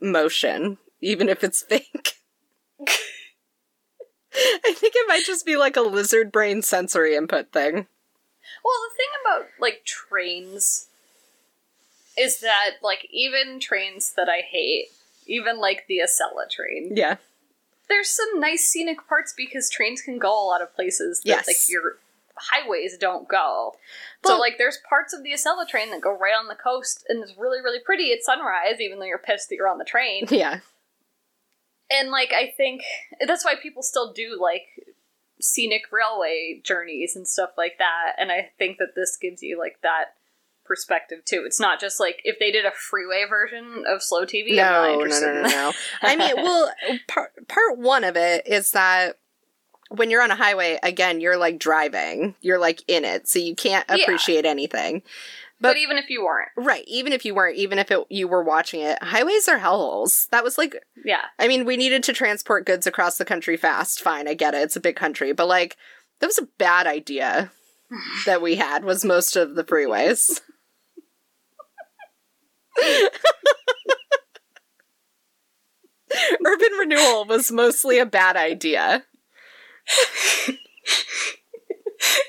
motion, 0.00 0.78
even 1.00 1.28
if 1.28 1.42
it's 1.42 1.62
fake. 1.68 2.14
I 4.34 4.72
think 4.74 4.94
it 4.94 5.08
might 5.08 5.24
just 5.24 5.44
be 5.46 5.56
like 5.56 5.76
a 5.76 5.80
lizard 5.80 6.30
brain 6.30 6.62
sensory 6.62 7.16
input 7.16 7.52
thing. 7.52 7.74
Well, 8.64 8.74
the 8.88 8.96
thing 8.96 9.08
about 9.24 9.46
like 9.60 9.84
trains 9.84 10.88
is 12.16 12.40
that 12.40 12.72
like 12.82 13.08
even 13.10 13.58
trains 13.60 14.12
that 14.16 14.28
I 14.28 14.40
hate, 14.42 14.88
even 15.26 15.58
like 15.58 15.86
the 15.88 15.98
Acela 16.04 16.48
train, 16.50 16.92
Yeah. 16.94 17.16
there's 17.88 18.10
some 18.10 18.38
nice 18.40 18.68
scenic 18.68 19.06
parts 19.08 19.32
because 19.36 19.70
trains 19.70 20.02
can 20.02 20.18
go 20.18 20.28
a 20.30 20.46
lot 20.46 20.62
of 20.62 20.74
places 20.74 21.20
that 21.20 21.28
Yes. 21.28 21.46
like 21.46 21.68
your 21.68 21.96
highways 22.40 22.96
don't 22.98 23.28
go. 23.28 23.74
Well- 24.24 24.36
so 24.36 24.40
like 24.40 24.58
there's 24.58 24.78
parts 24.88 25.12
of 25.12 25.22
the 25.22 25.32
Acela 25.32 25.66
train 25.66 25.90
that 25.90 26.00
go 26.00 26.16
right 26.16 26.34
on 26.38 26.48
the 26.48 26.54
coast 26.54 27.04
and 27.08 27.22
it's 27.22 27.36
really 27.36 27.60
really 27.60 27.80
pretty 27.84 28.12
at 28.12 28.22
sunrise 28.22 28.80
even 28.80 28.98
though 28.98 29.04
you're 29.06 29.18
pissed 29.18 29.48
that 29.48 29.56
you're 29.56 29.68
on 29.68 29.78
the 29.78 29.84
train. 29.84 30.26
Yeah. 30.30 30.60
and 31.90 32.10
like 32.10 32.32
I 32.32 32.52
think 32.56 32.82
that's 33.26 33.44
why 33.44 33.54
people 33.60 33.82
still 33.82 34.12
do 34.12 34.38
like 34.40 34.62
scenic 35.40 35.82
railway 35.92 36.60
journeys 36.64 37.14
and 37.16 37.26
stuff 37.26 37.50
like 37.56 37.78
that 37.78 38.12
and 38.18 38.30
I 38.32 38.50
think 38.58 38.78
that 38.78 38.94
this 38.96 39.16
gives 39.16 39.42
you 39.42 39.58
like 39.58 39.80
that 39.82 40.14
perspective 40.64 41.24
too. 41.24 41.44
It's 41.46 41.58
not 41.58 41.80
just 41.80 41.98
like 41.98 42.20
if 42.24 42.38
they 42.38 42.50
did 42.52 42.66
a 42.66 42.70
freeway 42.70 43.24
version 43.28 43.84
of 43.88 44.02
slow 44.02 44.24
TV. 44.26 44.54
No, 44.54 44.98
no, 44.98 45.04
no, 45.06 45.20
no, 45.20 45.42
no. 45.42 45.72
I 46.02 46.14
mean, 46.14 46.32
well, 46.36 46.70
part 47.08 47.30
part 47.48 47.78
one 47.78 48.04
of 48.04 48.16
it 48.16 48.46
is 48.46 48.72
that 48.72 49.16
when 49.90 50.10
you're 50.10 50.22
on 50.22 50.30
a 50.30 50.36
highway, 50.36 50.78
again, 50.82 51.20
you're 51.20 51.36
like 51.36 51.58
driving. 51.58 52.34
You're 52.40 52.58
like 52.58 52.82
in 52.88 53.04
it, 53.04 53.28
so 53.28 53.38
you 53.38 53.54
can't 53.54 53.84
Yeah. 53.88 53.96
appreciate 54.02 54.44
anything. 54.44 55.02
But, 55.60 55.70
But- 55.70 55.76
even 55.78 55.98
if 55.98 56.08
you 56.08 56.24
weren't, 56.24 56.50
Right. 56.56 56.84
Even 56.86 57.12
if 57.12 57.24
you 57.24 57.34
weren't, 57.34 57.56
even 57.56 57.78
if 57.80 57.90
it, 57.90 58.06
you 58.10 58.28
were 58.28 58.44
watching 58.44 58.80
it, 58.80 59.02
highways 59.02 59.48
are 59.48 59.58
hellholes. 59.58 60.28
That 60.28 60.44
was 60.44 60.56
like, 60.56 60.76
yeah, 61.04 61.24
I 61.38 61.48
mean, 61.48 61.64
we 61.64 61.76
needed 61.76 62.04
to 62.04 62.12
transport 62.12 62.64
goods 62.64 62.86
across 62.86 63.18
the 63.18 63.24
country 63.24 63.56
fast. 63.56 64.00
Fine, 64.00 64.28
I 64.28 64.34
get 64.34 64.54
it. 64.54 64.62
It's 64.62 64.76
a 64.76 64.80
big 64.80 64.94
country, 64.96 65.32
but 65.32 65.48
like, 65.48 65.76
that 66.20 66.26
was 66.28 66.38
a 66.38 66.48
bad 66.58 66.86
idea 66.86 67.50
that 68.26 68.40
we 68.42 68.54
had. 68.56 68.84
Was 68.84 69.04
most 69.04 69.34
of 69.36 69.54
the 69.56 69.64
freeways. 69.64 70.40
Urban 76.46 76.72
renewal 76.78 77.24
was 77.26 77.50
mostly 77.52 77.98
a 77.98 78.06
bad 78.06 78.36
idea. 78.36 79.04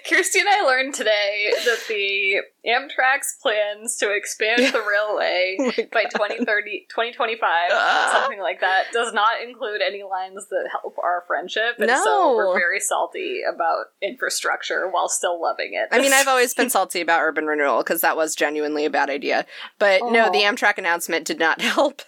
Kirsty 0.10 0.40
and 0.40 0.50
I 0.50 0.64
learned 0.66 0.96
today 0.96 1.54
that 1.66 1.78
the 1.88 2.38
Amtrak's 2.68 3.38
plans 3.40 3.96
to 3.98 4.12
expand 4.12 4.62
the 4.74 4.82
railway 4.90 5.58
Oh 5.60 5.72
by 5.94 6.04
God. 6.04 6.10
2030, 6.30 6.88
2025, 6.90 7.40
Ah. 7.72 8.20
something 8.20 8.40
like 8.40 8.62
that, 8.62 8.86
does 8.92 9.14
not 9.14 9.42
include 9.48 9.82
any 9.86 10.02
lines 10.02 10.48
that 10.50 10.68
help 10.72 10.98
our 10.98 11.24
friendship. 11.28 11.76
And 11.78 11.86
No. 11.88 12.04
so 12.04 12.36
we're 12.36 12.58
very 12.58 12.80
salty 12.80 13.42
about 13.48 13.86
infrastructure 14.02 14.90
while 14.90 15.08
still 15.08 15.40
loving 15.40 15.74
it. 15.76 15.88
I 15.92 16.02
mean, 16.02 16.14
I've 16.14 16.28
always 16.28 16.56
been 16.56 16.70
salty 16.72 17.02
about 17.02 17.22
urban 17.22 17.46
renewal 17.46 17.78
because 17.84 18.02
that 18.02 18.18
was 18.18 18.36
genuinely 18.36 18.86
a 18.86 18.90
bad 18.90 19.12
idea. 19.12 19.46
But 19.78 20.02
no, 20.12 20.32
the 20.32 20.40
Amtrak 20.40 20.80
announcement 20.80 21.26
did 21.28 21.38
not 21.38 21.62
help 21.62 22.02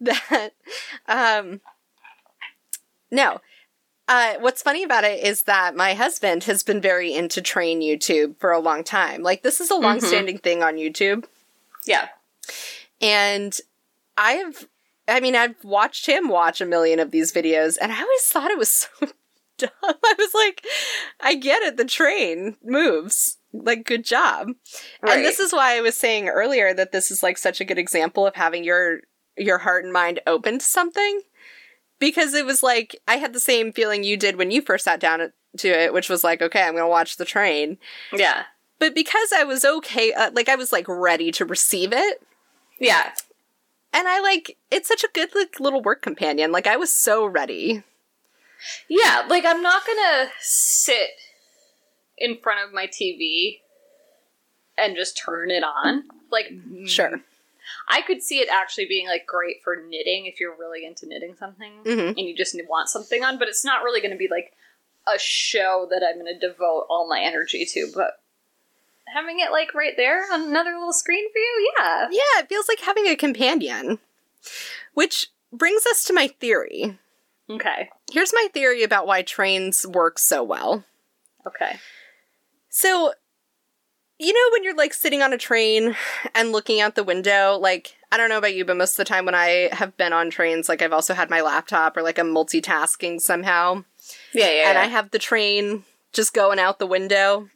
that. 0.00 0.52
Um, 1.06 1.60
no. 3.10 3.42
Uh, 4.06 4.34
what's 4.40 4.62
funny 4.62 4.82
about 4.82 5.04
it 5.04 5.24
is 5.24 5.42
that 5.42 5.74
my 5.74 5.94
husband 5.94 6.44
has 6.44 6.62
been 6.62 6.80
very 6.80 7.14
into 7.14 7.40
train 7.40 7.80
YouTube 7.80 8.36
for 8.38 8.52
a 8.52 8.58
long 8.58 8.84
time. 8.84 9.22
Like, 9.22 9.42
this 9.42 9.60
is 9.60 9.70
a 9.70 9.76
long 9.76 10.00
standing 10.00 10.38
thing 10.38 10.62
on 10.62 10.76
YouTube. 10.76 11.24
yeah. 11.86 12.08
And 13.00 13.58
I 14.16 14.32
have, 14.32 14.68
I 15.08 15.20
mean, 15.20 15.34
I've 15.34 15.62
watched 15.64 16.06
him 16.06 16.28
watch 16.28 16.60
a 16.60 16.66
million 16.66 17.00
of 17.00 17.10
these 17.10 17.32
videos, 17.32 17.76
and 17.80 17.90
I 17.92 18.00
always 18.00 18.22
thought 18.26 18.50
it 18.50 18.58
was 18.58 18.70
so 19.00 19.08
dumb. 19.58 19.70
I 19.82 20.14
was 20.18 20.34
like, 20.34 20.64
I 21.20 21.34
get 21.34 21.62
it, 21.62 21.76
the 21.76 21.84
train 21.84 22.56
moves. 22.62 23.38
Like, 23.52 23.84
good 23.84 24.04
job. 24.04 24.48
Right. 25.02 25.16
And 25.16 25.24
this 25.24 25.38
is 25.40 25.52
why 25.52 25.76
I 25.76 25.80
was 25.80 25.96
saying 25.96 26.28
earlier 26.28 26.74
that 26.74 26.92
this 26.92 27.10
is 27.10 27.22
like 27.22 27.38
such 27.38 27.60
a 27.60 27.64
good 27.64 27.78
example 27.78 28.26
of 28.26 28.34
having 28.34 28.64
your 28.64 29.00
your 29.36 29.58
heart 29.58 29.84
and 29.84 29.92
mind 29.92 30.20
open 30.26 30.58
to 30.58 30.64
something. 30.64 31.20
Because 32.04 32.34
it 32.34 32.44
was 32.44 32.62
like 32.62 33.00
I 33.08 33.16
had 33.16 33.32
the 33.32 33.40
same 33.40 33.72
feeling 33.72 34.04
you 34.04 34.16
did 34.18 34.36
when 34.36 34.50
you 34.50 34.60
first 34.60 34.84
sat 34.84 35.00
down 35.00 35.32
to 35.56 35.68
it, 35.68 35.94
which 35.94 36.10
was 36.10 36.22
like, 36.22 36.42
okay, 36.42 36.62
I'm 36.62 36.72
going 36.74 36.84
to 36.84 36.88
watch 36.88 37.16
the 37.16 37.24
train. 37.24 37.78
Yeah. 38.12 38.42
But 38.78 38.94
because 38.94 39.32
I 39.34 39.44
was 39.44 39.64
okay, 39.64 40.12
uh, 40.12 40.30
like 40.34 40.48
I 40.50 40.56
was 40.56 40.70
like 40.70 40.86
ready 40.88 41.30
to 41.32 41.44
receive 41.46 41.92
it, 41.94 42.20
Yeah. 42.78 43.12
and 43.94 44.06
I 44.06 44.20
like 44.20 44.58
it's 44.70 44.88
such 44.88 45.02
a 45.04 45.08
good 45.14 45.30
like 45.34 45.58
little 45.60 45.80
work 45.80 46.02
companion. 46.02 46.52
Like 46.52 46.66
I 46.66 46.76
was 46.76 46.94
so 46.94 47.24
ready. 47.24 47.84
Yeah, 48.88 49.24
like 49.28 49.44
I'm 49.46 49.62
not 49.62 49.86
gonna 49.86 50.28
sit 50.40 51.10
in 52.18 52.36
front 52.42 52.66
of 52.66 52.74
my 52.74 52.86
TV 52.86 53.60
and 54.76 54.94
just 54.96 55.16
turn 55.16 55.50
it 55.50 55.62
on. 55.64 56.02
Like, 56.30 56.50
Sure. 56.86 57.20
I 57.88 58.02
could 58.02 58.22
see 58.22 58.38
it 58.40 58.48
actually 58.50 58.86
being 58.86 59.06
like 59.06 59.26
great 59.26 59.56
for 59.62 59.76
knitting 59.76 60.26
if 60.26 60.40
you're 60.40 60.56
really 60.56 60.84
into 60.84 61.06
knitting 61.06 61.34
something 61.36 61.82
Mhm. 61.84 62.08
and 62.08 62.18
you 62.18 62.36
just 62.36 62.56
want 62.68 62.88
something 62.88 63.22
on, 63.24 63.38
but 63.38 63.48
it's 63.48 63.64
not 63.64 63.82
really 63.82 64.00
gonna 64.00 64.16
be 64.16 64.28
like 64.28 64.52
a 65.06 65.18
show 65.18 65.86
that 65.90 66.02
I'm 66.02 66.18
gonna 66.18 66.38
devote 66.38 66.86
all 66.88 67.08
my 67.08 67.20
energy 67.20 67.64
to. 67.64 67.90
But 67.94 68.20
having 69.06 69.38
it 69.40 69.50
like 69.52 69.74
right 69.74 69.94
there 69.96 70.24
on 70.32 70.42
another 70.42 70.72
little 70.74 70.92
screen 70.92 71.30
for 71.32 71.38
you, 71.38 71.72
yeah. 71.78 72.08
Yeah, 72.10 72.40
it 72.40 72.48
feels 72.48 72.68
like 72.68 72.80
having 72.80 73.06
a 73.06 73.16
companion. 73.16 73.98
Which 74.94 75.28
brings 75.52 75.86
us 75.86 76.04
to 76.04 76.12
my 76.12 76.28
theory. 76.28 76.98
Okay. 77.48 77.90
Here's 78.10 78.32
my 78.32 78.48
theory 78.52 78.82
about 78.82 79.06
why 79.06 79.22
trains 79.22 79.86
work 79.86 80.18
so 80.18 80.42
well. 80.42 80.84
Okay. 81.46 81.78
So, 82.70 83.12
you 84.18 84.32
know, 84.32 84.52
when 84.52 84.64
you're 84.64 84.76
like 84.76 84.94
sitting 84.94 85.22
on 85.22 85.32
a 85.32 85.38
train 85.38 85.96
and 86.34 86.52
looking 86.52 86.80
out 86.80 86.94
the 86.94 87.04
window, 87.04 87.58
like, 87.60 87.96
I 88.12 88.16
don't 88.16 88.28
know 88.28 88.38
about 88.38 88.54
you, 88.54 88.64
but 88.64 88.76
most 88.76 88.92
of 88.92 88.96
the 88.98 89.04
time 89.04 89.24
when 89.24 89.34
I 89.34 89.68
have 89.72 89.96
been 89.96 90.12
on 90.12 90.30
trains, 90.30 90.68
like, 90.68 90.82
I've 90.82 90.92
also 90.92 91.14
had 91.14 91.30
my 91.30 91.40
laptop 91.40 91.96
or 91.96 92.02
like 92.02 92.18
I'm 92.18 92.32
multitasking 92.32 93.20
somehow, 93.20 93.84
Yeah, 94.32 94.50
yeah. 94.50 94.68
and 94.70 94.78
I 94.78 94.86
have 94.86 95.10
the 95.10 95.18
train 95.18 95.84
just 96.12 96.32
going 96.32 96.58
out 96.58 96.78
the 96.78 96.86
window. 96.86 97.48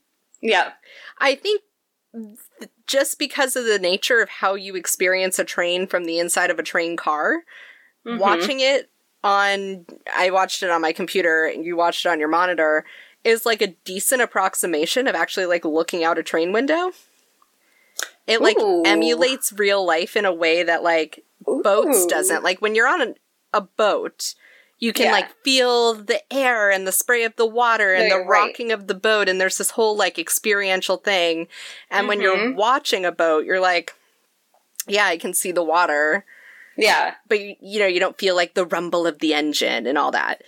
yeah. 0.43 0.73
I 1.21 1.35
think 1.37 1.63
th- 2.13 2.71
just 2.87 3.19
because 3.19 3.55
of 3.55 3.65
the 3.67 3.79
nature 3.79 4.21
of 4.21 4.29
how 4.29 4.55
you 4.55 4.75
experience 4.75 5.39
a 5.39 5.45
train 5.45 5.87
from 5.87 6.05
the 6.07 6.19
inside 6.19 6.51
of 6.51 6.59
a 6.59 6.63
train 6.65 6.97
car, 6.97 7.43
Mhm. 8.07 8.19
watching 8.19 8.61
it 8.61 8.91
on 9.25 9.85
I 10.17 10.31
watched 10.31 10.63
it 10.63 10.71
on 10.71 10.81
my 10.81 10.93
computer 10.93 11.45
and 11.45 11.65
you 11.65 11.77
watched 11.77 12.07
it 12.07 12.09
on 12.09 12.21
your 12.21 12.29
monitor 12.29 12.85
is 13.29 13.47
like 13.47 13.62
a 13.62 13.68
decent 13.85 14.22
approximation 14.22 15.07
of 15.07 15.14
actually 15.14 15.47
like 15.47 15.64
looking 15.64 16.03
out 16.05 16.18
a 16.18 16.22
train 16.22 16.53
window. 16.53 16.93
It 18.26 18.41
like 18.43 18.59
Ooh. 18.59 18.83
emulates 18.85 19.53
real 19.53 19.85
life 19.87 20.16
in 20.16 20.24
a 20.24 20.33
way 20.33 20.62
that 20.62 20.83
like 20.83 21.24
boats 21.47 22.07
doesn't. 22.07 22.43
Like 22.45 22.61
when 22.61 22.74
you're 22.74 22.89
on 22.89 23.01
a, 23.01 23.14
a 23.55 23.61
boat, 23.62 24.35
you 24.79 24.93
can 24.93 25.07
Yeah. 25.07 25.12
like 25.12 25.31
feel 25.45 25.95
the 25.95 26.20
air 26.33 26.70
and 26.70 26.87
the 26.87 26.93
spray 26.93 27.24
of 27.24 27.35
the 27.37 27.47
water 27.47 27.95
and 27.95 28.09
No, 28.09 28.18
the 28.18 28.24
right. 28.24 28.49
rocking 28.49 28.70
of 28.70 28.87
the 28.87 28.95
boat 28.95 29.29
and 29.29 29.41
there's 29.41 29.59
this 29.59 29.70
whole 29.70 29.97
like 29.97 30.18
experiential 30.18 30.99
thing. 30.99 31.49
And 31.91 32.07
when 32.07 32.20
you're 32.20 32.37
Mhm. 32.37 32.55
watching 32.55 33.05
a 33.07 33.12
boat, 33.12 33.45
you're 33.45 33.61
like 33.61 33.95
yeah, 34.87 35.05
I 35.07 35.18
can 35.18 35.35
see 35.35 35.53
the 35.53 35.62
water 35.62 36.24
Yeah. 36.76 37.14
but 37.29 37.41
you, 37.41 37.57
you 37.61 37.79
know 37.79 37.87
you 37.87 38.01
don't 38.01 38.16
feel 38.18 38.35
like 38.37 38.55
the 38.55 38.64
rumble 38.64 39.07
of 39.07 39.18
the 39.18 39.35
engine 39.35 39.87
and 39.87 39.99
all 39.99 40.11
that 40.12 40.43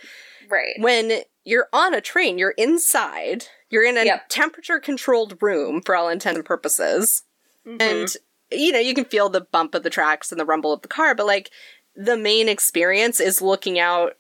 Right. 0.48 0.74
when 0.78 1.22
you're 1.44 1.68
on 1.72 1.94
a 1.94 2.00
train 2.00 2.38
you're 2.38 2.54
inside 2.58 3.46
you're 3.70 3.84
in 3.84 3.96
a 3.96 4.04
Yep. 4.04 4.28
temperature 4.28 4.78
controlled 4.78 5.36
room 5.40 5.80
for 5.82 5.96
all 5.96 6.08
intents 6.08 6.36
and 6.36 6.44
purposes 6.44 7.22
Mhm. 7.66 7.80
and 7.80 8.16
you 8.50 8.72
know 8.72 8.78
you 8.78 8.94
can 8.94 9.04
feel 9.04 9.28
the 9.28 9.40
bump 9.40 9.74
of 9.74 9.82
the 9.82 9.90
tracks 9.90 10.30
and 10.32 10.40
the 10.40 10.44
rumble 10.44 10.72
of 10.72 10.82
the 10.82 10.88
car 10.88 11.14
but 11.14 11.26
like 11.26 11.50
the 11.96 12.16
main 12.16 12.48
experience 12.48 13.20
is 13.20 13.40
looking 13.42 13.78
out 13.78 14.16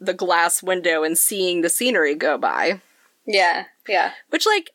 the 0.00 0.14
glass 0.14 0.62
window 0.62 1.02
and 1.02 1.18
seeing 1.18 1.60
the 1.60 1.68
scenery 1.68 2.14
go 2.14 2.38
by 2.38 2.80
yeah. 3.26 3.64
Yeah. 3.88 4.12
which 4.30 4.46
like 4.46 4.70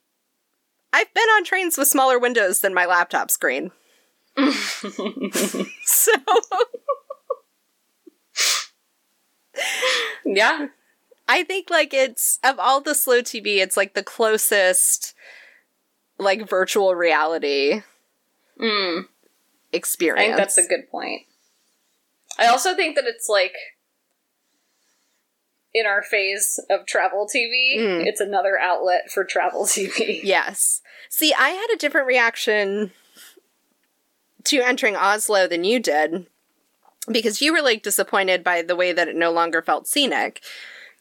i've 0.93 1.13
been 1.13 1.29
on 1.29 1.43
trains 1.43 1.77
with 1.77 1.87
smaller 1.87 2.19
windows 2.19 2.59
than 2.61 2.73
my 2.73 2.85
laptop 2.85 3.31
screen 3.31 3.71
so 5.83 6.11
yeah. 10.25 10.67
I 11.28 11.43
think 11.43 11.69
like 11.69 11.93
it's 11.93 12.39
of 12.43 12.59
all 12.59 12.82
the 12.82 12.95
slow 12.95 13.21
TV, 13.21 13.57
it's 13.57 13.76
like 13.78 13.93
the 13.93 14.03
closest 14.03 15.13
like 16.17 16.47
virtual 16.47 16.95
reality 16.95 17.82
Mm. 18.59 19.05
I 19.73 19.80
think 19.80 20.38
that's 20.38 20.57
a 20.57 20.65
good 20.65 20.89
point. 20.89 21.23
I 22.39 22.47
also 22.47 22.73
think 22.73 22.95
that 22.95 23.03
it's 23.05 23.28
like 23.28 23.53
in 25.73 25.86
our 25.86 26.01
phase 26.01 26.57
of 26.69 26.86
travel 26.86 27.28
TV, 27.28 27.78
Mm. 27.78 28.05
it's 28.05 28.21
another 28.21 28.57
outlet 28.57 29.11
for 29.11 29.26
travel 29.26 29.63
TV. 29.65 30.21
Yes. 30.23 30.82
See, 31.09 31.34
I 31.34 31.49
had 31.49 31.67
a 31.73 31.78
different 31.78 32.07
reaction 32.07 32.91
to 34.45 34.61
entering 34.61 34.95
Oslo 34.95 35.47
than 35.47 35.63
you 35.65 35.80
did 35.80 36.28
because 37.11 37.41
you 37.41 37.51
were 37.51 37.61
like 37.61 37.84
disappointed 37.84 38.43
by 38.43 38.61
the 38.61 38.76
way 38.76 38.93
that 38.93 39.07
it 39.09 39.15
no 39.15 39.32
longer 39.32 39.61
felt 39.61 39.88
scenic. 39.88 40.41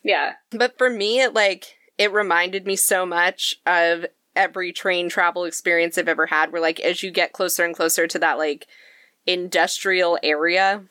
Yeah. 0.05 0.35
But 0.51 0.79
for 0.79 0.89
me, 0.91 1.21
it 1.21 1.35
like 1.35 1.77
it 1.99 2.13
reminded 2.13 2.67
me 2.67 2.77
so 2.77 3.05
much 3.05 3.57
of 3.67 4.07
every 4.37 4.73
train 4.73 5.09
travel 5.09 5.45
experience 5.45 5.97
I've 5.97 6.09
ever 6.09 6.27
had 6.27 6.53
where 6.53 6.61
like 6.61 6.79
as 6.81 7.03
you 7.03 7.11
get 7.11 7.33
closer 7.33 7.65
and 7.65 7.75
closer 7.75 8.07
to 8.07 8.19
that 8.21 8.39
like 8.39 8.67
industrial 9.27 10.19
area, 10.23 10.85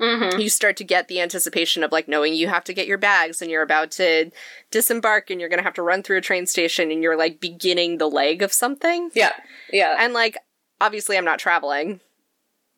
Mm-hmm. 0.00 0.40
you 0.40 0.48
start 0.48 0.78
to 0.78 0.84
get 0.84 1.08
the 1.08 1.20
anticipation 1.20 1.84
of 1.84 1.92
like 1.92 2.08
knowing 2.08 2.32
you 2.32 2.48
have 2.48 2.64
to 2.64 2.72
get 2.72 2.86
your 2.86 2.96
bags 2.96 3.42
and 3.42 3.50
you're 3.50 3.60
about 3.60 3.90
to 3.90 4.30
disembark 4.70 5.28
and 5.28 5.38
you're 5.38 5.50
going 5.50 5.58
to 5.58 5.62
have 5.62 5.74
to 5.74 5.82
run 5.82 6.02
through 6.02 6.16
a 6.16 6.22
train 6.22 6.46
station 6.46 6.90
and 6.90 7.02
you're 7.02 7.18
like 7.18 7.38
beginning 7.38 7.98
the 7.98 8.08
leg 8.08 8.40
of 8.40 8.50
something. 8.50 9.10
Yeah. 9.12 9.34
Yeah. 9.70 9.96
And 9.98 10.14
like 10.14 10.38
obviously 10.80 11.18
I'm 11.18 11.24
not 11.26 11.38
traveling. 11.38 12.00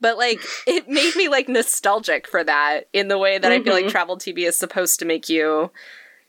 But 0.03 0.19
like 0.19 0.41
it 0.67 0.87
made 0.89 1.17
me 1.17 1.29
like 1.29 1.49
nostalgic 1.49 2.29
for 2.29 2.45
that 2.45 2.89
in 2.93 3.09
the 3.09 3.17
way 3.19 3.39
that 3.39 3.51
I 3.51 3.63
feel 3.63 3.73
like 3.73 3.87
Mhm. 3.87 3.91
travel 3.91 4.19
TV 4.19 4.47
is 4.47 4.59
supposed 4.59 4.99
to 4.99 5.07
make 5.07 5.31
you 5.31 5.71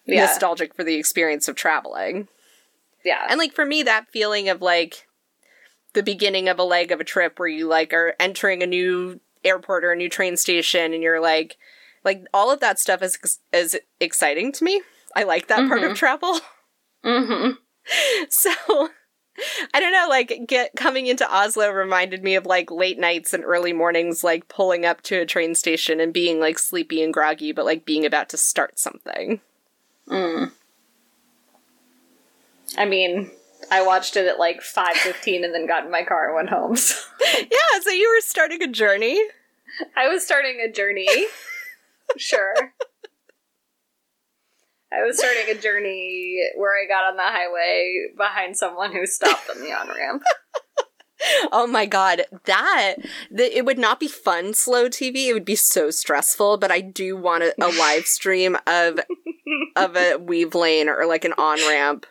Yeah. 0.06 0.22
nostalgic 0.22 0.74
for 0.76 0.86
the 0.86 0.96
experience 0.96 1.48
of 1.50 1.56
traveling. 1.56 2.30
yeah. 3.04 3.26
And 3.28 3.38
like 3.38 3.52
for 3.52 3.66
me 3.66 3.84
that 3.84 4.08
feeling 4.12 4.48
of 4.48 4.62
like 4.62 5.06
the 5.94 6.04
beginning 6.04 6.48
of 6.48 6.58
a 6.58 6.64
leg 6.64 6.92
of 6.92 7.00
a 7.02 7.04
trip 7.04 7.38
where 7.38 7.50
you 7.50 7.68
like 7.68 7.92
are 7.94 8.16
entering 8.20 8.64
a 8.64 8.68
new 8.68 9.20
airport 9.44 9.84
or 9.84 9.92
a 9.92 9.96
new 9.96 10.08
train 10.10 10.38
station 10.38 10.94
and 10.94 11.04
you're 11.04 11.20
like 11.20 11.58
like 12.06 12.26
all 12.34 12.50
of 12.52 12.60
that 12.62 12.80
stuff 12.80 13.02
is 13.02 13.18
is 13.52 13.78
exciting 14.00 14.52
to 14.54 14.64
me. 14.64 14.82
I 15.16 15.24
like 15.24 15.48
that 15.48 15.68
part 15.68 15.84
of 15.84 15.92
Mhm. 15.92 15.96
travel. 15.96 16.40
Mm-hmm. 17.06 17.52
So 18.30 18.83
I 20.04 20.08
like 20.08 20.47
get 20.47 20.76
coming 20.76 21.08
into 21.08 21.30
Oslo 21.34 21.70
reminded 21.70 22.24
me 22.24 22.36
of 22.36 22.45
like 22.45 22.70
late 22.70 22.99
nights 22.99 23.34
and 23.34 23.43
early 23.43 23.74
mornings, 23.74 24.24
like 24.24 24.47
pulling 24.47 24.86
up 24.86 25.01
to 25.04 25.22
a 25.22 25.26
train 25.26 25.56
station 25.56 25.99
and 25.99 26.14
being 26.14 26.39
like 26.39 26.60
sleepy 26.60 27.01
and 27.01 27.14
groggy, 27.14 27.51
but 27.51 27.66
like 27.66 27.86
being 27.86 28.06
about 28.06 28.30
to 28.30 28.38
start 28.38 28.80
something. 28.80 29.39
Mm. 30.10 30.51
I 32.78 32.86
mean, 32.86 33.32
I 33.72 33.86
watched 33.86 34.18
it 34.18 34.28
at 34.28 34.39
like 34.39 34.62
five 34.62 34.95
fifteen 34.97 35.45
and 35.45 35.54
then 35.54 35.68
got 35.68 35.86
in 35.86 35.91
my 35.91 36.04
car 36.04 36.28
and 36.28 36.36
went 36.36 36.49
home. 36.49 36.76
So 36.78 36.95
Yeah, 37.22 37.80
so 37.82 37.89
you 37.91 38.10
were 38.10 38.22
starting 38.22 38.62
a 38.62 38.68
journey. 38.68 39.22
I 39.95 40.10
was 40.10 40.26
starting 40.26 40.60
a 40.60 40.72
journey. 40.72 41.08
sure. 42.18 42.74
I 44.96 45.04
was 45.04 45.18
starting 45.18 45.56
a 45.56 45.60
journey 45.60 46.39
where 46.56 46.74
I 46.74 46.88
got 46.88 47.10
on 47.10 47.18
the 47.18 47.24
highway 47.24 48.08
behind 48.16 48.56
someone 48.58 48.91
who 48.91 49.06
stopped 49.06 49.50
on 49.50 49.62
the 49.62 49.72
on 49.72 49.88
ramp. 49.88 50.24
Oh 51.54 51.68
my 51.68 51.86
god, 51.86 52.24
that 52.46 52.96
the, 53.32 53.58
it 53.58 53.64
would 53.64 53.78
not 53.78 53.98
be 53.98 54.10
fun 54.10 54.54
slow 54.54 54.89
TV. 54.89 55.28
It 55.28 55.34
would 55.34 55.46
be 55.46 55.56
so 55.56 55.89
stressful. 55.89 56.58
But 56.58 56.70
I 56.70 56.82
do 56.82 57.16
want 57.16 57.44
a, 57.44 57.56
a 57.64 57.70
live 57.70 58.06
stream 58.08 58.58
of 58.68 59.00
of 59.78 59.96
a 59.96 60.18
weave 60.18 60.54
lane 60.54 60.89
or 60.89 61.06
like 61.06 61.24
an 61.24 61.32
on 61.38 61.60
ramp 61.60 62.06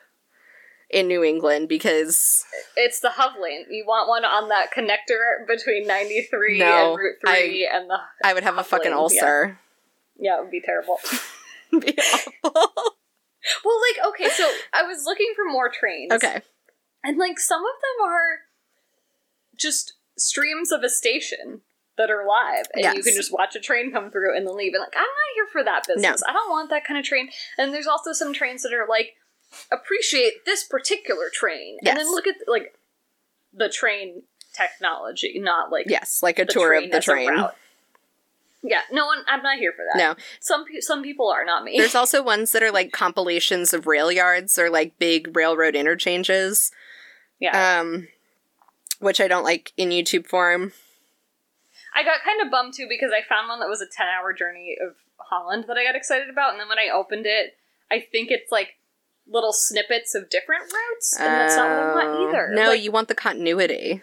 in 0.89 1.09
New 1.09 1.23
England 1.25 1.69
because 1.69 2.45
It's 2.77 3.01
the 3.01 3.11
Hub 3.11 3.33
lane. 3.41 3.67
You 3.71 3.85
want 3.87 4.09
one 4.09 4.25
on 4.25 4.49
that 4.49 4.73
connector 4.75 5.47
between 5.47 5.87
93 5.87 6.59
No, 6.59 6.93
and 6.93 6.99
Route 6.99 7.17
3 7.27 7.71
and 7.73 7.91
the. 7.91 7.99
I 8.25 8.35
would 8.35 8.45
have 8.45 8.59
a 8.59 8.65
fucking 8.65 8.93
lane, 8.93 8.99
ulcer. 8.99 9.59
Yeah, 10.19 10.39
it 10.39 10.43
would 10.43 10.51
be 10.51 10.63
terrible. 10.65 10.99
Be 11.81 11.97
awful. 11.99 12.97
Well, 13.65 13.81
like, 13.81 14.07
okay, 14.15 14.29
so 14.31 14.49
I 14.73 14.85
was 14.85 15.05
looking 15.05 15.33
for 15.35 15.51
more 15.51 15.69
trains. 15.69 16.13
okay. 16.13 16.43
And, 17.05 17.19
like, 17.19 17.41
some 17.41 17.61
of 17.61 17.65
them 17.65 18.09
are 18.09 18.39
just 19.57 19.95
streams 20.17 20.71
of 20.71 20.83
a 20.85 20.89
station 20.89 21.63
that 21.99 22.11
are 22.11 22.25
live. 22.27 22.67
And 22.73 22.85
you 22.97 23.03
can 23.03 23.15
just 23.15 23.33
watch 23.33 23.57
a 23.57 23.61
train 23.61 23.91
come 23.93 24.11
through 24.11 24.37
and 24.37 24.47
then 24.47 24.57
leave. 24.57 24.73
And, 24.75 24.81
like, 24.81 24.95
I'm 24.95 25.03
not 25.03 25.35
here 25.35 25.47
for 25.51 25.65
that 25.65 25.83
business. 25.87 26.23
I 26.27 26.33
don't 26.33 26.51
want 26.51 26.71
that 26.71 26.85
kind 26.85 26.99
of 26.99 27.05
train. 27.05 27.31
And 27.59 27.75
there's 27.75 27.89
also 27.89 28.13
some 28.13 28.33
trains 28.33 28.63
that 28.63 28.73
are, 28.73 28.87
like, 28.89 29.15
appreciate 29.71 30.45
this 30.47 30.63
particular 30.63 31.25
train. 31.33 31.79
And 31.85 31.99
then 31.99 32.07
look 32.07 32.27
at, 32.29 32.37
like, 32.47 32.79
the 33.53 33.69
train 33.69 34.23
technology, 34.55 35.41
not, 35.41 35.73
like, 35.73 35.87
Yes, 35.89 36.23
like 36.23 36.39
a 36.39 36.45
tour 36.45 36.75
of 36.75 36.91
the 36.91 37.01
train. 37.01 37.31
Yeah, 38.65 38.83
no 38.93 39.07
one. 39.07 39.19
I'm 39.27 39.43
not 39.43 39.59
here 39.59 39.73
for 39.73 39.85
that. 39.93 39.99
No. 39.99 40.15
some 40.41 40.65
pe- 40.65 40.81
some 40.81 41.03
people 41.03 41.29
are 41.29 41.45
not 41.45 41.65
me. 41.65 41.77
There's 41.77 41.95
also 41.97 42.23
ones 42.23 42.53
that 42.53 42.63
are 42.63 42.71
like 42.79 42.93
compilations 42.93 43.73
of 43.75 43.87
rail 43.87 44.13
yards 44.13 44.57
or 44.59 44.71
like 44.71 44.99
big 44.99 45.37
railroad 45.37 45.75
interchanges, 45.75 46.71
yeah, 47.41 47.81
um, 47.81 48.09
which 49.01 49.21
I 49.21 49.27
don't 49.29 49.43
like 49.45 49.73
in 49.77 49.89
YouTube 49.91 50.27
form. 50.27 50.73
I 51.95 52.05
got 52.05 52.23
kind 52.25 52.41
of 52.41 52.51
bummed 52.51 52.75
too 52.75 52.87
because 52.89 53.11
I 53.13 53.21
found 53.29 53.49
one 53.49 53.61
that 53.61 53.69
was 53.69 53.83
a 53.83 53.87
10 53.87 54.07
hour 54.07 54.33
journey 54.33 54.77
of 54.81 54.95
Holland 55.19 55.65
that 55.69 55.77
I 55.77 55.85
got 55.85 55.97
excited 55.97 56.31
about, 56.31 56.53
and 56.53 56.61
then 56.61 56.69
when 56.69 56.79
I 56.79 56.89
opened 56.95 57.27
it, 57.27 57.57
I 57.91 58.01
think 58.01 58.31
it's 58.31 58.51
like 58.53 58.77
little 59.29 59.53
snippets 59.53 60.15
of 60.15 60.31
different 60.31 60.73
routes, 60.73 61.17
and 61.19 61.27
that's 61.27 61.57
not 61.57 61.69
what 61.69 61.79
I 61.79 61.95
want 61.95 62.09
Oh. 62.09 62.29
either. 62.29 62.51
No, 62.55 62.69
Like, 62.71 62.83
you 62.83 62.91
want 62.93 63.09
the 63.09 63.15
continuity. 63.15 64.03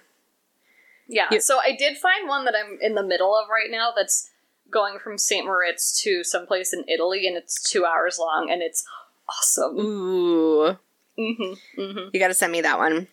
yeah. 1.07 1.28
you- 1.32 1.39
So 1.41 1.60
I 1.60 1.76
did 1.76 1.97
find 1.97 2.28
one 2.28 2.45
that 2.45 2.55
I'm 2.55 2.78
in 2.82 2.95
the 2.95 3.03
middle 3.03 3.36
of 3.36 3.47
right 3.49 3.70
now 3.72 3.91
that's 3.95 4.30
going 4.72 4.99
from 4.99 5.17
St. 5.17 5.45
Moritz 5.45 6.01
to 6.03 6.24
someplace 6.24 6.74
in 6.74 6.84
Italy, 6.88 7.28
and 7.28 7.38
it's 7.38 7.61
two 7.61 7.86
hours 7.86 8.17
long, 8.20 8.49
and 8.51 8.61
it's 8.61 8.86
awesome. 9.30 9.78
Ooh, 9.80 10.78
hmm 11.17 11.53
hmm 11.76 11.99
you 12.13 12.20
got 12.20 12.30
to 12.30 12.34
send 12.34 12.51
me 12.51 12.61
that 12.61 12.78
one. 12.78 13.07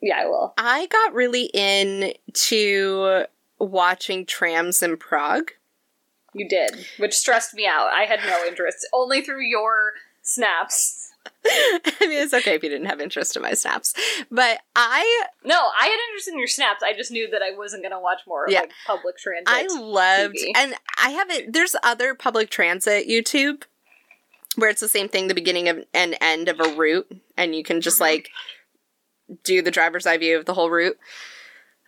Yeah, 0.00 0.20
I 0.22 0.26
will. 0.26 0.54
I 0.58 0.86
got 0.86 1.14
really 1.14 1.44
into 1.54 3.24
watching 3.58 4.26
trams 4.26 4.82
in 4.82 4.96
Prague. 4.96 5.52
You 6.34 6.48
did, 6.48 6.86
which 6.98 7.14
stressed 7.14 7.54
me 7.54 7.66
out. 7.66 7.90
I 7.92 8.04
had 8.04 8.20
no 8.26 8.44
interest, 8.46 8.86
only 8.92 9.20
through 9.20 9.42
your 9.42 9.92
snaps. 10.22 11.01
I 11.44 11.80
mean, 12.00 12.12
it's 12.22 12.32
okay 12.34 12.54
if 12.54 12.62
you 12.62 12.68
didn't 12.68 12.86
have 12.86 13.00
interest 13.00 13.36
in 13.36 13.42
my 13.42 13.54
snaps, 13.54 13.94
but 14.30 14.60
I 14.76 15.24
No, 15.44 15.56
I 15.78 15.84
had 15.86 15.98
interest 16.10 16.28
in 16.28 16.38
your 16.38 16.46
snaps. 16.48 16.82
I 16.82 16.92
just 16.94 17.10
knew 17.10 17.28
that 17.30 17.42
I 17.42 17.56
wasn't 17.56 17.82
going 17.82 17.92
to 17.92 17.98
watch 18.00 18.20
more 18.26 18.46
Yeah. 18.48 18.60
like 18.60 18.72
public 18.86 19.18
transit. 19.18 19.48
I 19.48 19.66
loved, 19.72 20.34
TV. 20.36 20.50
and 20.56 20.74
I 21.02 21.10
haven't. 21.10 21.52
There's 21.52 21.74
other 21.82 22.14
public 22.14 22.50
transit 22.50 23.08
YouTube 23.08 23.64
where 24.56 24.70
it's 24.70 24.80
the 24.80 24.88
same 24.88 25.08
thing, 25.08 25.28
the 25.28 25.34
beginning 25.34 25.68
of 25.68 25.84
and 25.94 26.16
end 26.20 26.48
of 26.48 26.60
a 26.60 26.74
route, 26.76 27.10
and 27.36 27.54
you 27.54 27.62
can 27.64 27.80
just 27.80 27.98
Mhm. 27.98 28.02
like 28.02 28.30
do 29.44 29.62
the 29.62 29.70
driver's 29.70 30.06
eye 30.06 30.18
view 30.18 30.36
of 30.38 30.44
the 30.44 30.54
whole 30.54 30.70
route. 30.70 30.98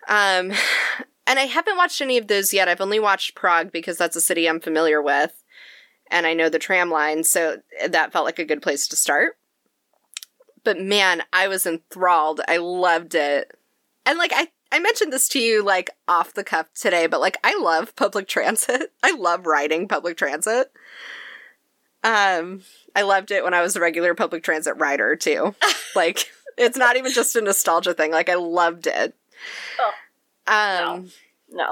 Um, 0.09 0.53
and 1.27 1.39
I 1.39 1.47
haven't 1.47 1.77
watched 1.77 2.01
any 2.01 2.19
of 2.19 2.27
those 2.27 2.53
yet. 2.53 2.69
I've 2.69 2.81
only 2.81 2.99
watched 3.01 3.35
Prague 3.35 3.71
because 3.73 3.99
that's 3.99 4.17
a 4.17 4.21
city 4.21 4.49
I'm 4.49 4.61
familiar 4.61 5.01
with, 5.03 5.33
and 6.15 6.29
I 6.29 6.33
know 6.33 6.49
the 6.49 6.61
tram 6.61 6.91
line, 6.93 7.25
so 7.25 7.57
that 7.89 8.13
felt 8.13 8.25
like 8.25 8.39
a 8.39 8.45
good 8.45 8.63
place 8.63 8.87
to 8.87 8.97
start. 8.97 9.37
But 10.63 10.79
man, 10.81 11.25
I 11.33 11.49
was 11.49 11.67
enthralled. 11.67 12.41
I 12.47 12.59
loved 12.59 13.17
it. 13.17 13.59
And 14.07 14.17
like 14.17 14.31
I 14.33 14.49
I 14.71 14.79
mentioned 14.79 15.13
this 15.13 15.29
to 15.31 15.41
you 15.41 15.63
like 15.65 15.91
off 16.07 16.33
the 16.33 16.45
cuff 16.45 16.73
today, 16.73 17.09
but 17.09 17.21
like 17.21 17.37
I 17.43 17.59
love 17.59 17.97
public 17.97 18.29
transit. 18.29 18.93
I 19.03 19.11
love 19.17 19.45
riding 19.45 19.89
public 19.89 20.17
transit. 20.17 20.71
Um 22.05 22.63
I 22.95 23.03
loved 23.03 23.33
it 23.33 23.43
when 23.43 23.53
I 23.53 23.63
was 23.63 23.75
a 23.75 23.81
regular 23.81 24.15
public 24.15 24.45
transit 24.45 24.77
rider 24.77 25.17
too. 25.17 25.57
like 25.97 26.31
it's 26.57 26.79
not 26.79 26.97
even 26.97 27.13
just 27.13 27.35
a 27.35 27.41
nostalgia 27.41 27.93
thing. 27.93 28.13
Like 28.13 28.29
I 28.29 28.37
loved 28.37 28.87
it. 28.87 29.17
Oh, 29.81 29.93
um 30.47 31.03
no. 31.03 31.09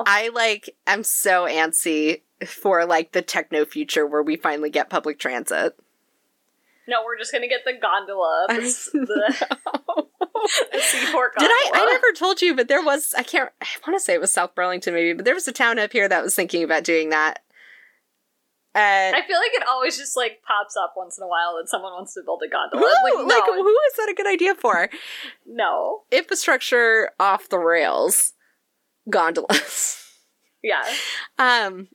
I 0.07 0.29
like 0.29 0.75
am 0.87 1.05
so 1.05 1.47
antsy 1.47 2.23
for 2.47 2.85
like 2.85 3.13
the 3.13 3.23
techno 3.23 3.65
future 3.65 4.07
where 4.07 4.23
we 4.23 4.37
finally 4.37 4.71
get 4.71 4.91
public 4.91 5.19
transit. 5.19 5.77
No, 6.89 7.03
we're 7.05 7.19
just 7.19 7.31
going 7.31 7.43
to 7.43 7.49
get 7.49 7.65
the 7.65 7.75
gondola. 7.75 8.47
The, 8.53 9.07
the, 9.07 10.07
the 10.73 10.81
seaport 10.81 11.35
Did. 11.39 11.49
I? 11.49 11.71
I 11.75 11.85
never 11.85 12.13
told 12.13 12.43
you, 12.43 12.57
but 12.57 12.67
there 12.67 12.83
was. 12.83 13.15
I 13.17 13.23
can't. 13.23 13.51
I 13.61 13.67
want 13.87 13.99
to 13.99 14.05
say 14.05 14.15
it 14.15 14.21
was 14.21 14.33
South 14.33 14.55
Burlington, 14.57 14.93
maybe, 14.93 15.13
but 15.13 15.25
there 15.25 15.35
was 15.35 15.47
a 15.47 15.53
town 15.53 15.79
up 15.79 15.93
here 15.93 16.09
that 16.09 16.23
was 16.23 16.35
thinking 16.35 16.65
about 16.65 16.83
doing 16.83 17.11
that. 17.11 17.43
Uh, 18.75 19.13
I 19.15 19.23
feel 19.29 19.37
like 19.39 19.53
it 19.53 19.63
always 19.69 19.99
just 19.99 20.17
like 20.17 20.43
pops 20.47 20.77
up 20.77 20.95
once 20.97 21.19
in 21.19 21.23
a 21.23 21.29
while 21.29 21.59
that 21.59 21.69
someone 21.69 21.93
wants 21.93 22.15
to 22.15 22.23
build 22.25 22.43
a 22.45 22.49
gondola. 22.49 22.83
who, 22.83 23.29
like, 23.29 23.29
like, 23.29 23.45
who 23.45 23.69
is 23.69 23.97
that 23.99 24.09
a 24.11 24.15
good 24.15 24.27
idea 24.27 24.55
for? 24.55 24.89
no. 25.47 26.03
Infrastructure 26.11 27.11
off 27.21 27.51
the 27.51 27.59
rails, 27.59 28.33
gondolas. 29.11 29.99
Yeah. 30.65 30.85
Um, 31.41 31.89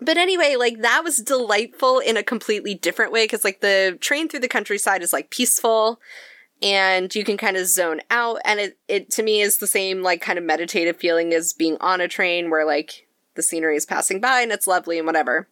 but 0.00 0.16
anyway, 0.16 0.56
like 0.56 0.82
that 0.82 1.04
was 1.04 1.16
delightful 1.16 1.98
in 1.98 2.16
a 2.16 2.22
completely 2.22 2.74
different 2.74 3.12
way 3.12 3.24
because 3.24 3.44
like 3.44 3.60
the 3.60 3.98
train 4.00 4.28
through 4.28 4.40
the 4.40 4.48
countryside 4.48 5.02
is 5.02 5.12
like 5.12 5.30
peaceful 5.30 6.00
and 6.62 7.14
you 7.14 7.24
can 7.24 7.36
kind 7.36 7.56
of 7.56 7.66
zone 7.66 8.00
out 8.10 8.38
and 8.44 8.60
it, 8.60 8.78
it 8.88 9.10
to 9.10 9.22
me 9.22 9.40
is 9.40 9.58
the 9.58 9.66
same 9.66 10.02
like 10.02 10.20
kind 10.20 10.38
of 10.38 10.44
meditative 10.44 10.96
feeling 10.96 11.34
as 11.34 11.52
being 11.52 11.76
on 11.80 12.00
a 12.00 12.08
train 12.08 12.50
where 12.50 12.64
like 12.64 13.06
the 13.34 13.42
scenery 13.42 13.76
is 13.76 13.86
passing 13.86 14.20
by 14.20 14.40
and 14.40 14.52
it's 14.52 14.66
lovely 14.66 14.98
and 14.98 15.06
whatever. 15.06 15.48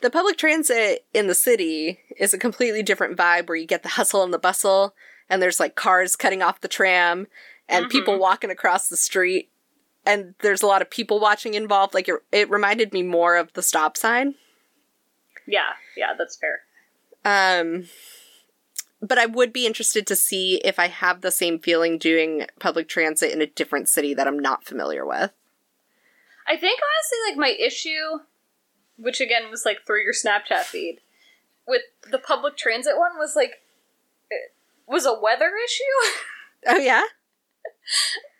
The 0.00 0.10
public 0.10 0.36
transit 0.36 1.04
in 1.12 1.26
the 1.26 1.34
city 1.34 2.00
is 2.18 2.32
a 2.32 2.38
completely 2.38 2.82
different 2.82 3.16
vibe 3.16 3.48
where 3.48 3.56
you 3.56 3.66
get 3.66 3.82
the 3.82 3.90
hustle 3.90 4.22
and 4.22 4.32
the 4.32 4.38
bustle 4.38 4.94
and 5.28 5.42
there's 5.42 5.60
like 5.60 5.74
cars 5.74 6.16
cutting 6.16 6.42
off 6.42 6.60
the 6.60 6.68
tram 6.68 7.26
and 7.68 7.86
Mhm. 7.86 7.90
people 7.90 8.18
walking 8.18 8.50
across 8.50 8.88
the 8.88 8.96
street 8.96 9.50
and 10.06 10.34
there's 10.40 10.62
a 10.62 10.66
lot 10.66 10.80
of 10.80 10.88
people 10.88 11.20
watching 11.20 11.54
involved. 11.54 11.92
Like 11.92 12.08
it, 12.08 12.14
it 12.32 12.48
reminded 12.50 12.92
me 12.92 13.02
more 13.02 13.36
of 13.36 13.52
the 13.52 13.62
stop 13.62 13.96
sign. 13.96 14.36
Yeah. 15.46 15.74
Yeah, 15.96 16.14
that's 16.16 16.36
fair. 16.36 16.62
Um, 17.24 17.88
but 19.02 19.18
I 19.18 19.26
would 19.26 19.52
be 19.52 19.66
interested 19.66 20.06
to 20.06 20.16
see 20.16 20.56
if 20.64 20.78
I 20.78 20.88
have 20.88 21.20
the 21.20 21.30
same 21.30 21.58
feeling 21.58 21.98
doing 21.98 22.46
public 22.58 22.88
transit 22.88 23.32
in 23.32 23.42
a 23.42 23.46
different 23.46 23.88
city 23.88 24.14
that 24.14 24.26
I'm 24.26 24.38
not 24.38 24.64
familiar 24.64 25.04
with. 25.04 25.32
I 26.46 26.56
think 26.56 26.80
honestly, 26.80 27.18
like 27.30 27.36
my 27.38 27.64
issue, 27.64 28.20
which 28.96 29.20
again 29.20 29.50
was 29.50 29.64
like 29.66 29.84
through 29.86 30.02
your 30.02 30.14
Snapchat 30.14 30.62
feed, 30.64 31.00
with 31.66 31.82
the 32.10 32.18
public 32.18 32.56
transit 32.56 32.96
one 32.96 33.18
was 33.18 33.36
like, 33.36 33.62
it 34.30 34.52
was 34.86 35.04
a 35.04 35.18
weather 35.20 35.50
issue. 35.64 36.22
Oh 36.66 36.76
yeah, 36.76 37.04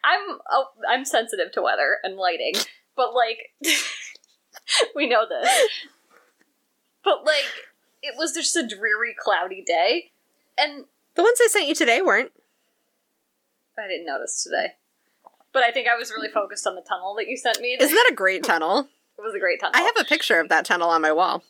I'm 0.04 0.38
oh, 0.50 0.66
I'm 0.88 1.04
sensitive 1.04 1.52
to 1.52 1.62
weather 1.62 1.98
and 2.02 2.16
lighting, 2.16 2.54
but 2.96 3.14
like 3.14 3.50
we 4.94 5.08
know 5.08 5.24
this. 5.28 5.50
But 7.04 7.24
like 7.24 7.44
it 8.02 8.14
was 8.16 8.32
just 8.32 8.54
a 8.56 8.66
dreary, 8.66 9.14
cloudy 9.18 9.62
day, 9.66 10.10
and 10.58 10.84
the 11.14 11.22
ones 11.22 11.38
I 11.42 11.48
sent 11.50 11.66
you 11.66 11.74
today 11.74 12.00
weren't. 12.02 12.32
I 13.78 13.86
didn't 13.88 14.06
notice 14.06 14.42
today. 14.42 14.74
But 15.52 15.62
I 15.62 15.70
think 15.70 15.88
I 15.88 15.96
was 15.96 16.10
really 16.10 16.28
focused 16.28 16.66
on 16.66 16.74
the 16.74 16.82
tunnel 16.82 17.14
that 17.16 17.28
you 17.28 17.36
sent 17.36 17.60
me. 17.60 17.76
Isn't 17.78 17.94
that 17.94 18.08
a 18.10 18.14
great 18.14 18.42
tunnel? 18.44 18.88
it 19.18 19.22
was 19.22 19.34
a 19.34 19.38
great 19.40 19.60
tunnel. 19.60 19.72
I 19.74 19.82
have 19.82 19.94
a 19.98 20.04
picture 20.04 20.38
of 20.40 20.48
that 20.50 20.64
tunnel 20.64 20.90
on 20.90 21.00
my 21.02 21.10
wall. 21.12 21.42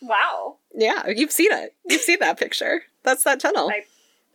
wow. 0.00 0.56
Yeah, 0.74 1.06
you've 1.08 1.30
seen 1.32 1.52
it. 1.52 1.74
You've 1.88 2.00
seen 2.00 2.18
that 2.20 2.38
picture. 2.38 2.82
That's 3.02 3.22
that 3.24 3.38
tunnel. 3.40 3.68
I- 3.70 3.84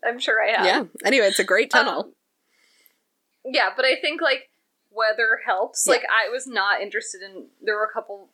I'm 0.08 0.20
sure 0.20 0.42
I 0.42 0.52
have. 0.52 0.66
yeah. 0.66 0.84
Anyway, 1.04 1.26
it's 1.26 1.40
a 1.40 1.44
great 1.44 1.72
tunnel. 1.72 2.02
Um, 2.04 2.14
yeah, 3.48 3.70
but 3.76 3.86
I 3.86 3.96
think 4.00 4.22
like 4.22 4.50
weather 4.92 5.42
helps. 5.46 5.86
Yeah. 5.86 5.94
Like 5.94 6.04
I 6.04 6.30
was 6.30 6.48
not 6.48 6.82
interested 6.82 7.22
in. 7.22 7.46
There 7.62 7.76
were 7.76 7.86
a 7.86 7.94
couple 7.94 8.30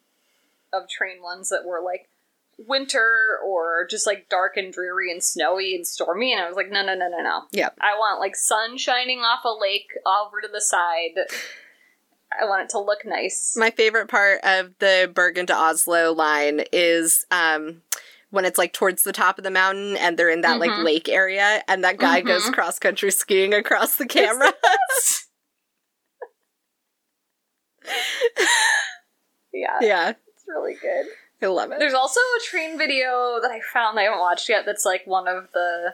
of 0.72 0.89
train 0.89 1.22
ones 1.22 1.49
that 1.49 1.66
were 1.66 1.82
like 1.82 2.09
winter 2.57 3.39
or 3.45 3.88
just 3.89 4.05
like 4.05 4.30
dark 4.30 4.57
and 4.57 4.72
dreary 4.74 5.11
and 5.11 5.24
snowy 5.24 5.76
and 5.76 5.86
stormy, 5.86 6.34
and 6.34 6.41
I 6.41 6.47
was 6.47 6.55
like, 6.55 6.72
no, 6.72 6.84
no, 6.84 6.95
no, 6.95 7.07
no, 7.09 7.22
no. 7.22 7.41
Yep. 7.51 7.78
I 7.82 7.97
want 7.97 8.20
like 8.20 8.36
sun 8.36 8.78
shining 8.78 9.20
off 9.20 9.43
a 9.45 9.53
lake 9.53 9.91
over 10.05 10.41
to 10.41 10.47
the 10.51 10.61
side. 10.61 11.16
I 12.39 12.45
want 12.45 12.64
it 12.64 12.70
to 12.70 12.80
look 12.80 13.05
nice. 13.05 13.55
My 13.55 13.70
favorite 13.70 14.07
part 14.07 14.39
of 14.43 14.74
the 14.80 15.11
Bergen 15.14 15.45
to 15.47 15.55
Oslo 15.55 16.14
line 16.14 16.64
is 16.72 17.26
um, 17.30 17.84
when 18.34 18.46
it's 18.46 18.58
like 18.58 18.74
towards 18.74 19.04
the 19.04 19.14
top 19.14 19.38
of 19.38 19.44
the 19.44 19.52
mountain 19.52 19.96
and 19.98 20.18
they're 20.18 20.28
in 20.30 20.42
that 20.42 20.58
like 20.60 20.72
Mhm. 20.72 20.84
lake 20.84 21.08
area 21.08 21.64
and 21.68 21.84
that 21.84 21.98
guy 21.98 22.20
goes 22.20 22.42
Mhm. 22.46 22.54
cross 22.54 22.80
country 22.80 23.12
skiing 23.12 23.54
across 23.54 23.96
the 23.98 24.08
camera. 24.08 24.52
yeah, 29.54 29.78
yeah, 29.82 30.10
it's 30.10 30.44
really 30.48 30.74
good. 30.82 31.06
I 31.42 31.46
love 31.48 31.72
it. 31.72 31.80
There's 31.80 31.94
also 31.94 32.20
a 32.20 32.40
train 32.44 32.78
video 32.78 33.40
that 33.42 33.52
I 33.52 33.60
found 33.72 33.98
that 33.98 34.02
I 34.02 34.06
haven't 34.06 34.20
watched 34.20 34.50
yet 34.50 34.66
that's 34.66 34.86
like 34.86 35.06
one 35.06 35.28
of 35.28 35.50
the 35.54 35.94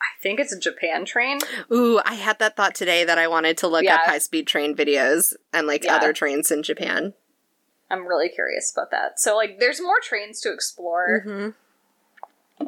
I 0.00 0.20
think 0.22 0.40
it's 0.40 0.52
a 0.52 0.58
Japan 0.58 1.04
train. 1.04 1.38
Ooh, 1.72 2.00
I 2.04 2.14
had 2.14 2.38
that 2.40 2.56
thought 2.56 2.74
today 2.74 3.04
that 3.04 3.18
I 3.18 3.28
wanted 3.28 3.56
to 3.58 3.68
look 3.68 3.84
Yeah. 3.84 3.96
up 3.96 4.00
high 4.06 4.18
speed 4.18 4.48
train 4.48 4.74
videos 4.74 5.34
and 5.52 5.66
like 5.68 5.84
Yeah. 5.84 5.94
other 5.96 6.12
trains 6.12 6.50
in 6.50 6.62
Japan. 6.64 7.14
I'm 7.90 8.06
really 8.06 8.28
curious 8.28 8.72
about 8.72 8.90
that. 8.90 9.18
So 9.20 9.36
like 9.36 9.58
there's 9.58 9.80
more 9.80 10.00
trains 10.02 10.40
to 10.42 10.52
explore 10.52 11.20
hmm 11.24 11.48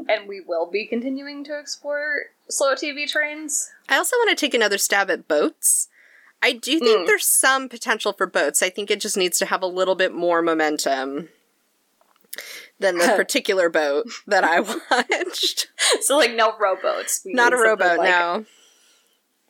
and 0.09 0.29
we 0.29 0.41
will 0.41 0.71
be 0.71 0.87
continuing 0.87 1.43
to 1.45 1.59
explore 1.59 2.27
slow 2.49 2.75
TV 2.75 3.09
trains. 3.09 3.71
I 3.89 3.97
also 3.97 4.16
want 4.18 4.31
to 4.31 4.37
take 4.37 4.55
another 4.55 4.79
stab 4.79 5.11
at 5.11 5.27
boats. 5.27 5.89
I 6.43 6.53
do 6.53 6.79
think 6.79 7.01
Mm. 7.03 7.07
there's 7.07 7.27
some 7.27 7.68
potential 7.68 8.12
for 8.12 8.27
boats. 8.27 8.62
I 8.62 8.71
think 8.71 8.91
it 8.91 9.01
just 9.01 9.16
needs 9.16 9.39
to 9.39 9.47
have 9.47 9.62
a 9.62 9.66
little 9.66 9.95
bit 9.97 10.14
more 10.14 10.43
momentum 10.43 11.29
than 12.79 12.99
the 12.99 13.12
particular 13.16 13.68
boat 13.68 14.07
that 14.27 14.45
I 14.45 14.61
watched. 14.91 15.68
So 16.03 16.16
like 16.16 16.35
no 16.35 16.57
rowboats. 16.59 17.23
We 17.25 17.35
Not 17.35 17.53
a 17.53 17.57
rowboat, 17.57 17.99
like 17.99 18.09
no. 18.09 18.47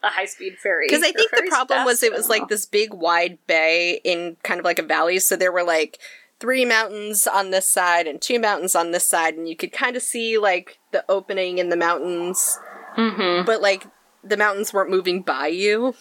A 0.03 0.09
high 0.09 0.25
speed 0.25 0.57
ferry. 0.63 0.87
Because 0.89 1.03
I 1.03 1.13
think 1.13 1.31
the 1.31 1.47
problem 1.49 1.85
was 1.85 2.03
it 2.03 2.13
was 2.13 2.29
like 2.29 2.49
this 2.49 2.65
big 2.65 2.95
wide 2.95 3.39
bay 3.47 4.01
in 4.03 4.37
kind 4.43 4.59
of 4.59 4.65
like 4.65 4.79
a 4.79 4.83
valley. 4.83 5.19
So 5.19 5.37
there 5.37 5.53
were 5.53 5.63
like 5.63 5.99
three 6.39 6.65
mountains 6.65 7.27
on 7.27 7.51
this 7.51 7.67
side 7.67 8.07
and 8.07 8.19
two 8.21 8.39
mountains 8.39 8.75
on 8.75 8.93
this 8.93 9.05
side, 9.05 9.35
and 9.35 9.47
you 9.47 9.55
could 9.57 9.73
kind 9.73 9.97
of 9.97 10.03
see 10.03 10.39
like 10.39 10.79
the 10.93 11.05
opening 11.11 11.59
in 11.59 11.69
the 11.69 11.77
mountains, 11.77 12.59
Mhm. 12.97 13.45
but 13.45 13.61
like 13.61 13.85
the 14.25 14.39
mountains 14.39 14.73
weren't 14.73 14.89
moving 14.91 15.21
by 15.21 15.49
you. 15.49 15.95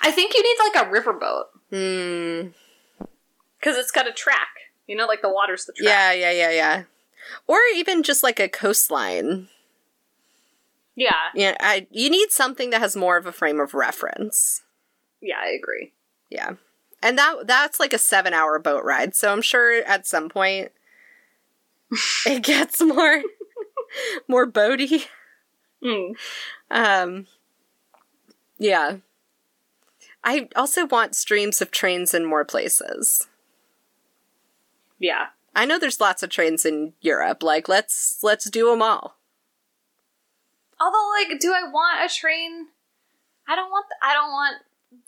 I 0.00 0.10
think 0.10 0.32
you 0.34 0.42
need 0.42 0.58
like 0.72 0.86
a 0.86 0.90
riverboat 0.90 1.44
Hmm. 1.70 2.48
because 3.58 3.76
it's 3.76 3.90
got 3.90 4.08
a 4.08 4.12
track. 4.12 4.48
You 4.86 4.96
know, 4.96 5.06
like 5.06 5.22
the 5.22 5.28
water's 5.30 5.66
the 5.66 5.72
track. 5.74 5.86
Yeah, 5.86 6.12
yeah, 6.12 6.30
yeah, 6.30 6.50
yeah. 6.50 6.82
Or 7.46 7.58
even 7.74 8.02
just 8.02 8.22
like 8.22 8.40
a 8.40 8.48
coastline. 8.48 9.48
Yeah. 10.94 11.30
Yeah, 11.34 11.56
I 11.60 11.86
you 11.90 12.10
need 12.10 12.30
something 12.30 12.70
that 12.70 12.80
has 12.80 12.96
more 12.96 13.16
of 13.16 13.26
a 13.26 13.32
frame 13.32 13.60
of 13.60 13.74
reference. 13.74 14.62
Yeah, 15.20 15.38
I 15.42 15.48
agree. 15.48 15.92
Yeah. 16.30 16.54
And 17.02 17.18
that 17.18 17.46
that's 17.46 17.80
like 17.80 17.92
a 17.92 17.96
7-hour 17.96 18.58
boat 18.58 18.84
ride. 18.84 19.14
So 19.14 19.32
I'm 19.32 19.42
sure 19.42 19.82
at 19.84 20.06
some 20.06 20.28
point 20.28 20.72
it 22.26 22.42
gets 22.42 22.80
more 22.80 23.22
more 24.28 24.50
boaty. 24.50 25.06
Mm. 25.82 26.14
Um 26.70 27.26
Yeah. 28.58 28.96
I 30.24 30.48
also 30.54 30.86
want 30.86 31.16
streams 31.16 31.60
of 31.60 31.70
trains 31.72 32.14
in 32.14 32.24
more 32.24 32.44
places. 32.44 33.26
Yeah. 34.98 35.28
I 35.54 35.64
know 35.66 35.78
there's 35.78 36.00
lots 36.00 36.22
of 36.22 36.30
trains 36.30 36.64
in 36.64 36.92
Europe. 37.00 37.42
Like 37.42 37.68
let's 37.68 38.18
let's 38.22 38.48
do 38.48 38.70
them 38.70 38.82
all. 38.82 39.16
Although, 40.82 41.10
like, 41.16 41.38
do 41.40 41.52
I 41.52 41.62
want 41.68 42.04
a 42.10 42.12
train? 42.12 42.66
I 43.48 43.54
don't 43.54 43.70
want. 43.70 43.86
The, 43.88 44.06
I 44.06 44.12
don't 44.14 44.30
want 44.30 44.56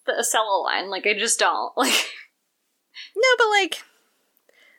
the 0.07 0.13
Acela 0.13 0.63
line. 0.65 0.89
Like, 0.91 1.07
I 1.07 1.15
just 1.19 1.39
don't. 1.39 1.73
Like, 1.77 2.11
No, 3.17 3.29
but 3.39 3.49
like 3.61 3.83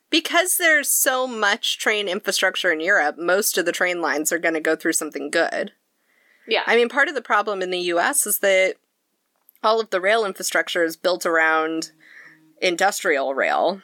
because 0.09 0.55
there's 0.57 0.89
so 0.89 1.27
much 1.27 1.77
train 1.79 2.07
infrastructure 2.07 2.71
in 2.71 2.79
Europe, 2.79 3.17
most 3.17 3.57
of 3.57 3.65
the 3.65 3.71
train 3.73 3.99
lines 4.01 4.31
are 4.31 4.39
going 4.39 4.53
to 4.53 4.61
go 4.61 4.75
through 4.75 4.93
something 4.93 5.29
good. 5.29 5.73
yeah. 6.47 6.61
I 6.65 6.75
mean, 6.77 6.87
part 6.87 7.09
of 7.09 7.15
the 7.15 7.21
problem 7.21 7.61
in 7.61 7.71
the 7.71 7.79
US 7.93 8.25
is 8.25 8.39
that 8.39 8.75
all 9.63 9.81
of 9.81 9.89
the 9.89 9.99
rail 9.99 10.23
infrastructure 10.23 10.83
is 10.85 10.95
built 10.95 11.25
around 11.25 11.91
industrial 12.61 13.33
rail 13.35 13.81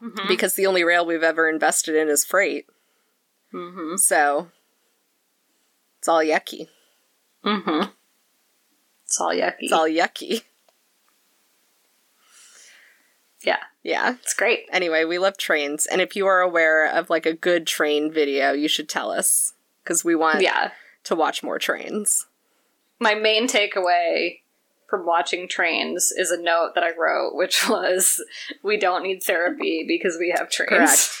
Mhm. 0.00 0.26
because 0.28 0.54
the 0.54 0.66
only 0.66 0.82
rail 0.84 1.04
we've 1.04 1.22
ever 1.22 1.46
invested 1.50 1.94
in 1.96 2.08
is 2.08 2.24
freight. 2.24 2.66
Mhm. 3.52 3.98
So 3.98 4.50
it's 6.00 6.08
all 6.08 6.20
yucky. 6.24 6.66
Mm-hmm. 7.44 7.90
It's 9.04 9.20
all 9.20 9.34
yucky. 9.34 9.54
It's 9.60 9.72
all 9.72 9.86
yucky. 9.86 10.42
yeah. 13.42 13.58
Yeah. 13.82 14.14
It's 14.22 14.34
great. 14.34 14.60
Anyway, 14.72 15.04
we 15.04 15.18
love 15.18 15.36
trains, 15.36 15.86
and 15.86 16.00
if 16.00 16.14
you 16.16 16.26
are 16.26 16.40
aware 16.40 16.86
of 16.86 17.10
like 17.10 17.26
a 17.26 17.32
good 17.32 17.66
train 17.66 18.10
video, 18.12 18.52
you 18.52 18.68
should 18.68 18.88
tell 18.88 19.10
us 19.10 19.54
because 19.84 20.04
we 20.04 20.14
want 20.14 20.40
Yeah. 20.42 20.72
to 21.04 21.14
watch 21.14 21.42
more 21.42 21.58
trains. 21.58 22.26
My 22.98 23.14
main 23.14 23.46
takeaway 23.46 24.40
from 24.88 25.06
watching 25.06 25.48
trains 25.48 26.12
is 26.12 26.30
a 26.30 26.40
note 26.40 26.72
that 26.74 26.84
I 26.84 26.90
wrote, 26.96 27.34
which 27.34 27.62
was, 27.68 28.22
"We 28.62 28.76
don't 28.76 29.02
need 29.02 29.22
therapy 29.22 29.84
because 29.86 30.16
we 30.18 30.34
have 30.36 30.50
trains." 30.50 30.70
Correct. 30.70 31.16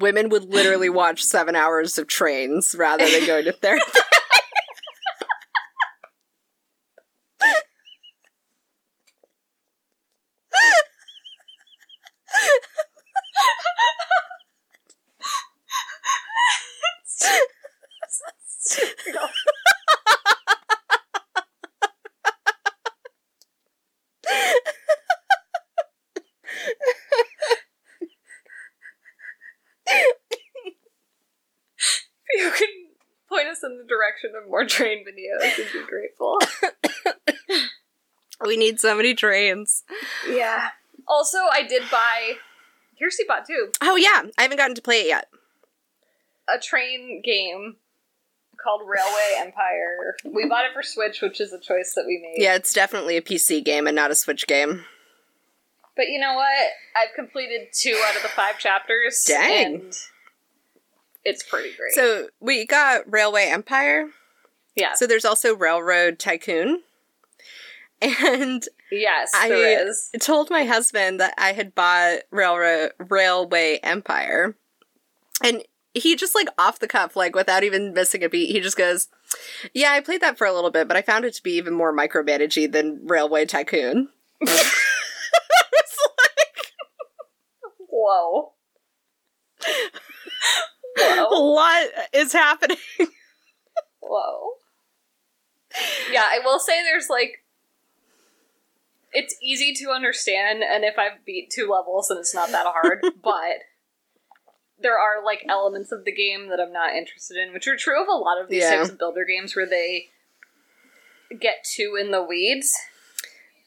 Women 0.00 0.28
would 0.30 0.44
literally 0.52 0.88
watch 0.88 1.22
seven 1.22 1.54
hours 1.54 1.98
of 1.98 2.06
trains 2.08 2.74
rather 2.76 3.08
than 3.08 3.26
going 3.26 3.44
to 3.44 3.52
therapy. 3.52 3.82
If 32.36 32.42
you 32.42 32.50
can 32.50 32.68
point 33.28 33.48
us 33.48 33.53
in 33.64 33.78
the 33.78 33.84
direction 33.84 34.32
of 34.40 34.48
more 34.48 34.64
train 34.66 35.04
videos, 35.04 35.56
we'd 35.58 35.72
be 35.72 35.86
grateful. 35.86 36.38
we 38.46 38.56
need 38.56 38.78
so 38.80 38.96
many 38.96 39.14
trains. 39.14 39.82
Yeah. 40.28 40.68
Also, 41.08 41.38
I 41.50 41.62
did 41.62 41.82
buy. 41.90 42.34
Here's 42.96 43.18
bought 43.26 43.46
too. 43.46 43.70
Oh 43.80 43.96
yeah, 43.96 44.22
I 44.38 44.42
haven't 44.42 44.58
gotten 44.58 44.76
to 44.76 44.82
play 44.82 45.00
it 45.00 45.08
yet. 45.08 45.28
a 46.48 46.58
train 46.58 47.22
game 47.24 47.76
called 48.62 48.82
Railway 48.86 49.34
Empire. 49.38 50.14
We 50.24 50.48
bought 50.48 50.64
it 50.64 50.72
for 50.72 50.82
Switch, 50.82 51.20
which 51.20 51.40
is 51.40 51.52
a 51.52 51.58
choice 51.58 51.94
that 51.94 52.04
we 52.06 52.20
made. 52.22 52.42
Yeah, 52.42 52.54
it's 52.54 52.72
definitely 52.72 53.16
a 53.16 53.22
PC 53.22 53.64
game 53.64 53.86
and 53.86 53.96
not 53.96 54.10
a 54.10 54.14
Switch 54.14 54.46
game. 54.46 54.84
But 55.96 56.08
you 56.08 56.18
know 56.20 56.34
what? 56.34 56.48
I've 56.96 57.14
completed 57.14 57.68
two 57.72 58.00
out 58.06 58.16
of 58.16 58.22
the 58.22 58.28
five 58.28 58.58
chapters. 58.58 59.24
Dang. 59.26 59.74
And 59.74 59.96
it's 61.24 61.42
pretty 61.42 61.70
great. 61.76 61.92
So 61.92 62.28
we 62.40 62.66
got 62.66 63.10
Railway 63.12 63.46
Empire. 63.46 64.08
yeah. 64.76 64.94
So 64.94 65.06
there's 65.06 65.24
also 65.24 65.54
Railroad 65.56 66.18
Tycoon. 66.18 66.82
And 68.02 68.62
yes, 68.92 69.30
I 69.34 69.48
there 69.48 69.88
is. 69.88 70.10
told 70.20 70.50
my 70.50 70.64
husband 70.64 71.20
that 71.20 71.32
I 71.38 71.52
had 71.52 71.74
bought 71.74 72.18
Railroad 72.30 72.90
Railway 72.98 73.78
Empire. 73.82 74.56
And 75.42 75.62
he 75.94 76.14
just 76.14 76.34
like 76.34 76.48
off 76.58 76.80
the 76.80 76.88
cuff, 76.88 77.16
like 77.16 77.34
without 77.34 77.64
even 77.64 77.94
missing 77.94 78.22
a 78.22 78.28
beat, 78.28 78.50
he 78.50 78.60
just 78.60 78.76
goes, 78.76 79.08
Yeah, 79.72 79.92
I 79.92 80.00
played 80.00 80.20
that 80.20 80.36
for 80.36 80.46
a 80.46 80.52
little 80.52 80.70
bit, 80.70 80.86
but 80.86 80.98
I 80.98 81.02
found 81.02 81.24
it 81.24 81.32
to 81.34 81.42
be 81.42 81.52
even 81.52 81.72
more 81.72 81.96
micromanagey 81.96 82.70
than 82.70 83.00
Railway 83.06 83.46
Tycoon. 83.46 84.08
I 84.46 84.66
was 85.72 85.98
like, 86.18 86.72
Whoa. 87.88 88.52
What 90.96 91.90
is 92.12 92.32
happening? 92.32 92.76
Whoa. 94.00 94.50
Yeah, 96.10 96.22
I 96.24 96.40
will 96.44 96.58
say 96.60 96.82
there's 96.82 97.08
like 97.10 97.42
it's 99.12 99.36
easy 99.42 99.72
to 99.74 99.90
understand, 99.90 100.62
and 100.62 100.84
if 100.84 100.98
I've 100.98 101.24
beat 101.24 101.50
two 101.50 101.68
levels, 101.70 102.08
then 102.08 102.18
it's 102.18 102.34
not 102.34 102.50
that 102.50 102.66
hard. 102.66 103.00
but 103.22 103.62
there 104.78 104.98
are 104.98 105.24
like 105.24 105.44
elements 105.48 105.92
of 105.92 106.04
the 106.04 106.12
game 106.14 106.48
that 106.48 106.60
I'm 106.60 106.72
not 106.72 106.94
interested 106.94 107.36
in, 107.36 107.52
which 107.52 107.66
are 107.68 107.76
true 107.76 108.00
of 108.02 108.08
a 108.08 108.12
lot 108.12 108.40
of 108.40 108.48
these 108.48 108.62
Yeah. 108.64 108.76
types 108.76 108.90
of 108.90 108.98
builder 108.98 109.24
games 109.24 109.54
where 109.56 109.66
they 109.68 110.08
get 111.40 111.64
too 111.64 111.96
in 112.00 112.10
the 112.10 112.22
weeds. 112.22 112.76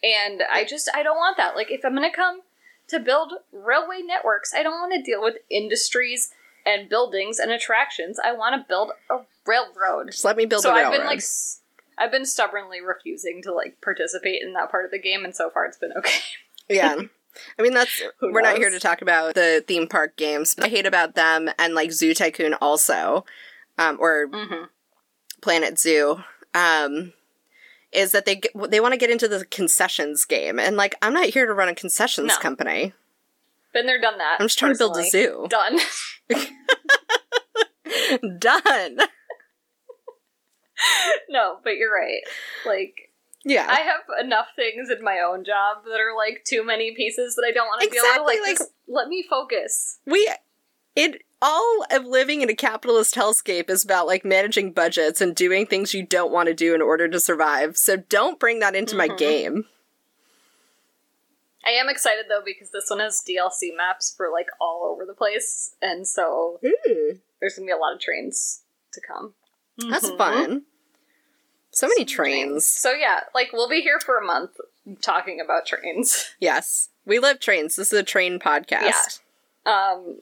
And 0.03 0.43
I 0.49 0.63
just 0.63 0.89
I 0.93 1.01
don't 1.03 1.17
want 1.17 1.38
that. 1.38 1.55
Like 1.55 1.71
if 1.71 1.84
I'm 1.84 1.95
gonna 1.95 2.13
come 2.13 2.41
to 2.89 2.99
build 2.99 3.34
railway 3.51 4.01
networks, 4.05 4.53
I 4.53 4.63
don't 4.63 4.80
want 4.80 4.93
to 4.93 5.01
deal 5.01 5.21
with 5.21 5.36
industries 5.49 6.30
and 6.68 6.89
buildings 6.89 7.39
and 7.39 7.49
attractions. 7.49 8.20
I 8.24 8.34
want 8.34 8.61
to 8.61 8.68
build 8.68 8.91
a 9.09 9.20
railroad. 9.47 10.11
Just 10.11 10.26
let 10.26 10.36
me 10.36 10.45
build 10.45 10.63
so 10.63 10.70
a 10.70 10.74
I've 10.74 10.91
railroad. 10.91 10.97
been 10.97 11.07
like 11.07 11.24
I've 11.97 12.11
been 12.11 12.26
stubbornly 12.26 12.82
refusing 12.82 13.41
to 13.43 13.53
like 13.53 13.82
participate 13.82 14.43
in 14.43 14.53
that 14.53 14.70
part 14.70 14.86
of 14.86 14.91
the 14.91 14.99
game, 14.99 15.24
and 15.24 15.36
so 15.36 15.49
far 15.49 15.65
it's 15.65 15.78
been 15.78 15.93
okay. 15.97 16.20
yeah. 16.70 16.95
I 17.57 17.61
mean, 17.61 17.74
that's 17.74 18.03
we're 18.22 18.41
not 18.41 18.57
here 18.57 18.70
to 18.70 18.80
talk 18.80 19.01
about 19.01 19.36
the 19.36 19.63
theme 19.68 19.88
park 19.88 20.18
games. 20.18 20.55
I 20.59 20.68
hate 20.68 20.86
about 20.86 21.15
them 21.15 21.49
and 21.57 21.74
like 21.74 21.91
Zoo 21.91 22.13
Tycoon 22.13 22.53
also, 22.55 23.26
um, 23.78 23.97
or 23.99 24.28
mm-hmm. 24.28 24.65
Planet 25.41 25.80
Zoo, 25.80 26.24
um, 26.53 27.13
is 27.91 28.11
that 28.11 28.26
they 28.26 28.41
they 28.68 28.80
want 28.80 28.93
to 28.93 28.99
get 28.99 29.09
into 29.09 29.28
the 29.28 29.45
concessions 29.45 30.26
game, 30.26 30.59
and 30.59 30.76
like 30.76 30.95
I'm 31.01 31.13
not 31.13 31.28
here 31.28 31.45
to 31.45 31.53
run 31.53 31.70
a 31.70 31.76
concessions 31.76 32.28
No. 32.28 32.38
company. 32.39 32.93
Been 33.78 33.86
there, 33.86 34.01
done 34.01 34.17
that. 34.17 34.38
I'm 34.39 34.47
just 34.47 34.57
trying 34.57 34.73
to 34.73 34.78
build 34.80 34.97
a 34.97 35.03
zoo. 35.07 35.45
Done. 35.51 35.78
Done. 38.39 38.97
no, 41.30 41.57
but 41.63 41.75
you're 41.75 41.93
right. 41.93 42.21
Like 42.65 43.11
Yeah. 43.45 43.67
I 43.69 43.82
have 43.82 44.01
enough 44.25 44.47
things 44.55 44.89
in 44.89 45.03
my 45.03 45.19
own 45.19 45.45
job 45.45 45.84
that 45.86 45.99
are 45.99 46.15
like 46.17 46.43
too 46.43 46.65
many 46.65 46.95
pieces 46.95 47.36
that 47.36 47.45
I 47.47 47.51
don't 47.51 47.67
want 47.67 47.82
to 47.82 47.89
deal 47.89 48.01
Exactly, 48.03 48.39
with. 48.39 48.47
Like, 48.47 48.59
like- 48.61 48.69
let 48.88 49.09
me 49.09 49.23
focus. 49.30 49.99
we 50.07 50.28
it 50.95 51.21
all 51.39 51.86
of 51.91 52.03
living 52.05 52.41
in 52.41 52.49
a 52.49 52.55
capitalist 52.55 53.13
hellscape 53.13 53.69
is 53.69 53.86
about 53.86 54.07
like 54.07 54.25
managing 54.25 54.71
budgets 54.71 55.21
and 55.21 55.36
doing 55.36 55.67
things 55.67 55.93
you 55.93 56.01
don't 56.03 56.32
want 56.32 56.47
to 56.47 56.55
do 56.55 56.73
in 56.73 56.82
order 56.82 57.07
to 57.07 57.19
survive. 57.19 57.78
So 57.78 57.95
don't 57.97 58.39
bring 58.39 58.57
that 58.61 58.73
into 58.75 58.95
my 58.95 59.07
Mhm. 59.09 59.17
game. 59.19 59.65
I 61.68 61.72
am 61.72 61.89
excited 61.89 62.26
though 62.30 62.41
because 62.45 62.72
this 62.72 62.89
one 62.89 62.99
has 62.99 63.22
DLC 63.28 63.76
maps 63.76 64.13
for 64.15 64.30
like 64.32 64.47
all 64.61 64.89
over 64.89 65.05
the 65.05 65.13
place, 65.13 65.76
and 65.82 66.07
so 66.07 66.59
there's 67.41 67.55
gonna 67.55 67.65
be 67.65 67.72
a 67.72 67.78
lot 67.78 67.93
of 67.93 67.99
trains 67.99 68.61
to 68.93 69.01
come. 69.05 69.34
That's 69.78 70.09
Mhm. 70.09 70.18
fun. 70.18 70.65
So 71.72 71.88
many 71.88 72.05
trains. 72.05 72.65
So 72.65 72.93
yeah, 72.93 73.22
like 73.36 73.51
we'll 73.53 73.70
be 73.70 73.82
here 73.82 73.99
for 73.99 74.18
a 74.18 74.26
month 74.26 74.51
talking 75.01 75.39
about 75.41 75.65
trains. 75.68 76.34
Yes. 76.39 76.89
We 77.05 77.20
love 77.20 77.39
trains. 77.39 77.76
This 77.76 77.93
is 77.93 77.99
a 77.99 78.03
train 78.03 78.38
podcast. 78.39 79.22
Um, 79.65 80.22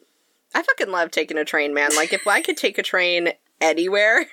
I 0.54 0.62
fucking 0.62 0.90
love 0.90 1.10
taking 1.10 1.36
a 1.38 1.44
train, 1.44 1.74
man. 1.74 1.94
Like 1.96 2.12
if 2.12 2.26
I 2.26 2.42
could 2.42 2.56
take 2.56 2.78
a 2.78 2.82
train 2.82 3.32
anywhere, 3.60 4.26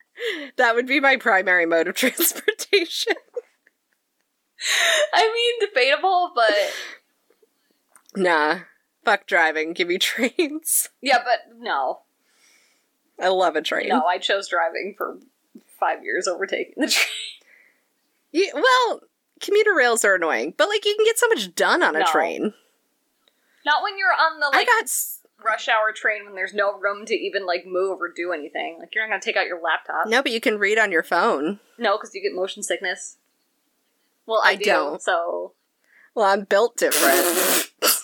that 0.56 0.74
would 0.74 0.86
be 0.86 1.00
my 1.00 1.16
primary 1.16 1.64
mode 1.66 1.88
of 1.88 1.94
transportation. 1.96 3.14
I 5.14 5.32
mean, 5.32 5.68
debatable, 5.68 6.32
but 6.34 6.52
nah. 8.16 8.60
Fuck 9.04 9.26
driving. 9.26 9.72
Give 9.74 9.88
me 9.88 9.98
trains. 9.98 10.88
yeah, 11.02 11.18
but 11.22 11.58
no, 11.58 12.00
I 13.20 13.28
love 13.28 13.54
a 13.56 13.62
train. 13.62 13.88
no, 13.88 14.04
I 14.06 14.18
chose 14.18 14.48
driving 14.48 14.94
for 14.96 15.18
five 15.78 16.02
years 16.02 16.26
over 16.26 16.46
taking 16.46 16.74
the 16.78 16.88
train. 16.90 17.06
Yeah, 18.32 18.48
well, 18.54 19.00
commuter 19.40 19.74
rails 19.74 20.04
are 20.04 20.14
annoying, 20.14 20.54
but 20.56 20.68
like 20.68 20.84
you 20.86 20.94
can 20.96 21.04
get 21.04 21.18
so 21.18 21.28
much 21.28 21.54
done 21.54 21.82
on 21.82 21.94
a 21.96 22.00
No. 22.00 22.06
train. 22.06 22.54
Not 23.66 23.82
when 23.82 23.96
you're 23.98 24.08
on 24.12 24.40
the 24.40 24.50
I 24.52 24.64
got 24.64 24.90
rush 25.44 25.68
hour 25.68 25.92
train 25.94 26.24
when 26.24 26.34
there's 26.34 26.54
no 26.54 26.78
room 26.78 27.04
to 27.06 27.14
even 27.14 27.44
like 27.46 27.64
move 27.66 28.00
or 28.00 28.08
do 28.10 28.32
anything. 28.32 28.76
Like 28.78 28.94
you're 28.94 29.04
not 29.06 29.10
gonna 29.12 29.20
take 29.22 29.36
out 29.36 29.46
your 29.46 29.60
laptop. 29.60 30.06
no, 30.06 30.22
but 30.22 30.32
you 30.32 30.40
can 30.40 30.58
read 30.58 30.78
on 30.78 30.90
your 30.90 31.02
phone. 31.02 31.60
No, 31.78 31.96
because 31.98 32.14
you 32.14 32.22
get 32.22 32.34
motion 32.34 32.62
sickness. 32.62 33.18
Well, 34.26 34.40
I, 34.44 34.50
I 34.50 34.56
do. 34.56 34.64
don't. 34.64 35.02
So 35.02 35.52
Well, 36.14 36.26
I'm 36.26 36.44
built 36.44 36.76
different. 36.76 37.70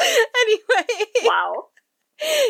anyway, 0.00 1.04
wow. 1.24 1.66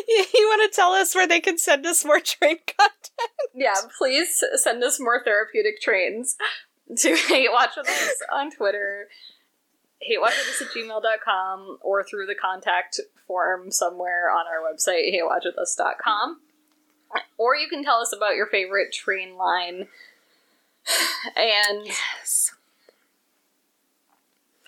you, 0.07 0.25
you 0.33 0.47
want 0.47 0.71
to 0.71 0.75
tell 0.75 0.91
us 0.93 1.13
where 1.15 1.27
they 1.27 1.39
can 1.39 1.57
send 1.57 1.85
us 1.85 2.05
more 2.05 2.19
train 2.19 2.57
content? 2.67 3.29
Yeah, 3.53 3.75
please 3.97 4.43
send 4.55 4.83
us 4.83 4.99
more 4.99 5.23
therapeutic 5.23 5.81
trains 5.81 6.37
to 6.97 7.15
hate 7.27 7.51
watch 7.51 7.71
with 7.77 7.87
us 7.89 8.15
on 8.31 8.51
Twitter, 8.51 9.07
hate 10.01 10.19
watch 10.19 10.33
with 10.37 10.55
us 10.55 10.61
at 10.61 10.73
gmail.com, 10.73 11.77
or 11.81 12.03
through 12.03 12.25
the 12.25 12.35
contact 12.35 12.99
form 13.27 13.71
somewhere 13.71 14.29
on 14.29 14.45
our 14.47 14.61
website, 14.61 15.13
hatewatchwithus.com. 15.13 16.41
Or 17.37 17.55
you 17.55 17.67
can 17.67 17.83
tell 17.83 17.97
us 17.97 18.13
about 18.15 18.35
your 18.35 18.47
favorite 18.47 18.93
train 18.93 19.35
line. 19.35 19.87
And 21.35 21.85
Yes. 21.85 22.53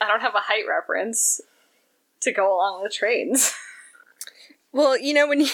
I 0.01 0.07
don't 0.07 0.21
have 0.21 0.35
a 0.35 0.39
height 0.39 0.65
reference 0.67 1.39
to 2.21 2.31
go 2.31 2.55
along 2.55 2.83
with 2.83 2.93
trains. 2.93 3.53
Well, 4.71 4.97
you 4.97 5.13
know 5.13 5.27
when 5.27 5.39
you 5.41 5.47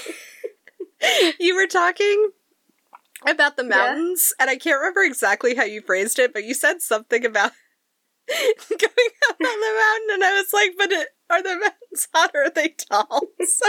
you 1.40 1.56
were 1.56 1.68
talking 1.68 2.32
about 3.28 3.58
the 3.58 3.64
Yeah. 3.64 3.70
mountains, 3.70 4.34
and 4.40 4.50
I 4.50 4.56
can't 4.56 4.80
remember 4.80 5.02
exactly 5.04 5.56
how 5.56 5.64
you 5.66 5.82
phrased 5.82 6.20
it, 6.20 6.32
but 6.34 6.46
you 6.46 6.54
said 6.54 6.82
something 6.82 7.26
about 7.26 7.52
going 8.30 9.12
up 9.30 9.36
on 9.36 9.38
the 9.40 9.46
mountain, 9.46 10.10
and 10.14 10.24
I 10.24 10.34
was 10.36 10.54
like, 10.54 10.72
"But 10.78 10.92
it, 10.92 11.10
are 11.30 11.42
the 11.44 11.50
mountains 11.56 12.08
hot 12.14 12.32
or 12.34 12.44
are 12.44 12.50
they 12.50 12.70
tall?" 12.70 13.22
So 13.46 13.66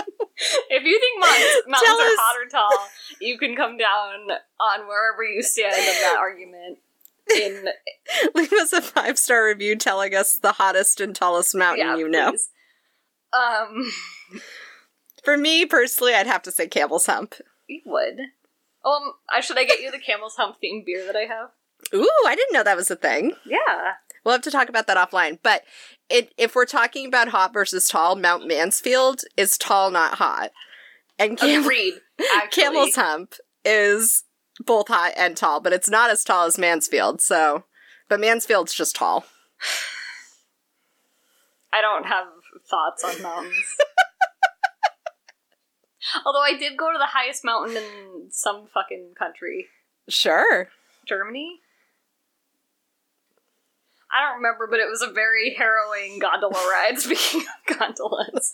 If 0.71 0.85
you 0.85 0.99
think 1.01 1.21
mountains, 1.21 1.63
mountains 1.67 2.01
are 2.01 2.07
us- 2.07 2.19
hot 2.19 2.37
or 2.43 2.49
tall, 2.49 2.89
you 3.21 3.39
can 3.39 3.55
come 3.57 3.77
down 3.77 4.31
on 4.61 4.87
wherever 4.89 5.23
you 5.25 5.43
stand 5.43 5.73
of 5.75 5.85
that 5.85 6.17
argument. 6.19 6.79
In 7.37 7.69
leave 8.35 8.53
us 8.55 8.73
a 8.73 8.83
five 8.83 9.17
star 9.19 9.47
review 9.47 9.77
telling 9.77 10.15
us 10.15 10.39
the 10.39 10.53
hottest 10.53 11.01
and 11.01 11.15
tallest 11.15 11.55
mountain 11.55 11.87
yeah, 11.87 11.97
you 11.97 12.09
know. 12.09 12.31
please. 12.31 12.49
Um, 13.33 13.93
For 15.23 15.37
me 15.37 15.65
personally, 15.67 16.15
I'd 16.15 16.27
have 16.27 16.43
to 16.43 16.51
say 16.53 16.67
Camel's 16.67 17.07
Hump. 17.07 17.35
you 17.69 17.83
would. 17.87 18.19
Um, 18.85 19.13
I 19.33 19.41
should 19.41 19.59
I 19.59 19.65
get 19.65 19.81
you 19.81 19.91
the 19.93 19.99
Camel's 19.99 20.37
Hump 20.37 20.57
themed 20.65 20.87
beer 20.87 21.05
that 21.07 21.15
I 21.15 21.27
have? 21.27 21.51
Ooh, 21.95 22.09
I 22.27 22.35
didn't 22.35 22.53
know 22.55 22.63
that 22.65 22.77
was 22.77 22.91
a 22.91 22.97
thing. 22.97 23.33
Yeah. 23.47 23.93
We'll 24.25 24.33
have 24.33 24.43
to 24.43 24.51
talk 24.51 24.69
about 24.69 24.87
that 24.87 24.97
offline. 24.97 25.39
But 25.43 25.63
it, 26.09 26.33
if 26.37 26.55
we're 26.55 26.67
talking 26.67 27.07
about 27.07 27.29
hot 27.29 27.53
versus 27.53 27.89
tall, 27.89 28.17
Mount 28.17 28.47
Mansfield 28.47 29.23
is 29.37 29.57
tall, 29.57 29.91
not 29.91 30.15
hot. 30.15 30.51
And 31.19 31.39
Cam- 31.39 31.63
Agreed. 31.63 31.95
Camel's 32.51 32.97
Hump 32.97 33.35
is 33.65 34.25
both 34.65 34.89
hot 34.89 35.13
and 35.17 35.37
tall, 35.37 35.61
but 35.61 35.73
it's 35.73 35.89
not 35.89 36.11
as 36.11 36.25
tall 36.25 36.47
as 36.47 36.59
Mansfield. 36.59 37.21
So, 37.21 37.65
but 38.09 38.21
Mansfield's 38.21 38.75
just 38.75 38.97
tall. 38.97 39.25
I 41.73 41.81
don't 41.81 42.05
have 42.05 42.27
thoughts 42.69 43.05
on 43.05 43.23
mountains. 43.23 43.55
Although 46.27 46.43
I 46.43 46.57
did 46.59 46.77
go 46.77 46.91
to 46.91 46.99
the 46.99 47.07
highest 47.07 47.45
mountain 47.45 47.77
in 47.77 48.31
some 48.31 48.67
fucking 48.73 49.13
country. 49.17 49.67
Sure. 50.09 50.69
Germany? 51.07 51.61
I 54.13 54.27
don't 54.27 54.37
remember, 54.37 54.67
but 54.69 54.81
it 54.81 54.89
was 54.91 55.03
a 55.03 55.13
very 55.13 55.55
harrowing 55.57 56.19
gondola 56.19 56.55
ride. 56.55 56.99
Speaking 56.99 57.43
of 57.43 57.79
gondolas, 57.79 58.53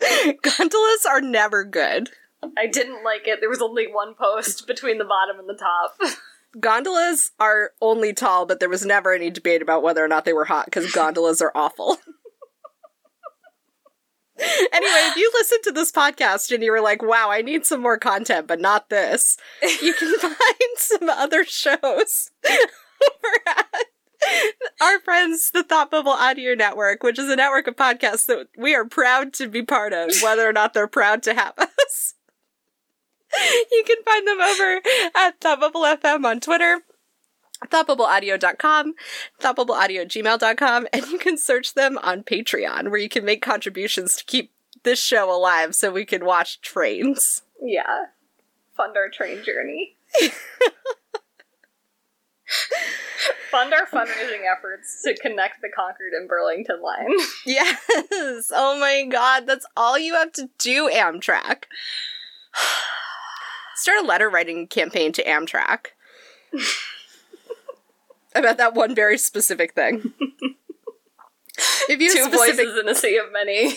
Gondolas 0.42 1.06
are 1.08 1.20
never 1.20 1.64
good. 1.64 2.10
I 2.56 2.66
didn't 2.66 3.04
like 3.04 3.26
it. 3.26 3.40
There 3.40 3.48
was 3.48 3.62
only 3.62 3.86
one 3.86 4.14
post 4.14 4.66
between 4.66 4.98
the 4.98 5.04
bottom 5.04 5.38
and 5.38 5.48
the 5.48 5.54
top. 5.54 5.98
Gondolas 6.60 7.32
are 7.38 7.72
only 7.80 8.12
tall, 8.12 8.46
but 8.46 8.60
there 8.60 8.68
was 8.68 8.86
never 8.86 9.12
any 9.12 9.30
debate 9.30 9.60
about 9.60 9.82
whether 9.82 10.04
or 10.04 10.08
not 10.08 10.24
they 10.24 10.32
were 10.32 10.46
hot 10.46 10.64
because 10.64 10.90
gondolas 10.92 11.42
are 11.42 11.52
awful. 11.54 11.98
anyway, 14.38 15.02
if 15.10 15.16
you 15.16 15.30
listen 15.34 15.58
to 15.64 15.72
this 15.72 15.92
podcast 15.92 16.50
and 16.50 16.62
you 16.62 16.70
were 16.72 16.80
like, 16.80 17.02
wow, 17.02 17.30
I 17.30 17.42
need 17.42 17.66
some 17.66 17.82
more 17.82 17.98
content, 17.98 18.46
but 18.46 18.60
not 18.60 18.88
this, 18.88 19.36
you 19.82 19.92
can 19.92 20.18
find 20.18 20.34
some 20.76 21.10
other 21.10 21.44
shows 21.44 22.30
over 22.46 23.34
at 23.46 23.84
our 24.80 25.00
friends, 25.00 25.50
the 25.50 25.62
Thought 25.62 25.90
Bubble 25.90 26.12
Audio 26.12 26.54
Network, 26.54 27.02
which 27.02 27.18
is 27.18 27.28
a 27.28 27.36
network 27.36 27.66
of 27.66 27.76
podcasts 27.76 28.26
that 28.26 28.48
we 28.56 28.74
are 28.74 28.84
proud 28.84 29.32
to 29.34 29.48
be 29.48 29.62
part 29.62 29.92
of, 29.92 30.10
whether 30.22 30.48
or 30.48 30.52
not 30.52 30.74
they're 30.74 30.86
proud 30.86 31.22
to 31.24 31.34
have 31.34 31.54
us. 31.58 32.14
You 33.70 33.84
can 33.86 34.02
find 34.04 34.26
them 34.26 34.40
over 34.40 34.80
at 35.14 35.40
Thought 35.40 35.60
Bubble 35.60 35.82
FM 35.82 36.24
on 36.24 36.40
Twitter, 36.40 36.80
thoughtbubbleaudio.com, 37.66 38.94
thoughtbubbleaudio@gmail.com, 39.40 40.88
and 40.92 41.06
you 41.08 41.18
can 41.18 41.36
search 41.36 41.74
them 41.74 41.98
on 42.02 42.22
Patreon, 42.22 42.90
where 42.90 43.00
you 43.00 43.08
can 43.08 43.24
make 43.24 43.42
contributions 43.42 44.16
to 44.16 44.24
keep 44.24 44.52
this 44.82 44.98
show 45.02 45.30
alive 45.30 45.74
so 45.74 45.90
we 45.90 46.04
can 46.06 46.24
watch 46.24 46.60
trains. 46.60 47.42
yeah. 47.62 48.06
fund 48.76 48.96
our 48.96 49.08
train 49.10 49.42
journey. 49.44 49.96
fund 53.50 53.72
our 53.74 53.86
fundraising 53.86 54.42
efforts 54.50 55.02
to 55.02 55.14
connect 55.16 55.60
the 55.62 55.68
Concord 55.68 56.12
and 56.12 56.28
Burlington 56.28 56.82
line. 56.82 57.12
Yes. 57.46 58.50
Oh 58.54 58.78
my 58.78 59.06
god, 59.10 59.46
that's 59.46 59.66
all 59.76 59.98
you 59.98 60.14
have 60.14 60.32
to 60.32 60.50
do, 60.58 60.90
Amtrak. 60.92 61.64
Start 63.76 64.02
a 64.02 64.06
letter 64.06 64.28
writing 64.28 64.66
campaign 64.66 65.12
to 65.12 65.24
Amtrak. 65.24 65.86
About 68.34 68.58
that 68.58 68.74
one 68.74 68.94
very 68.94 69.16
specific 69.18 69.74
thing. 69.74 70.12
If 71.88 72.00
you 72.00 72.12
Two 72.12 72.24
specific, 72.24 72.66
voices 72.66 72.78
in 72.78 72.88
a 72.88 72.94
sea 72.94 73.16
of 73.16 73.32
many. 73.32 73.74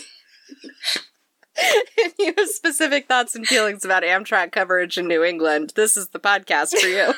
if 1.56 2.14
you 2.20 2.34
have 2.38 2.50
specific 2.50 3.08
thoughts 3.08 3.36
and 3.36 3.48
feelings 3.48 3.86
about 3.86 4.04
Amtrak 4.04 4.52
coverage 4.52 4.98
in 4.98 5.08
New 5.08 5.24
England, 5.24 5.74
this 5.76 5.96
is 5.96 6.10
the 6.10 6.20
podcast 6.20 6.78
for 6.78 6.88
you. 6.88 7.14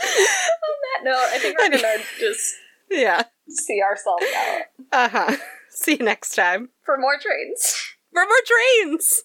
That 0.00 1.04
note, 1.04 1.28
I 1.30 1.38
think 1.38 1.58
we're 1.58 1.70
gonna 1.70 2.02
just 2.18 2.54
yeah. 2.90 3.22
see 3.48 3.80
ourselves 3.82 4.24
out 4.36 4.62
Uh 4.92 5.08
huh. 5.08 5.36
See 5.70 5.92
you 5.92 6.04
next 6.04 6.34
time 6.34 6.70
for 6.84 6.98
more 6.98 7.18
trains. 7.20 7.94
for 8.12 8.24
more 8.24 8.42
trains. 8.46 9.22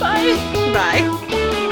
Bye. 0.00 0.72
Bye. 0.72 1.66